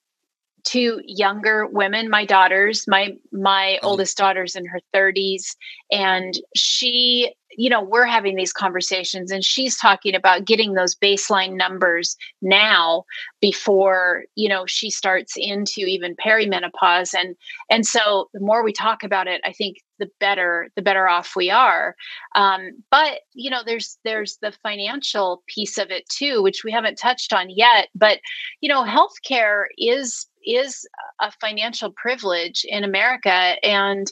to 0.66 1.00
younger 1.04 1.66
women 1.66 2.10
my 2.10 2.24
daughters 2.24 2.84
my 2.88 3.14
my 3.32 3.78
Mhm. 3.82 3.86
oldest 3.86 4.16
daughter's 4.16 4.56
in 4.56 4.66
her 4.66 4.80
30s 4.92 5.56
and 5.90 6.34
she 6.54 7.32
you 7.56 7.70
know 7.70 7.80
we're 7.82 8.04
having 8.04 8.34
these 8.36 8.52
conversations 8.52 9.30
and 9.30 9.44
she's 9.44 9.76
talking 9.78 10.14
about 10.14 10.44
getting 10.44 10.74
those 10.74 10.94
baseline 10.96 11.56
numbers 11.56 12.16
now 12.42 13.04
before 13.40 14.24
you 14.34 14.48
know 14.48 14.66
she 14.66 14.90
starts 14.90 15.34
into 15.36 15.82
even 15.82 16.16
perimenopause 16.16 17.14
and 17.14 17.36
and 17.70 17.86
so 17.86 18.28
the 18.34 18.40
more 18.40 18.64
we 18.64 18.72
talk 18.72 19.04
about 19.04 19.28
it 19.28 19.40
i 19.44 19.52
think 19.52 19.78
the 19.98 20.10
better 20.20 20.68
the 20.76 20.82
better 20.82 21.08
off 21.08 21.34
we 21.36 21.50
are 21.50 21.94
um, 22.34 22.70
but 22.90 23.20
you 23.32 23.48
know 23.50 23.62
there's 23.64 23.98
there's 24.04 24.38
the 24.42 24.52
financial 24.62 25.42
piece 25.46 25.78
of 25.78 25.90
it 25.90 26.06
too 26.08 26.42
which 26.42 26.64
we 26.64 26.72
haven't 26.72 26.96
touched 26.96 27.32
on 27.32 27.48
yet 27.48 27.88
but 27.94 28.18
you 28.60 28.68
know 28.68 28.84
healthcare 28.84 29.64
is 29.78 30.26
is 30.46 30.86
a 31.20 31.30
financial 31.40 31.92
privilege 31.96 32.64
in 32.68 32.84
America 32.84 33.56
and 33.62 34.10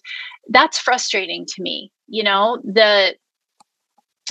that's 0.51 0.79
frustrating 0.79 1.47
to 1.47 1.63
me 1.63 1.91
you 2.07 2.23
know? 2.23 2.61
The 2.65 3.15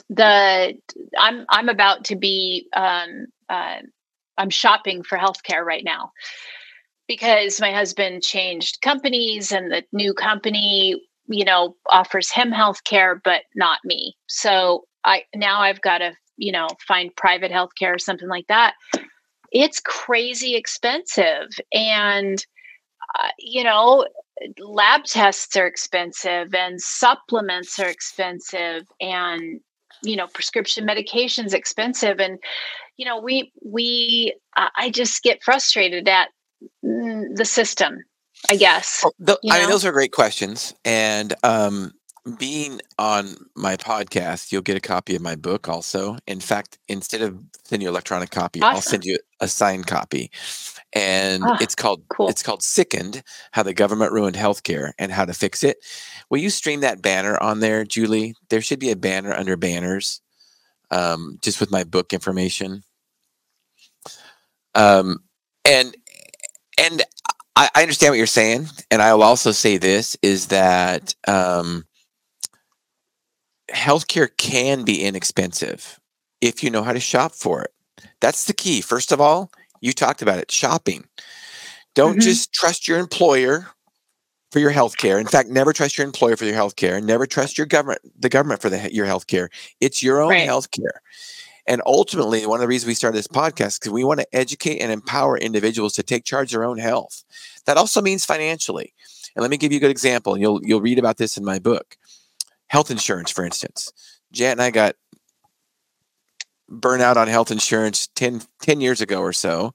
the 0.10 0.74
I'm 1.18 1.46
I'm 1.50 1.70
about 1.70 2.06
to 2.06 2.16
be 2.16 2.68
um, 2.76 3.28
uh, 3.50 3.78
I'm 4.38 4.50
shopping 4.50 5.04
for 5.04 5.18
healthcare 5.18 5.64
right 5.64 5.84
now 5.84 6.12
because 7.08 7.60
my 7.60 7.72
husband 7.72 8.24
changed 8.24 8.80
companies 8.82 9.52
and 9.52 9.72
the 9.72 9.84
new 9.92 10.14
company 10.14 10.96
you 11.28 11.46
know 11.46 11.76
offers 11.90 12.32
him 12.32 12.52
healthcare 12.52 13.20
but 13.24 13.42
not 13.56 13.80
me. 13.84 14.16
So 14.28 14.86
I 15.04 15.24
now 15.36 15.62
I've 15.62 15.82
got 15.82 16.00
to 16.00 16.14
you 16.38 16.52
know 16.52 16.68
find 16.88 17.16
private 17.16 17.52
healthcare 17.52 17.96
or 17.96 18.00
something 18.00 18.30
like 18.30 18.48
that 18.48 18.74
it's 19.54 19.80
crazy 19.80 20.56
expensive. 20.56 21.50
And 21.74 22.46
uh, 23.20 23.30
you 23.40 23.64
know 23.64 24.06
lab 24.60 25.04
tests 25.04 25.56
are 25.56 25.68
expensive 25.68 26.54
and 26.54 26.82
supplements 26.82 27.80
are 27.80 27.88
expensive 27.88 28.84
and 29.00 29.62
you 30.02 30.16
know 30.16 30.28
prescription 30.28 30.86
medications 30.86 31.54
expensive. 31.54 32.20
And 32.20 32.40
you 32.98 33.06
know 33.06 33.20
we 33.20 33.52
we 33.64 34.36
uh, 34.58 34.70
i 34.78 34.90
just 34.90 35.24
get 35.24 35.44
frustrated 35.44 36.08
at 36.08 36.30
mm, 36.86 37.36
the 37.36 37.46
system 37.46 38.04
i 38.50 38.56
guess 38.56 39.04
tho- 39.20 39.38
you 39.44 39.54
I 39.54 39.60
mean, 39.60 39.70
those 39.70 39.86
are 39.86 39.92
great 39.92 40.12
questions. 40.12 40.74
And 40.86 41.34
um, 41.44 41.92
being 42.38 42.80
on 42.98 43.36
my 43.56 43.76
podcast, 43.76 44.52
you'll 44.52 44.62
get 44.62 44.78
a 44.78 44.82
copy 44.82 45.16
of 45.16 45.22
my 45.22 45.36
book 45.36 45.68
also. 45.68 46.18
In 46.28 46.40
fact, 46.40 46.78
instead 46.88 47.22
of 47.22 47.38
sending 47.66 47.84
you 47.84 47.90
an 47.90 47.94
electronic 47.94 48.30
copy, 48.32 48.62
I'll 48.62 48.82
send 48.82 49.04
you 49.06 49.18
a 49.42 49.48
signed 49.48 49.88
copy. 49.88 50.32
And 50.94 51.44
Ah, 51.46 51.58
it's 51.60 51.76
called 51.76 52.04
cool. 52.10 52.30
it's 52.30 52.44
called 52.44 52.64
Sickened: 52.64 53.24
How 53.52 53.64
the 53.64 53.74
Government 53.74 54.12
Ruined 54.14 54.36
Healthcare 54.38 54.92
and 54.98 55.12
How 55.12 55.26
to 55.26 55.34
Fix 55.34 55.64
It. 55.64 55.78
Will 56.30 56.40
you 56.40 56.50
stream 56.50 56.80
that 56.82 57.02
banner 57.02 57.38
on 57.42 57.60
there, 57.60 57.84
Julie? 57.84 58.36
There 58.50 58.62
should 58.62 58.80
be 58.80 58.92
a 58.92 58.96
banner 58.96 59.34
under 59.34 59.58
banners, 59.58 60.22
um, 60.92 61.40
just 61.42 61.60
with 61.60 61.72
my 61.72 61.84
book 61.84 62.14
information. 62.14 62.84
Um, 64.76 65.20
and 65.66 65.96
and 66.80 67.04
I, 67.56 67.70
I 67.76 67.82
understand 67.82 68.12
what 68.12 68.18
you're 68.18 68.28
saying, 68.28 68.68
and 68.92 69.02
I 69.02 69.14
will 69.14 69.24
also 69.24 69.52
say 69.52 69.78
this: 69.78 70.16
is 70.22 70.48
that 70.48 71.16
um, 71.28 71.86
healthcare 73.74 74.30
can 74.38 74.84
be 74.84 75.04
inexpensive 75.04 76.00
if 76.42 76.64
you 76.64 76.70
know 76.70 76.84
how 76.84 76.94
to 76.94 77.00
shop 77.00 77.34
for 77.34 77.62
it. 77.64 77.74
That's 78.20 78.46
the 78.46 78.54
key. 78.54 78.82
First 78.82 79.12
of 79.12 79.20
all, 79.22 79.52
you 79.82 79.94
talked 79.94 80.22
about 80.22 80.40
it: 80.40 80.52
shopping. 80.52 81.06
Don't 81.96 82.18
Mhm. 82.18 82.22
just 82.22 82.54
trust 82.54 82.88
your 82.88 82.98
employer 83.00 83.68
for 84.52 84.60
your 84.60 84.72
health 84.72 84.98
care. 84.98 85.20
In 85.20 85.28
fact, 85.28 85.50
never 85.50 85.74
trust 85.74 85.98
your 85.98 86.06
employer 86.06 86.36
for 86.38 86.46
your 86.46 86.54
health 86.56 86.76
care. 86.76 87.02
Never 87.02 87.26
trust 87.26 87.58
your 87.58 87.68
government, 87.68 88.02
the 88.20 88.30
government 88.30 88.62
for 88.62 88.70
the, 88.70 88.94
your 88.94 89.06
health 89.06 89.28
care. 89.28 89.50
It's 89.80 90.04
your 90.04 90.22
own 90.22 90.30
Right. 90.30 90.46
health 90.46 90.70
care. 90.72 91.02
And 91.66 91.82
ultimately, 91.86 92.46
one 92.46 92.58
of 92.58 92.62
the 92.62 92.68
reasons 92.68 92.88
we 92.88 92.94
started 92.94 93.18
this 93.18 93.28
podcast 93.28 93.80
because 93.80 93.92
we 93.94 94.04
want 94.04 94.20
to 94.20 94.28
educate 94.36 94.80
and 94.80 94.92
empower 94.92 95.38
individuals 95.38 95.94
to 95.94 96.04
take 96.04 96.26
charge 96.26 96.54
of 96.54 96.60
their 96.60 96.66
own 96.66 96.78
health. 96.78 97.24
That 97.66 97.78
also 97.78 98.02
means 98.02 98.26
financially. 98.26 98.94
And 99.36 99.42
let 99.42 99.50
me 99.50 99.58
give 99.58 99.72
you 99.72 99.78
a 99.78 99.82
good 99.82 99.90
example. 99.92 100.34
And 100.34 100.42
you'll 100.42 100.60
you'll 100.64 100.82
read 100.82 101.00
about 101.00 101.18
this 101.18 101.38
in 101.38 101.46
my 101.46 101.60
book. 101.60 101.98
Health 102.74 102.90
insurance, 102.90 103.30
for 103.30 103.46
instance. 103.46 103.94
Jan 104.32 104.54
and 104.54 104.62
I 104.64 104.72
got 104.72 104.96
burnout 106.72 107.18
on 107.18 107.28
health 107.28 107.52
insurance 107.52 108.08
10, 108.16 108.42
10 108.64 108.82
years 108.82 109.00
ago 109.00 109.20
or 109.20 109.32
so 109.32 109.74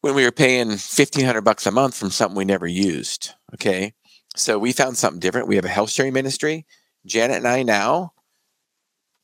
when 0.00 0.16
we 0.16 0.24
were 0.24 0.32
paying 0.32 0.66
1500 0.66 1.42
bucks 1.42 1.64
a 1.64 1.70
month 1.70 1.96
from 1.96 2.10
something 2.10 2.36
we 2.36 2.44
never 2.44 2.66
used. 2.66 3.34
Okay. 3.54 3.94
So 4.34 4.58
we 4.58 4.72
found 4.72 4.96
something 4.96 5.20
different. 5.20 5.46
We 5.46 5.54
have 5.54 5.64
a 5.64 5.68
health 5.68 5.90
sharing 5.90 6.12
ministry. 6.12 6.66
Janet 7.06 7.36
and 7.36 7.46
I 7.46 7.62
now, 7.62 8.14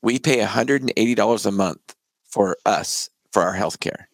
we 0.01 0.17
pay 0.17 0.39
$180 0.39 1.45
a 1.45 1.51
month 1.51 1.95
for 2.23 2.55
us 2.65 3.09
for 3.33 3.41
our 3.41 3.53
health 3.53 3.81
care. 3.81 4.07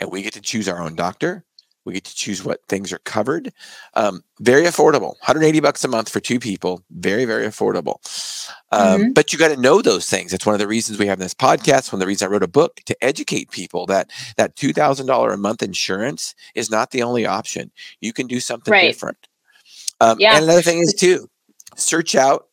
And 0.00 0.10
we 0.10 0.22
get 0.22 0.32
to 0.32 0.40
choose 0.40 0.70
our 0.70 0.80
own 0.82 0.94
doctor. 0.94 1.44
We 1.84 1.94
get 1.94 2.04
to 2.04 2.14
choose 2.14 2.44
what 2.44 2.60
things 2.68 2.92
are 2.92 2.98
covered. 2.98 3.52
Um, 3.94 4.22
very 4.38 4.64
affordable, 4.64 5.14
180 5.20 5.60
bucks 5.60 5.82
a 5.84 5.88
month 5.88 6.08
for 6.08 6.20
two 6.20 6.38
people. 6.38 6.82
Very, 6.90 7.24
very 7.24 7.46
affordable. 7.46 7.96
Um, 8.70 9.00
mm-hmm. 9.00 9.12
But 9.12 9.32
you 9.32 9.38
got 9.38 9.48
to 9.48 9.56
know 9.56 9.80
those 9.82 10.08
things. 10.08 10.30
That's 10.30 10.46
one 10.46 10.54
of 10.54 10.58
the 10.58 10.68
reasons 10.68 10.98
we 10.98 11.06
have 11.06 11.18
this 11.18 11.34
podcast. 11.34 11.92
One 11.92 11.98
of 11.98 12.00
the 12.00 12.06
reasons 12.06 12.28
I 12.28 12.32
wrote 12.32 12.42
a 12.42 12.48
book 12.48 12.80
to 12.86 13.04
educate 13.04 13.50
people 13.50 13.86
that 13.86 14.10
that 14.36 14.56
two 14.56 14.72
thousand 14.72 15.06
dollar 15.06 15.32
a 15.32 15.38
month 15.38 15.62
insurance 15.62 16.34
is 16.54 16.70
not 16.70 16.90
the 16.90 17.02
only 17.02 17.26
option. 17.26 17.70
You 18.00 18.12
can 18.12 18.26
do 18.26 18.40
something 18.40 18.72
right. 18.72 18.92
different. 18.92 19.28
Um, 20.00 20.18
yeah. 20.18 20.36
And 20.36 20.44
another 20.44 20.62
thing 20.62 20.78
is 20.78 20.94
too, 20.94 21.28
search 21.76 22.14
out 22.14 22.48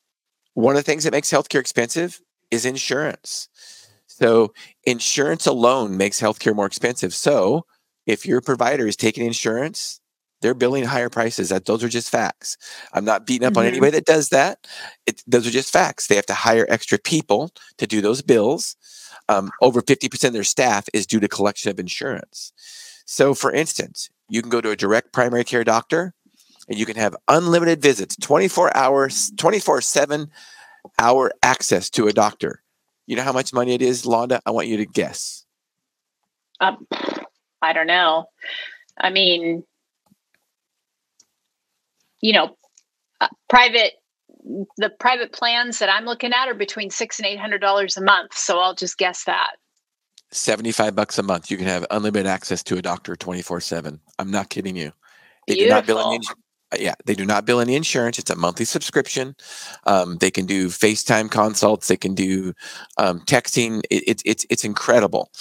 one 0.53 0.75
of 0.75 0.79
the 0.79 0.89
things 0.89 1.03
that 1.03 1.11
makes 1.11 1.31
healthcare 1.31 1.59
expensive 1.59 2.19
is 2.49 2.65
insurance. 2.65 3.49
So 4.07 4.53
insurance 4.83 5.45
alone 5.45 5.97
makes 5.97 6.19
healthcare 6.19 6.55
more 6.55 6.65
expensive. 6.65 7.13
So 7.13 7.65
if 8.07 8.25
your 8.25 8.41
provider 8.41 8.87
is 8.87 8.95
taking 8.95 9.25
insurance, 9.25 9.99
they're 10.41 10.53
billing 10.53 10.85
higher 10.85 11.09
prices. 11.09 11.49
That 11.49 11.65
those 11.65 11.83
are 11.83 11.89
just 11.89 12.09
facts. 12.09 12.57
I'm 12.93 13.05
not 13.05 13.25
beating 13.27 13.45
up 13.45 13.53
mm-hmm. 13.53 13.59
on 13.59 13.65
anybody 13.65 13.91
that 13.91 14.05
does 14.05 14.29
that. 14.29 14.65
It, 15.05 15.21
those 15.27 15.45
are 15.45 15.51
just 15.51 15.71
facts. 15.71 16.07
They 16.07 16.15
have 16.15 16.25
to 16.27 16.33
hire 16.33 16.65
extra 16.69 16.97
people 16.97 17.51
to 17.77 17.85
do 17.85 18.01
those 18.01 18.21
bills. 18.21 18.75
Um, 19.29 19.51
over 19.61 19.81
50% 19.81 20.27
of 20.27 20.33
their 20.33 20.43
staff 20.43 20.87
is 20.93 21.05
due 21.05 21.19
to 21.19 21.27
collection 21.27 21.69
of 21.69 21.79
insurance. 21.79 22.53
So, 23.05 23.33
for 23.33 23.51
instance, 23.51 24.09
you 24.29 24.41
can 24.41 24.49
go 24.49 24.61
to 24.61 24.71
a 24.71 24.75
direct 24.75 25.11
primary 25.11 25.43
care 25.43 25.63
doctor 25.63 26.13
and 26.69 26.77
you 26.77 26.85
can 26.85 26.95
have 26.95 27.15
unlimited 27.27 27.81
visits, 27.81 28.15
24 28.17 28.75
hours, 28.75 29.31
24 29.37 29.81
7 29.81 30.29
hour 30.99 31.31
access 31.43 31.89
to 31.91 32.07
a 32.07 32.13
doctor. 32.13 32.61
You 33.05 33.15
know 33.15 33.23
how 33.23 33.33
much 33.33 33.53
money 33.53 33.73
it 33.73 33.81
is, 33.81 34.03
Londa? 34.03 34.39
I 34.45 34.51
want 34.51 34.67
you 34.67 34.77
to 34.77 34.85
guess. 34.85 35.45
Um, 36.59 36.87
I 37.61 37.73
don't 37.73 37.87
know. 37.87 38.25
I 38.97 39.09
mean, 39.09 39.63
you 42.21 42.33
know, 42.33 42.57
uh, 43.21 43.27
private 43.49 43.93
the 44.77 44.89
private 44.89 45.33
plans 45.33 45.79
that 45.79 45.89
I'm 45.89 46.05
looking 46.05 46.31
at 46.31 46.47
are 46.47 46.53
between 46.53 46.89
six 46.89 47.19
and 47.19 47.27
eight 47.27 47.39
hundred 47.39 47.59
dollars 47.59 47.97
a 47.97 48.01
month. 48.01 48.33
So 48.35 48.59
I'll 48.59 48.75
just 48.75 48.97
guess 48.97 49.25
that. 49.25 49.51
75 50.31 50.95
bucks 50.95 51.17
a 51.17 51.23
month. 51.23 51.49
You 51.49 51.57
can 51.57 51.67
have 51.67 51.85
unlimited 51.89 52.27
access 52.27 52.61
to 52.63 52.77
a 52.77 52.81
doctor 52.81 53.15
24 53.15 53.61
7. 53.61 53.99
I'm 54.19 54.31
not 54.31 54.49
kidding 54.49 54.75
you. 54.75 54.91
They 55.47 55.55
Beautiful. 55.55 55.67
do 55.67 55.75
not 55.75 55.87
bill 55.87 56.13
any, 56.13 56.19
uh, 56.73 56.77
yeah, 56.79 56.95
they 57.05 57.15
do 57.15 57.25
not 57.25 57.45
bill 57.45 57.61
any 57.61 57.75
insurance. 57.75 58.19
It's 58.19 58.29
a 58.29 58.35
monthly 58.35 58.65
subscription. 58.65 59.35
Um, 59.85 60.17
they 60.17 60.31
can 60.31 60.45
do 60.45 60.67
FaceTime 60.67 61.31
consults. 61.31 61.87
They 61.87 61.95
can 61.95 62.13
do 62.13 62.53
um, 62.97 63.21
texting. 63.21 63.83
It, 63.89 64.03
it, 64.07 64.21
it's 64.25 64.45
it's 64.49 64.65
incredible. 64.65 65.31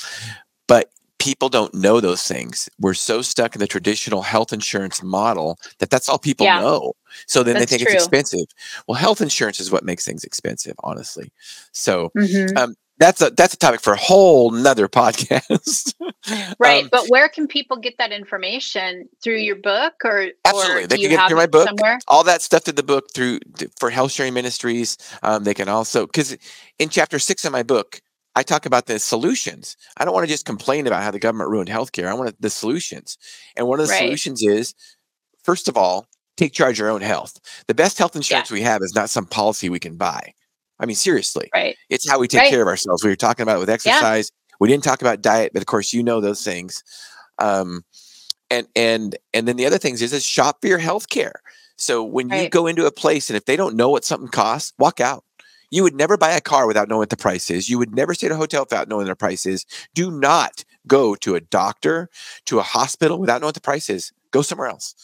But 0.69 0.91
people 1.27 1.49
don't 1.49 1.75
know 1.75 2.01
those 2.01 2.23
things. 2.23 2.69
We're 2.79 2.95
so 2.95 3.21
stuck 3.21 3.57
in 3.57 3.59
the 3.59 3.67
traditional 3.67 4.23
health 4.23 4.53
insurance 4.53 5.03
model 5.03 5.59
that 5.81 5.91
that's 5.91 6.09
all 6.09 6.21
people 6.21 6.47
yeah. 6.47 6.61
know. 6.61 6.93
So 7.27 7.43
then 7.43 7.55
that's 7.55 7.73
they 7.73 7.79
think 7.79 7.89
true. 7.89 7.97
it's 7.97 8.05
expensive. 8.05 8.47
Well, 8.87 8.95
health 8.95 9.21
insurance 9.21 9.59
is 9.59 9.73
what 9.73 9.83
makes 9.85 10.05
things 10.05 10.23
expensive, 10.23 10.75
honestly. 10.85 11.33
So 11.73 12.13
mm-hmm. 12.17 12.57
um, 12.57 12.77
that's 12.99 13.21
a 13.21 13.31
that's 13.31 13.55
a 13.55 13.57
topic 13.57 13.81
for 13.81 13.95
a 13.95 13.99
whole 13.99 14.53
nother 14.53 14.87
podcast. 15.01 15.95
right, 16.61 16.85
um, 16.85 16.89
but 16.93 17.07
where 17.09 17.29
can 17.29 17.49
people 17.49 17.77
get 17.77 17.99
that 17.99 18.13
information 18.13 19.09
through 19.21 19.39
your 19.39 19.57
book 19.57 19.95
or 20.05 20.29
absolutely 20.45 20.85
or 20.85 20.87
they 20.87 20.99
can 20.99 21.11
get 21.11 21.25
it 21.25 21.29
through 21.29 21.39
my 21.39 21.47
book. 21.47 21.67
Somewhere? 21.67 21.99
All 22.07 22.23
that 22.23 22.41
stuff 22.41 22.65
through 22.65 22.75
the 22.75 22.85
book 22.85 23.07
through 23.13 23.41
for 23.81 23.91
health 23.91 24.13
sharing 24.13 24.33
ministries. 24.33 24.97
Um, 25.25 25.43
they 25.43 25.55
can 25.55 25.69
also 25.69 26.07
because 26.07 26.37
in 26.79 26.89
chapter 26.89 27.19
six 27.19 27.45
of 27.45 27.51
my 27.51 27.65
book, 27.65 28.01
I 28.37 28.43
talk 28.43 28.67
about 28.67 28.87
the 28.87 28.99
solutions. 28.99 29.77
I 29.97 30.05
don't 30.05 30.13
want 30.15 30.25
to 30.25 30.33
just 30.33 30.45
complain 30.45 30.87
about 30.87 31.03
how 31.03 31.11
the 31.11 31.19
government 31.19 31.51
ruined 31.51 31.71
healthcare. 31.71 32.07
I 32.07 32.15
want 32.15 32.41
the 32.41 32.51
solutions. 32.51 33.17
And 33.57 33.67
one 33.67 33.81
of 33.81 33.87
the 33.87 33.93
right. 33.93 34.03
solutions 34.03 34.43
is, 34.43 34.75
first 35.43 35.69
of 35.69 35.77
all, 35.77 36.07
take 36.37 36.53
charge 36.53 36.75
of 36.75 36.81
your 36.81 36.91
own 36.91 37.01
health. 37.01 37.41
The 37.67 37.75
best 37.75 37.97
health 37.97 38.15
insurance 38.15 38.51
yeah. 38.51 38.55
we 38.55 38.61
have 38.61 38.83
is 38.83 38.95
not 38.95 39.09
some 39.09 39.25
policy 39.25 39.71
we 39.71 39.79
can 39.79 39.97
buy. 39.97 40.35
I 40.79 40.85
mean, 40.85 40.97
seriously, 40.97 41.49
right. 41.55 41.75
it's 41.89 42.09
how 42.09 42.19
we 42.19 42.29
take 42.29 42.43
right. 42.43 42.51
care 42.51 42.61
of 42.61 42.69
ourselves. 42.69 43.03
We 43.03 43.09
were 43.09 43.17
talking 43.17 43.43
about 43.43 43.57
it 43.57 43.61
with 43.61 43.71
exercise. 43.71 44.31
Yeah. 44.31 44.57
We 44.61 44.69
didn't 44.69 44.85
talk 44.85 45.01
about 45.01 45.23
diet, 45.23 45.53
but 45.55 45.63
of 45.63 45.67
course, 45.67 45.95
you 45.95 46.03
know 46.03 46.21
those 46.21 46.45
things. 46.45 46.85
Um, 47.39 47.85
and 48.51 48.67
and 48.77 49.17
and 49.33 49.49
then 49.49 49.57
the 49.57 49.67
other 49.67 49.79
things 49.79 50.03
is 50.03 50.13
is 50.13 50.25
shop 50.25 50.59
for 50.61 50.69
your 50.69 50.79
health 50.79 51.09
care. 51.09 51.41
So 51.77 52.05
when 52.05 52.29
right. 52.29 52.45
you 52.45 52.49
go 52.49 52.67
into 52.67 52.87
a 52.87 52.93
place 52.93 53.29
and 53.31 53.37
if 53.37 53.47
they 53.47 53.57
don't 53.57 53.77
know 53.77 53.89
what 53.89 54.05
something 54.05 54.29
costs, 54.29 54.73
walk 54.79 55.01
out. 55.01 55.25
You 55.71 55.83
would 55.83 55.95
never 55.95 56.17
buy 56.17 56.33
a 56.33 56.41
car 56.41 56.67
without 56.67 56.89
knowing 56.89 57.01
what 57.01 57.11
the 57.11 57.17
price 57.17 57.51
is. 57.51 57.69
You 57.69 57.79
would 57.79 57.95
never 57.95 58.15
stay 58.15 58.27
at 58.27 58.33
a 58.33 58.37
hotel 58.37 58.63
without 58.63 58.89
knowing 58.89 59.07
what 59.07 59.13
the 59.13 59.17
price 59.17 59.47
is. 59.47 59.67
Do 59.95 60.11
not 60.11 60.65
go 60.87 61.15
to 61.17 61.35
a 61.35 61.41
doctor, 61.41 62.09
to 62.47 62.59
a 62.59 62.63
hospital 62.63 63.19
without 63.19 63.41
knowing 63.41 63.49
what 63.49 63.55
the 63.55 63.61
price 63.61 63.91
is. 63.91 64.13
Go 64.31 64.43
somewhere 64.43 64.69
else. 64.69 64.95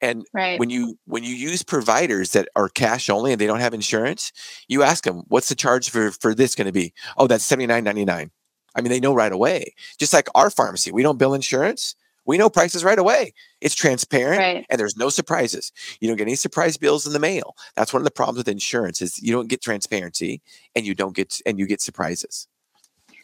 And 0.00 0.26
right. 0.34 0.58
when 0.58 0.68
you 0.68 0.98
when 1.06 1.22
you 1.22 1.34
use 1.34 1.62
providers 1.62 2.32
that 2.32 2.48
are 2.56 2.68
cash 2.68 3.08
only 3.08 3.30
and 3.30 3.40
they 3.40 3.46
don't 3.46 3.60
have 3.60 3.72
insurance, 3.72 4.32
you 4.66 4.82
ask 4.82 5.04
them, 5.04 5.22
"What's 5.28 5.48
the 5.48 5.54
charge 5.54 5.90
for 5.90 6.10
for 6.10 6.34
this 6.34 6.56
going 6.56 6.66
to 6.66 6.72
be?" 6.72 6.92
Oh, 7.16 7.28
that's 7.28 7.44
seventy 7.44 7.68
nine 7.68 7.84
ninety 7.84 8.04
nine. 8.04 8.32
I 8.74 8.80
mean, 8.80 8.90
they 8.90 8.98
know 9.00 9.14
right 9.14 9.32
away. 9.32 9.74
Just 9.98 10.12
like 10.12 10.28
our 10.34 10.50
pharmacy, 10.50 10.90
we 10.90 11.04
don't 11.04 11.18
bill 11.18 11.34
insurance. 11.34 11.94
We 12.24 12.38
know 12.38 12.48
prices 12.48 12.84
right 12.84 12.98
away. 12.98 13.34
It's 13.60 13.74
transparent 13.74 14.38
right. 14.38 14.66
and 14.70 14.78
there's 14.78 14.96
no 14.96 15.08
surprises. 15.08 15.72
You 16.00 16.08
don't 16.08 16.16
get 16.16 16.24
any 16.24 16.36
surprise 16.36 16.76
bills 16.76 17.06
in 17.06 17.12
the 17.12 17.18
mail. 17.18 17.56
That's 17.76 17.92
one 17.92 18.00
of 18.00 18.04
the 18.04 18.12
problems 18.12 18.38
with 18.38 18.48
insurance 18.48 19.02
is 19.02 19.20
you 19.22 19.32
don't 19.32 19.48
get 19.48 19.62
transparency 19.62 20.40
and 20.74 20.86
you 20.86 20.94
don't 20.94 21.14
get 21.14 21.40
and 21.46 21.58
you 21.58 21.66
get 21.66 21.80
surprises. 21.80 22.46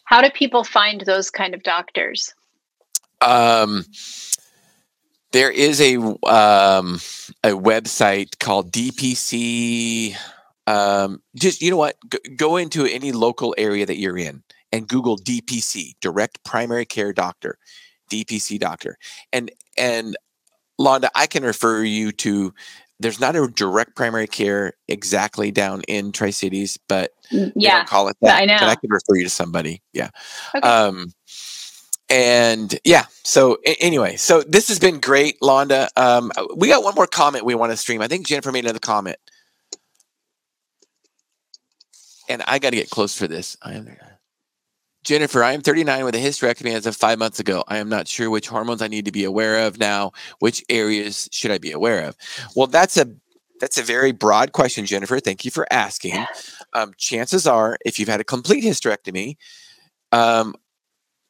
How 0.05 0.21
do 0.21 0.31
people 0.31 0.65
find 0.65 1.03
those 1.03 1.31
kind 1.31 1.55
of 1.55 1.63
doctors? 1.63 2.35
Um 3.21 3.85
there 5.33 5.51
is 5.51 5.81
a 5.81 5.97
um 6.27 6.97
a 7.45 7.51
website 7.51 8.39
called 8.39 8.73
DPC 8.73 10.17
um 10.67 11.23
just 11.37 11.63
you 11.63 11.71
know 11.71 11.77
what 11.77 11.97
go, 12.09 12.19
go 12.37 12.57
into 12.57 12.85
any 12.85 13.13
local 13.13 13.55
area 13.59 13.87
that 13.87 13.99
you're 13.99 14.19
in 14.19 14.43
and 14.73 14.87
Google 14.87 15.17
DPC, 15.17 15.95
direct 16.01 16.45
primary 16.45 16.85
care 16.85 17.13
doctor 17.13 17.59
DPC 18.09 18.59
doctor. 18.59 18.99
And 19.33 19.51
and 19.77 20.17
Londa, 20.81 21.09
I 21.15 21.27
can 21.27 21.43
refer 21.43 21.83
you 21.83 22.13
to 22.13 22.55
there's 23.01 23.21
not 23.21 23.37
a 23.37 23.47
direct 23.47 23.95
primary 23.95 24.27
care 24.27 24.73
exactly 24.89 25.51
down 25.51 25.83
in 25.83 26.13
Tri 26.13 26.31
Cities, 26.31 26.79
but 26.89 27.13
yeah, 27.31 27.85
call 27.85 28.09
it 28.09 28.17
that. 28.23 28.43
I 28.43 28.45
know. 28.45 28.57
But 28.59 28.69
I 28.69 28.75
can 28.75 28.91
refer 28.91 29.17
you 29.17 29.25
to 29.25 29.31
somebody. 29.31 29.83
Yeah. 29.93 30.11
Okay. 30.55 30.69
Um, 30.69 31.13
and 32.11 32.79
yeah, 32.85 33.05
so 33.23 33.59
anyway, 33.81 34.17
so 34.17 34.43
this 34.43 34.69
has 34.69 34.79
been 34.79 34.99
great, 34.99 35.39
Londa. 35.41 35.89
Um, 35.97 36.33
we 36.57 36.69
got 36.69 36.83
one 36.83 36.95
more 36.95 37.07
comment 37.07 37.45
we 37.45 37.55
want 37.55 37.71
to 37.71 37.77
stream. 37.77 38.01
I 38.01 38.09
think 38.09 38.27
Jennifer 38.27 38.51
made 38.51 38.65
another 38.65 38.79
comment, 38.79 39.19
and 42.29 42.43
I 42.47 42.59
got 42.59 42.71
to 42.71 42.77
get 42.77 42.91
close 42.91 43.15
for 43.17 43.29
this. 43.29 43.57
I 43.63 43.75
am 43.75 43.85
there. 43.85 44.18
Jennifer, 45.05 45.43
I 45.43 45.53
am 45.53 45.63
39 45.63 46.05
with 46.05 46.15
a 46.15 46.19
hysterectomy 46.19 46.75
as 46.75 46.87
of 46.87 46.97
five 46.97 47.19
months 47.19 47.41
ago. 47.41 47.65
I 47.69 47.79
am 47.79 47.89
not 47.89 48.09
sure 48.09 48.31
which 48.31 48.49
hormones 48.49 48.83
I 48.83 48.89
need 48.89 49.05
to 49.05 49.13
be 49.13 49.25
aware 49.25 49.67
of 49.67 49.79
now. 49.79 50.13
Which 50.41 50.65
areas 50.69 51.29
should 51.33 51.51
I 51.51 51.59
be 51.59 51.73
aware 51.73 52.05
of? 52.05 52.17
Well, 52.55 52.67
that's 52.67 52.97
a 52.97 53.09
that's 53.61 53.79
a 53.79 53.83
very 53.83 54.13
broad 54.13 54.53
question, 54.53 54.87
Jennifer. 54.87 55.19
Thank 55.19 55.45
you 55.45 55.51
for 55.51 55.67
asking. 55.73 56.25
Um, 56.75 56.93
chances 56.97 57.47
are, 57.47 57.77
if 57.85 57.99
you've 57.99 58.09
had 58.09 58.21
a 58.21 58.25
complete 58.25 58.63
hysterectomy, 58.63 59.37
um, 60.13 60.55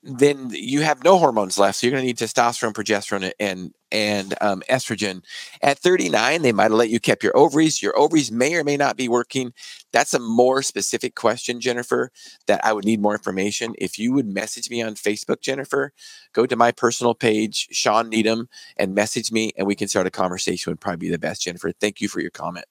then 0.03 0.51
you 0.51 0.83
have 0.83 1.03
no 1.05 1.19
hormones 1.19 1.59
left. 1.59 1.79
So 1.79 1.87
you're 1.87 1.93
going 1.93 2.03
to 2.03 2.07
need 2.07 2.19
testosterone, 2.19 2.73
progesterone, 2.73 3.33
and 3.41 3.73
and 3.93 4.34
um, 4.41 4.62
estrogen. 4.70 5.22
At 5.62 5.78
39, 5.78 6.43
they 6.43 6.53
might 6.53 6.64
have 6.64 6.72
let 6.72 6.91
you 6.91 7.01
keep 7.01 7.22
your 7.22 7.36
ovaries. 7.36 7.82
Your 7.82 7.99
ovaries 7.99 8.30
may 8.32 8.55
or 8.55 8.64
may 8.64 8.76
not 8.76 8.97
be 8.97 9.09
working. 9.09 9.53
That's 9.93 10.14
a 10.14 10.18
more 10.18 10.62
specific 10.62 11.14
question, 11.14 11.61
Jennifer. 11.61 12.11
That 12.47 12.64
I 12.64 12.72
would 12.72 12.84
need 12.84 13.01
more 13.01 13.14
information. 13.14 13.74
If 13.78 13.99
you 13.99 14.12
would 14.12 14.26
message 14.26 14.70
me 14.70 14.82
on 14.82 14.95
Facebook, 14.95 15.41
Jennifer, 15.41 15.93
go 16.32 16.47
to 16.47 16.57
my 16.57 16.72
personal 16.72 17.14
page, 17.14 17.68
Shawn 17.70 18.09
Needham, 18.09 18.49
and 18.76 18.95
message 18.95 19.32
me, 19.32 19.53
and 19.57 19.66
we 19.66 19.74
can 19.74 19.89
start 19.89 20.07
a 20.07 20.11
conversation. 20.11 20.70
Would 20.70 20.80
probably 20.80 21.09
be 21.09 21.11
the 21.11 21.18
best, 21.18 21.43
Jennifer. 21.43 21.72
Thank 21.72 22.01
you 22.01 22.09
for 22.09 22.20
your 22.20 22.30
comment. 22.30 22.66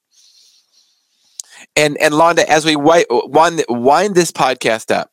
And 1.76 1.98
and 1.98 2.14
Londa, 2.14 2.46
as 2.46 2.66
we 2.66 2.76
wind 2.76 3.66
wind 3.68 4.16
this 4.16 4.32
podcast 4.32 4.96
up 4.96 5.12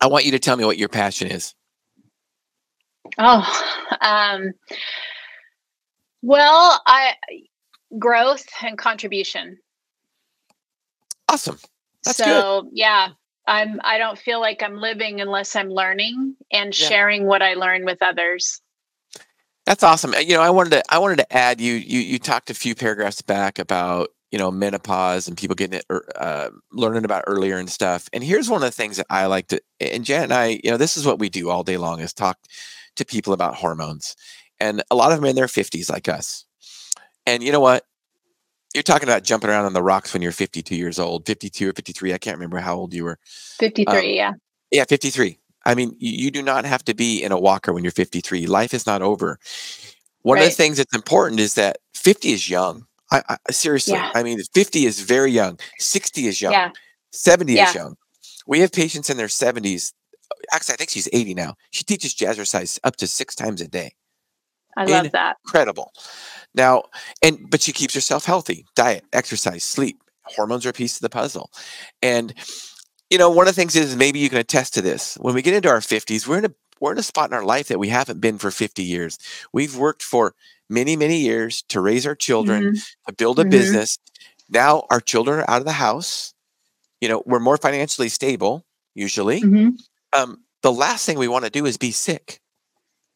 I 0.00 0.08
want 0.08 0.24
you 0.24 0.32
to 0.32 0.38
tell 0.38 0.56
me 0.56 0.64
what 0.64 0.78
your 0.78 0.88
passion 0.88 1.28
is. 1.28 1.54
Oh, 3.18 3.64
um, 4.00 4.52
well, 6.22 6.82
I 6.86 7.14
growth 7.98 8.46
and 8.62 8.76
contribution. 8.76 9.58
Awesome. 11.28 11.58
That's 12.04 12.18
so 12.18 12.62
good. 12.62 12.70
yeah, 12.74 13.08
I'm. 13.46 13.80
I 13.84 13.98
don't 13.98 14.18
feel 14.18 14.40
like 14.40 14.62
I'm 14.62 14.76
living 14.76 15.20
unless 15.20 15.56
I'm 15.56 15.70
learning 15.70 16.36
and 16.52 16.78
yeah. 16.78 16.88
sharing 16.88 17.26
what 17.26 17.42
I 17.42 17.54
learn 17.54 17.84
with 17.84 18.02
others. 18.02 18.60
That's 19.66 19.82
awesome. 19.82 20.14
You 20.20 20.34
know, 20.34 20.42
I 20.42 20.50
wanted 20.50 20.70
to. 20.70 20.82
I 20.88 20.98
wanted 20.98 21.18
to 21.18 21.32
add. 21.32 21.60
You 21.60 21.74
you 21.74 22.00
you 22.00 22.18
talked 22.18 22.50
a 22.50 22.54
few 22.54 22.74
paragraphs 22.74 23.22
back 23.22 23.58
about 23.58 24.10
you 24.30 24.38
know 24.38 24.50
menopause 24.50 25.26
and 25.26 25.36
people 25.36 25.56
getting 25.56 25.80
it 25.80 25.86
er, 25.90 26.06
uh, 26.16 26.50
learning 26.72 27.04
about 27.04 27.24
earlier 27.26 27.58
and 27.58 27.68
stuff. 27.68 28.08
And 28.12 28.22
here's 28.22 28.48
one 28.48 28.62
of 28.62 28.68
the 28.68 28.70
things 28.70 28.96
that 28.98 29.06
I 29.10 29.26
like 29.26 29.48
to. 29.48 29.60
And 29.80 30.04
Janet 30.04 30.24
and 30.24 30.34
I, 30.34 30.60
you 30.62 30.70
know, 30.70 30.76
this 30.76 30.96
is 30.96 31.04
what 31.04 31.18
we 31.18 31.28
do 31.28 31.50
all 31.50 31.64
day 31.64 31.76
long 31.76 32.00
is 32.00 32.12
talk 32.12 32.38
to 32.96 33.04
people 33.04 33.32
about 33.32 33.54
hormones, 33.54 34.16
and 34.60 34.82
a 34.90 34.94
lot 34.94 35.12
of 35.12 35.18
them 35.18 35.28
in 35.28 35.36
their 35.36 35.46
50s 35.46 35.90
like 35.90 36.08
us. 36.08 36.44
And 37.26 37.42
you 37.42 37.52
know 37.52 37.60
what? 37.60 37.84
You're 38.74 38.82
talking 38.82 39.08
about 39.08 39.24
jumping 39.24 39.50
around 39.50 39.64
on 39.64 39.72
the 39.72 39.82
rocks 39.82 40.12
when 40.12 40.22
you're 40.22 40.32
52 40.32 40.74
years 40.74 40.98
old, 40.98 41.26
52 41.26 41.70
or 41.70 41.72
53. 41.72 42.12
I 42.12 42.18
can't 42.18 42.36
remember 42.36 42.58
how 42.58 42.76
old 42.76 42.92
you 42.92 43.04
were. 43.04 43.18
53, 43.58 43.96
um, 43.96 44.04
yeah. 44.04 44.32
Yeah, 44.70 44.84
53. 44.84 45.38
I 45.64 45.74
mean, 45.74 45.96
you, 45.98 46.24
you, 46.24 46.30
do 46.30 46.42
not 46.42 46.64
have 46.64 46.84
to 46.84 46.94
be 46.94 47.22
in 47.22 47.32
a 47.32 47.38
walker 47.38 47.72
when 47.72 47.82
you're 47.82 47.90
53. 47.90 48.46
Life 48.46 48.74
is 48.74 48.86
not 48.86 49.02
over. 49.02 49.38
One 50.22 50.36
right. 50.36 50.44
of 50.44 50.50
the 50.50 50.54
things 50.54 50.76
that's 50.76 50.94
important 50.94 51.40
is 51.40 51.54
that 51.54 51.78
50 51.94 52.32
is 52.32 52.48
young. 52.48 52.86
I, 53.10 53.22
I 53.28 53.52
seriously, 53.52 53.94
yeah. 53.94 54.10
I 54.14 54.22
mean, 54.22 54.40
50 54.54 54.86
is 54.86 55.00
very 55.00 55.30
young. 55.30 55.58
60 55.78 56.26
is 56.26 56.40
young. 56.40 56.52
Yeah. 56.52 56.70
70 57.12 57.54
yeah. 57.54 57.68
is 57.68 57.74
young. 57.74 57.96
We 58.46 58.60
have 58.60 58.72
patients 58.72 59.10
in 59.10 59.16
their 59.16 59.26
70s. 59.26 59.92
Actually, 60.52 60.74
I 60.74 60.76
think 60.76 60.90
she's 60.90 61.08
80 61.12 61.34
now. 61.34 61.54
She 61.70 61.84
teaches 61.84 62.14
jazzercise 62.14 62.78
up 62.84 62.96
to 62.96 63.06
six 63.06 63.34
times 63.34 63.60
a 63.60 63.68
day. 63.68 63.92
I 64.76 64.84
love 64.84 65.12
that. 65.12 65.36
Incredible. 65.44 65.92
Now, 66.54 66.84
and 67.22 67.38
but 67.50 67.62
she 67.62 67.72
keeps 67.72 67.94
herself 67.94 68.24
healthy, 68.24 68.66
diet, 68.74 69.04
exercise, 69.12 69.64
sleep. 69.64 69.98
Hormones 70.24 70.66
are 70.66 70.70
a 70.70 70.74
piece 70.74 70.96
of 70.96 71.00
the 71.00 71.08
puzzle. 71.08 71.50
And 72.02 72.34
you 73.10 73.18
know, 73.18 73.30
one 73.30 73.48
of 73.48 73.54
the 73.54 73.60
things 73.60 73.76
is 73.76 73.96
maybe 73.96 74.18
you 74.18 74.28
can 74.28 74.38
attest 74.38 74.74
to 74.74 74.82
this. 74.82 75.16
When 75.20 75.34
we 75.34 75.42
get 75.42 75.54
into 75.54 75.68
our 75.68 75.78
50s, 75.78 76.26
we're 76.26 76.38
in 76.38 76.44
a 76.46 76.54
we're 76.80 76.92
in 76.92 76.98
a 76.98 77.02
spot 77.02 77.30
in 77.30 77.34
our 77.34 77.44
life 77.44 77.68
that 77.68 77.78
we 77.78 77.88
haven't 77.88 78.20
been 78.20 78.36
for 78.36 78.50
50 78.50 78.82
years. 78.82 79.18
We've 79.52 79.76
worked 79.76 80.02
for 80.02 80.34
many, 80.68 80.94
many 80.94 81.18
years 81.18 81.62
to 81.70 81.80
raise 81.80 82.06
our 82.06 82.14
children, 82.14 82.64
mm-hmm. 82.64 82.76
to 83.06 83.14
build 83.14 83.38
a 83.38 83.42
mm-hmm. 83.42 83.50
business. 83.50 83.98
Now 84.50 84.84
our 84.90 85.00
children 85.00 85.40
are 85.40 85.50
out 85.50 85.62
of 85.62 85.64
the 85.64 85.72
house. 85.72 86.34
You 87.00 87.08
know, 87.08 87.22
we're 87.24 87.40
more 87.40 87.56
financially 87.56 88.08
stable, 88.08 88.66
usually. 88.94 89.40
Mm-hmm. 89.40 89.70
Um, 90.12 90.42
the 90.62 90.72
last 90.72 91.06
thing 91.06 91.18
we 91.18 91.28
want 91.28 91.44
to 91.44 91.50
do 91.50 91.66
is 91.66 91.76
be 91.76 91.90
sick. 91.90 92.40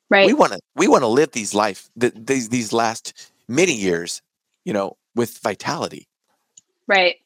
Right. 0.08 0.26
We 0.26 0.34
want 0.34 0.52
to 0.52 0.60
we 0.74 0.88
want 0.88 1.02
to 1.02 1.08
live 1.08 1.32
these 1.32 1.54
life 1.54 1.88
th- 1.98 2.14
these 2.16 2.48
these 2.48 2.72
last 2.72 3.32
many 3.48 3.72
years, 3.72 4.22
you 4.64 4.72
know, 4.72 4.96
with 5.14 5.38
vitality. 5.38 6.08
Right. 6.88 7.16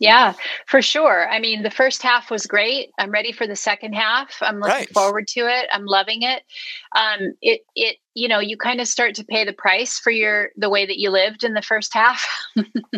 Yeah, 0.00 0.34
for 0.66 0.82
sure. 0.82 1.28
I 1.30 1.38
mean, 1.38 1.62
the 1.62 1.70
first 1.70 2.02
half 2.02 2.28
was 2.28 2.46
great. 2.46 2.90
I'm 2.98 3.12
ready 3.12 3.30
for 3.30 3.46
the 3.46 3.54
second 3.54 3.92
half. 3.92 4.36
I'm 4.40 4.56
looking 4.58 4.74
right. 4.74 4.90
forward 4.90 5.28
to 5.28 5.40
it. 5.46 5.66
I'm 5.72 5.86
loving 5.86 6.22
it. 6.22 6.42
Um, 6.96 7.34
it 7.40 7.60
it 7.76 7.98
you 8.14 8.26
know 8.26 8.40
you 8.40 8.56
kind 8.56 8.80
of 8.80 8.88
start 8.88 9.14
to 9.14 9.24
pay 9.24 9.44
the 9.44 9.52
price 9.52 9.98
for 9.98 10.10
your 10.10 10.50
the 10.56 10.68
way 10.68 10.84
that 10.84 10.98
you 10.98 11.10
lived 11.10 11.44
in 11.44 11.54
the 11.54 11.62
first 11.62 11.94
half, 11.94 12.28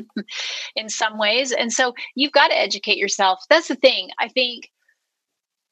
in 0.77 0.89
some 0.89 1.19
ways, 1.19 1.53
and 1.53 1.71
so 1.71 1.95
you've 2.15 2.33
got 2.33 2.49
to 2.49 2.59
educate 2.59 2.97
yourself. 2.97 3.45
That's 3.51 3.69
the 3.69 3.77
thing. 3.77 4.09
I 4.19 4.29
think 4.29 4.71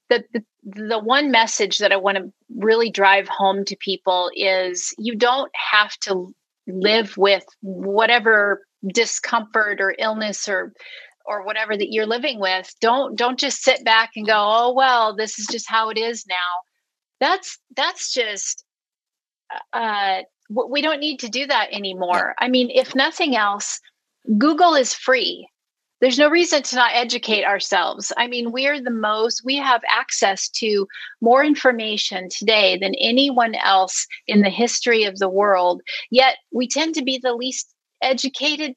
the, 0.08 0.24
the 0.32 0.44
the 0.64 0.98
one 0.98 1.30
message 1.30 1.78
that 1.78 1.92
I 1.92 1.96
want 1.96 2.16
to 2.16 2.32
really 2.56 2.90
drive 2.90 3.28
home 3.28 3.64
to 3.66 3.76
people 3.76 4.30
is 4.34 4.94
you 4.98 5.14
don't 5.14 5.50
have 5.72 5.96
to 6.00 6.34
live 6.66 7.16
with 7.16 7.44
whatever 7.60 8.62
discomfort 8.92 9.80
or 9.80 9.94
illness 9.98 10.48
or 10.48 10.72
or 11.26 11.44
whatever 11.44 11.76
that 11.76 11.90
you're 11.90 12.06
living 12.06 12.40
with. 12.40 12.70
Don't 12.80 13.16
don't 13.16 13.38
just 13.38 13.62
sit 13.62 13.84
back 13.84 14.10
and 14.16 14.26
go 14.26 14.34
oh 14.36 14.74
well 14.74 15.14
this 15.14 15.38
is 15.38 15.46
just 15.50 15.68
how 15.68 15.90
it 15.90 15.98
is 15.98 16.24
now. 16.26 16.34
That's 17.20 17.58
that's 17.76 18.12
just 18.12 18.64
uh, 19.72 19.76
uh 19.76 20.22
we 20.50 20.82
don't 20.82 21.00
need 21.00 21.20
to 21.20 21.28
do 21.28 21.46
that 21.46 21.72
anymore. 21.72 22.34
I 22.38 22.48
mean 22.48 22.70
if 22.70 22.94
nothing 22.94 23.36
else 23.36 23.80
google 24.38 24.74
is 24.74 24.94
free 24.94 25.48
there's 26.04 26.18
no 26.18 26.28
reason 26.28 26.62
to 26.62 26.76
not 26.76 26.90
educate 26.92 27.46
ourselves. 27.46 28.12
I 28.18 28.26
mean, 28.26 28.52
we're 28.52 28.78
the 28.78 28.90
most, 28.90 29.40
we 29.42 29.56
have 29.56 29.80
access 29.88 30.50
to 30.50 30.86
more 31.22 31.42
information 31.42 32.28
today 32.28 32.76
than 32.78 32.94
anyone 33.00 33.54
else 33.54 34.06
in 34.26 34.42
the 34.42 34.50
history 34.50 35.04
of 35.04 35.18
the 35.18 35.30
world. 35.30 35.80
Yet 36.10 36.36
we 36.52 36.68
tend 36.68 36.94
to 36.96 37.02
be 37.02 37.16
the 37.16 37.32
least 37.32 37.74
educated 38.02 38.74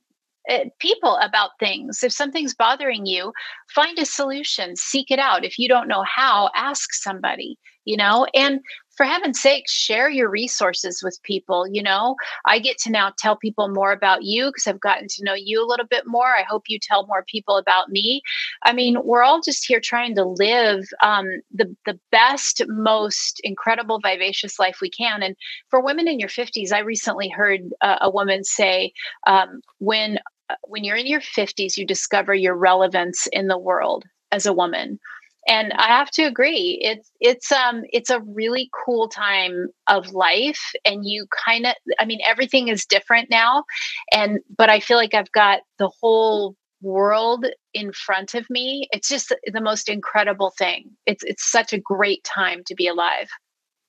eh, 0.48 0.70
people 0.80 1.18
about 1.18 1.50
things. 1.60 2.02
If 2.02 2.14
something's 2.14 2.56
bothering 2.56 3.06
you, 3.06 3.34
find 3.76 4.00
a 4.00 4.06
solution, 4.06 4.78
seek 4.78 5.12
it 5.12 5.20
out. 5.20 5.44
If 5.44 5.60
you 5.60 5.68
don't 5.68 5.90
know 5.90 6.04
how, 6.04 6.50
ask 6.56 6.94
somebody, 6.94 7.58
you 7.84 7.98
know, 7.98 8.26
and 8.34 8.62
for 8.98 9.06
heaven's 9.06 9.40
sake, 9.40 9.66
share 9.70 10.10
your 10.10 10.30
resources 10.30 11.02
with 11.04 11.22
people. 11.22 11.68
You 11.68 11.84
know, 11.84 12.16
I 12.46 12.58
get 12.58 12.80
to 12.80 12.92
now 12.92 13.14
tell 13.18 13.38
people 13.38 13.70
more 13.70 13.92
about 13.92 14.24
you 14.24 14.48
because 14.48 14.66
I've 14.66 14.82
gotten 14.82 15.08
to 15.08 15.24
know 15.24 15.36
you 15.36 15.64
a 15.64 15.68
little 15.68 15.86
bit 15.86 16.06
more. 16.08 16.36
I 16.36 16.44
hope 16.44 16.64
you 16.68 16.80
tell 16.82 17.06
more 17.06 17.24
people 17.24 17.58
about 17.58 17.90
me. 17.90 18.24
I 18.64 18.74
mean, 18.74 18.98
we're 19.04 19.22
all 19.22 19.40
just 19.40 19.66
here 19.68 19.80
trying 19.80 20.16
to 20.16 20.26
live 20.26 20.84
um, 21.04 21.28
the 21.54 21.74
the 21.86 22.00
best, 22.12 22.64
most 22.68 23.40
incredible, 23.44 24.00
vivacious 24.00 24.58
life 24.60 24.80
we 24.82 24.90
can. 24.90 25.22
And 25.22 25.36
for 25.70 25.80
women 25.80 26.08
in 26.08 26.20
your 26.20 26.30
fifties, 26.30 26.72
I 26.72 26.80
recently 26.80 27.30
heard 27.30 27.62
uh, 27.82 28.00
a 28.02 28.10
woman 28.10 28.44
say, 28.44 28.92
um, 29.28 29.62
"When 29.78 30.18
uh, 30.50 30.56
when 30.64 30.84
you're 30.84 30.96
in 30.96 31.08
your 31.08 31.22
50s, 31.22 31.78
you 31.78 31.86
discover 31.86 32.34
your 32.34 32.56
relevance 32.56 33.28
in 33.32 33.48
the 33.48 33.60
world 33.60 34.06
as 34.32 34.48
a 34.48 34.54
woman." 34.54 35.00
And 35.48 35.74
i 35.74 35.88
have 35.88 36.10
to 36.10 36.24
agree 36.24 36.80
it's 36.82 37.12
it's 37.20 37.52
um 37.52 37.84
it's 37.92 38.10
a 38.10 38.22
really 38.22 38.70
cool 38.86 39.08
time 39.08 39.68
of 39.88 40.12
life 40.12 40.72
and 40.86 41.06
you 41.06 41.26
kind 41.46 41.66
of 41.66 41.74
i 42.00 42.06
mean 42.06 42.20
everything 42.26 42.68
is 42.68 42.86
different 42.86 43.30
now 43.30 43.64
and 44.12 44.40
but 44.58 44.70
i 44.70 44.80
feel 44.80 44.98
like 44.98 45.14
i've 45.14 45.32
got 45.32 45.62
the 45.80 45.90
whole 46.02 46.56
world 46.82 47.46
in 47.74 47.92
front 47.92 48.34
of 48.34 48.50
me. 48.50 48.88
It's 48.92 49.10
just 49.10 49.34
the 49.52 49.62
most 49.62 49.90
incredible 49.90 50.54
thing. 50.58 50.92
It's 51.06 51.24
it's 51.24 51.50
such 51.50 51.74
a 51.74 51.80
great 51.80 52.24
time 52.24 52.64
to 52.68 52.76
be 52.76 52.88
alive. 52.88 53.28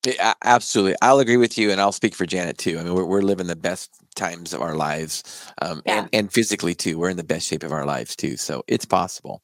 Yeah, 0.06 0.34
absolutely. 0.44 0.96
I'll 1.02 1.18
agree 1.18 1.36
with 1.36 1.58
you 1.58 1.70
and 1.70 1.80
i'll 1.80 1.92
speak 1.92 2.14
for 2.14 2.24
janet 2.24 2.56
too. 2.56 2.78
I 2.78 2.84
mean 2.84 2.94
we're, 2.94 3.04
we're 3.04 3.22
living 3.22 3.46
the 3.46 3.56
best 3.56 3.90
times 4.14 4.52
of 4.52 4.62
our 4.62 4.74
lives 4.74 5.22
um, 5.60 5.82
yeah. 5.86 6.00
and, 6.00 6.08
and 6.12 6.32
physically 6.32 6.74
too. 6.74 6.98
We're 6.98 7.10
in 7.10 7.16
the 7.16 7.24
best 7.24 7.46
shape 7.46 7.62
of 7.62 7.72
our 7.72 7.84
lives 7.84 8.16
too 8.16 8.36
so 8.36 8.62
it's 8.68 8.84
possible 8.84 9.42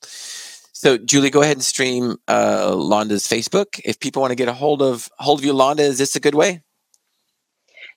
so, 0.85 0.99
Julie, 0.99 1.31
go 1.31 1.41
ahead 1.41 1.57
and 1.57 1.65
stream 1.65 2.19
uh, 2.29 2.73
Londa's 2.73 3.27
Facebook. 3.27 3.81
If 3.87 4.01
people 4.01 4.21
want 4.21 4.33
to 4.33 4.37
get 4.37 4.49
a 4.49 4.53
hold 4.53 4.83
of 4.83 5.09
hold 5.19 5.39
of 5.39 5.45
you, 5.47 5.55
Londa, 5.55 5.79
is 5.79 5.97
this 5.97 6.15
a 6.15 6.21
good 6.21 6.35
way? 6.35 6.61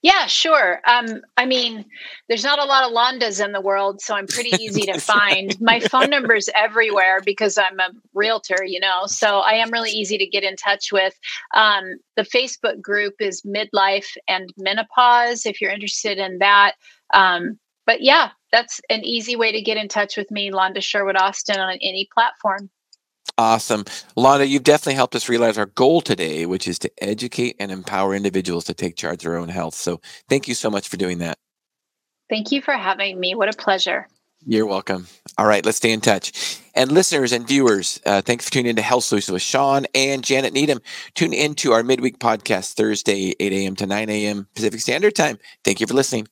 Yeah, 0.02 0.26
sure. 0.28 0.80
Um, 0.88 1.20
I 1.36 1.46
mean, 1.46 1.84
there's 2.30 2.46
not 2.46 2.60
a 2.60 2.64
lot 2.64 2.86
of 2.86 2.94
Londas 2.94 3.44
in 3.44 3.52
the 3.52 3.60
world, 3.60 4.00
so 4.00 4.16
I'm 4.16 4.26
pretty 4.26 4.52
easy 4.64 4.84
to 4.84 5.00
find. 5.02 5.60
My 5.60 5.82
phone 5.82 6.10
number 6.10 6.34
is 6.34 6.50
everywhere 6.56 7.20
because 7.26 7.58
I'm 7.58 7.78
a 7.82 7.90
realtor, 8.14 8.64
you 8.64 8.80
know, 8.80 9.06
so 9.06 9.40
I 9.40 9.56
am 9.56 9.70
really 9.70 9.92
easy 9.92 10.18
to 10.20 10.26
get 10.26 10.46
in 10.46 10.56
touch 10.56 10.94
with. 10.94 11.14
Um, 11.54 11.98
the 12.16 12.24
Facebook 12.24 12.80
group 12.80 13.16
is 13.20 13.42
Midlife 13.42 14.16
and 14.30 14.54
Menopause 14.56 15.46
if 15.46 15.60
you're 15.60 15.72
interested 15.72 16.20
in 16.20 16.38
that. 16.38 16.76
Um, 17.14 17.60
but 17.86 18.02
yeah, 18.02 18.30
that's 18.54 18.80
an 18.90 19.04
easy 19.04 19.36
way 19.36 19.52
to 19.52 19.62
get 19.62 19.76
in 19.76 19.90
touch 19.90 20.16
with 20.16 20.32
me, 20.32 20.52
Londa 20.52 20.82
Sherwood 20.82 21.18
Austin, 21.18 21.60
on 21.60 21.78
any 21.82 22.08
platform. 22.14 22.70
Awesome. 23.38 23.84
Londa, 24.18 24.48
you've 24.48 24.64
definitely 24.64 24.96
helped 24.96 25.16
us 25.16 25.30
realize 25.30 25.58
our 25.60 25.68
goal 25.68 26.02
today, 26.02 26.48
which 26.48 26.68
is 26.68 26.80
to 26.80 26.92
educate 27.00 27.56
and 27.60 27.72
empower 27.72 28.16
individuals 28.16 28.64
to 28.66 28.74
take 28.74 28.96
charge 28.96 29.24
of 29.24 29.30
their 29.30 29.38
own 29.38 29.50
health. 29.50 29.76
So 29.76 30.02
thank 30.28 30.48
you 30.48 30.56
so 30.56 30.72
much 30.72 30.88
for 30.88 30.98
doing 30.98 31.20
that. 31.20 31.38
Thank 32.30 32.52
you 32.52 32.62
for 32.62 32.74
having 32.74 33.20
me. 33.20 33.36
What 33.36 33.54
a 33.54 33.58
pleasure. 33.58 34.08
You're 34.46 34.66
welcome. 34.66 35.08
All 35.38 35.46
right, 35.46 35.66
let's 35.66 35.78
stay 35.78 35.92
in 35.92 36.02
touch. 36.02 36.60
And 36.74 36.92
listeners 36.92 37.32
and 37.32 37.48
viewers, 37.48 38.00
uh, 38.06 38.22
thanks 38.22 38.46
for 38.46 38.52
tuning 38.52 38.72
in 38.72 38.76
to 38.78 38.82
Health 38.82 39.04
Solutions 39.04 39.34
with 39.34 39.42
Shawn 39.42 39.88
and 39.94 40.24
Janet 40.24 40.54
Needham. 40.54 40.80
Tune 41.16 41.34
in 41.34 41.56
to 41.56 41.74
our 41.74 41.84
midweek 41.84 42.20
podcast 42.20 42.74
Thursday, 42.74 43.34
8 43.40 43.52
a.m. 43.52 43.76
to 43.76 43.86
9 43.86 44.10
a.m. 44.10 44.48
Pacific 44.56 44.80
Standard 44.80 45.16
Time. 45.16 45.38
Thank 45.64 45.80
you 45.80 45.88
for 45.88 45.96
listening. 45.96 46.28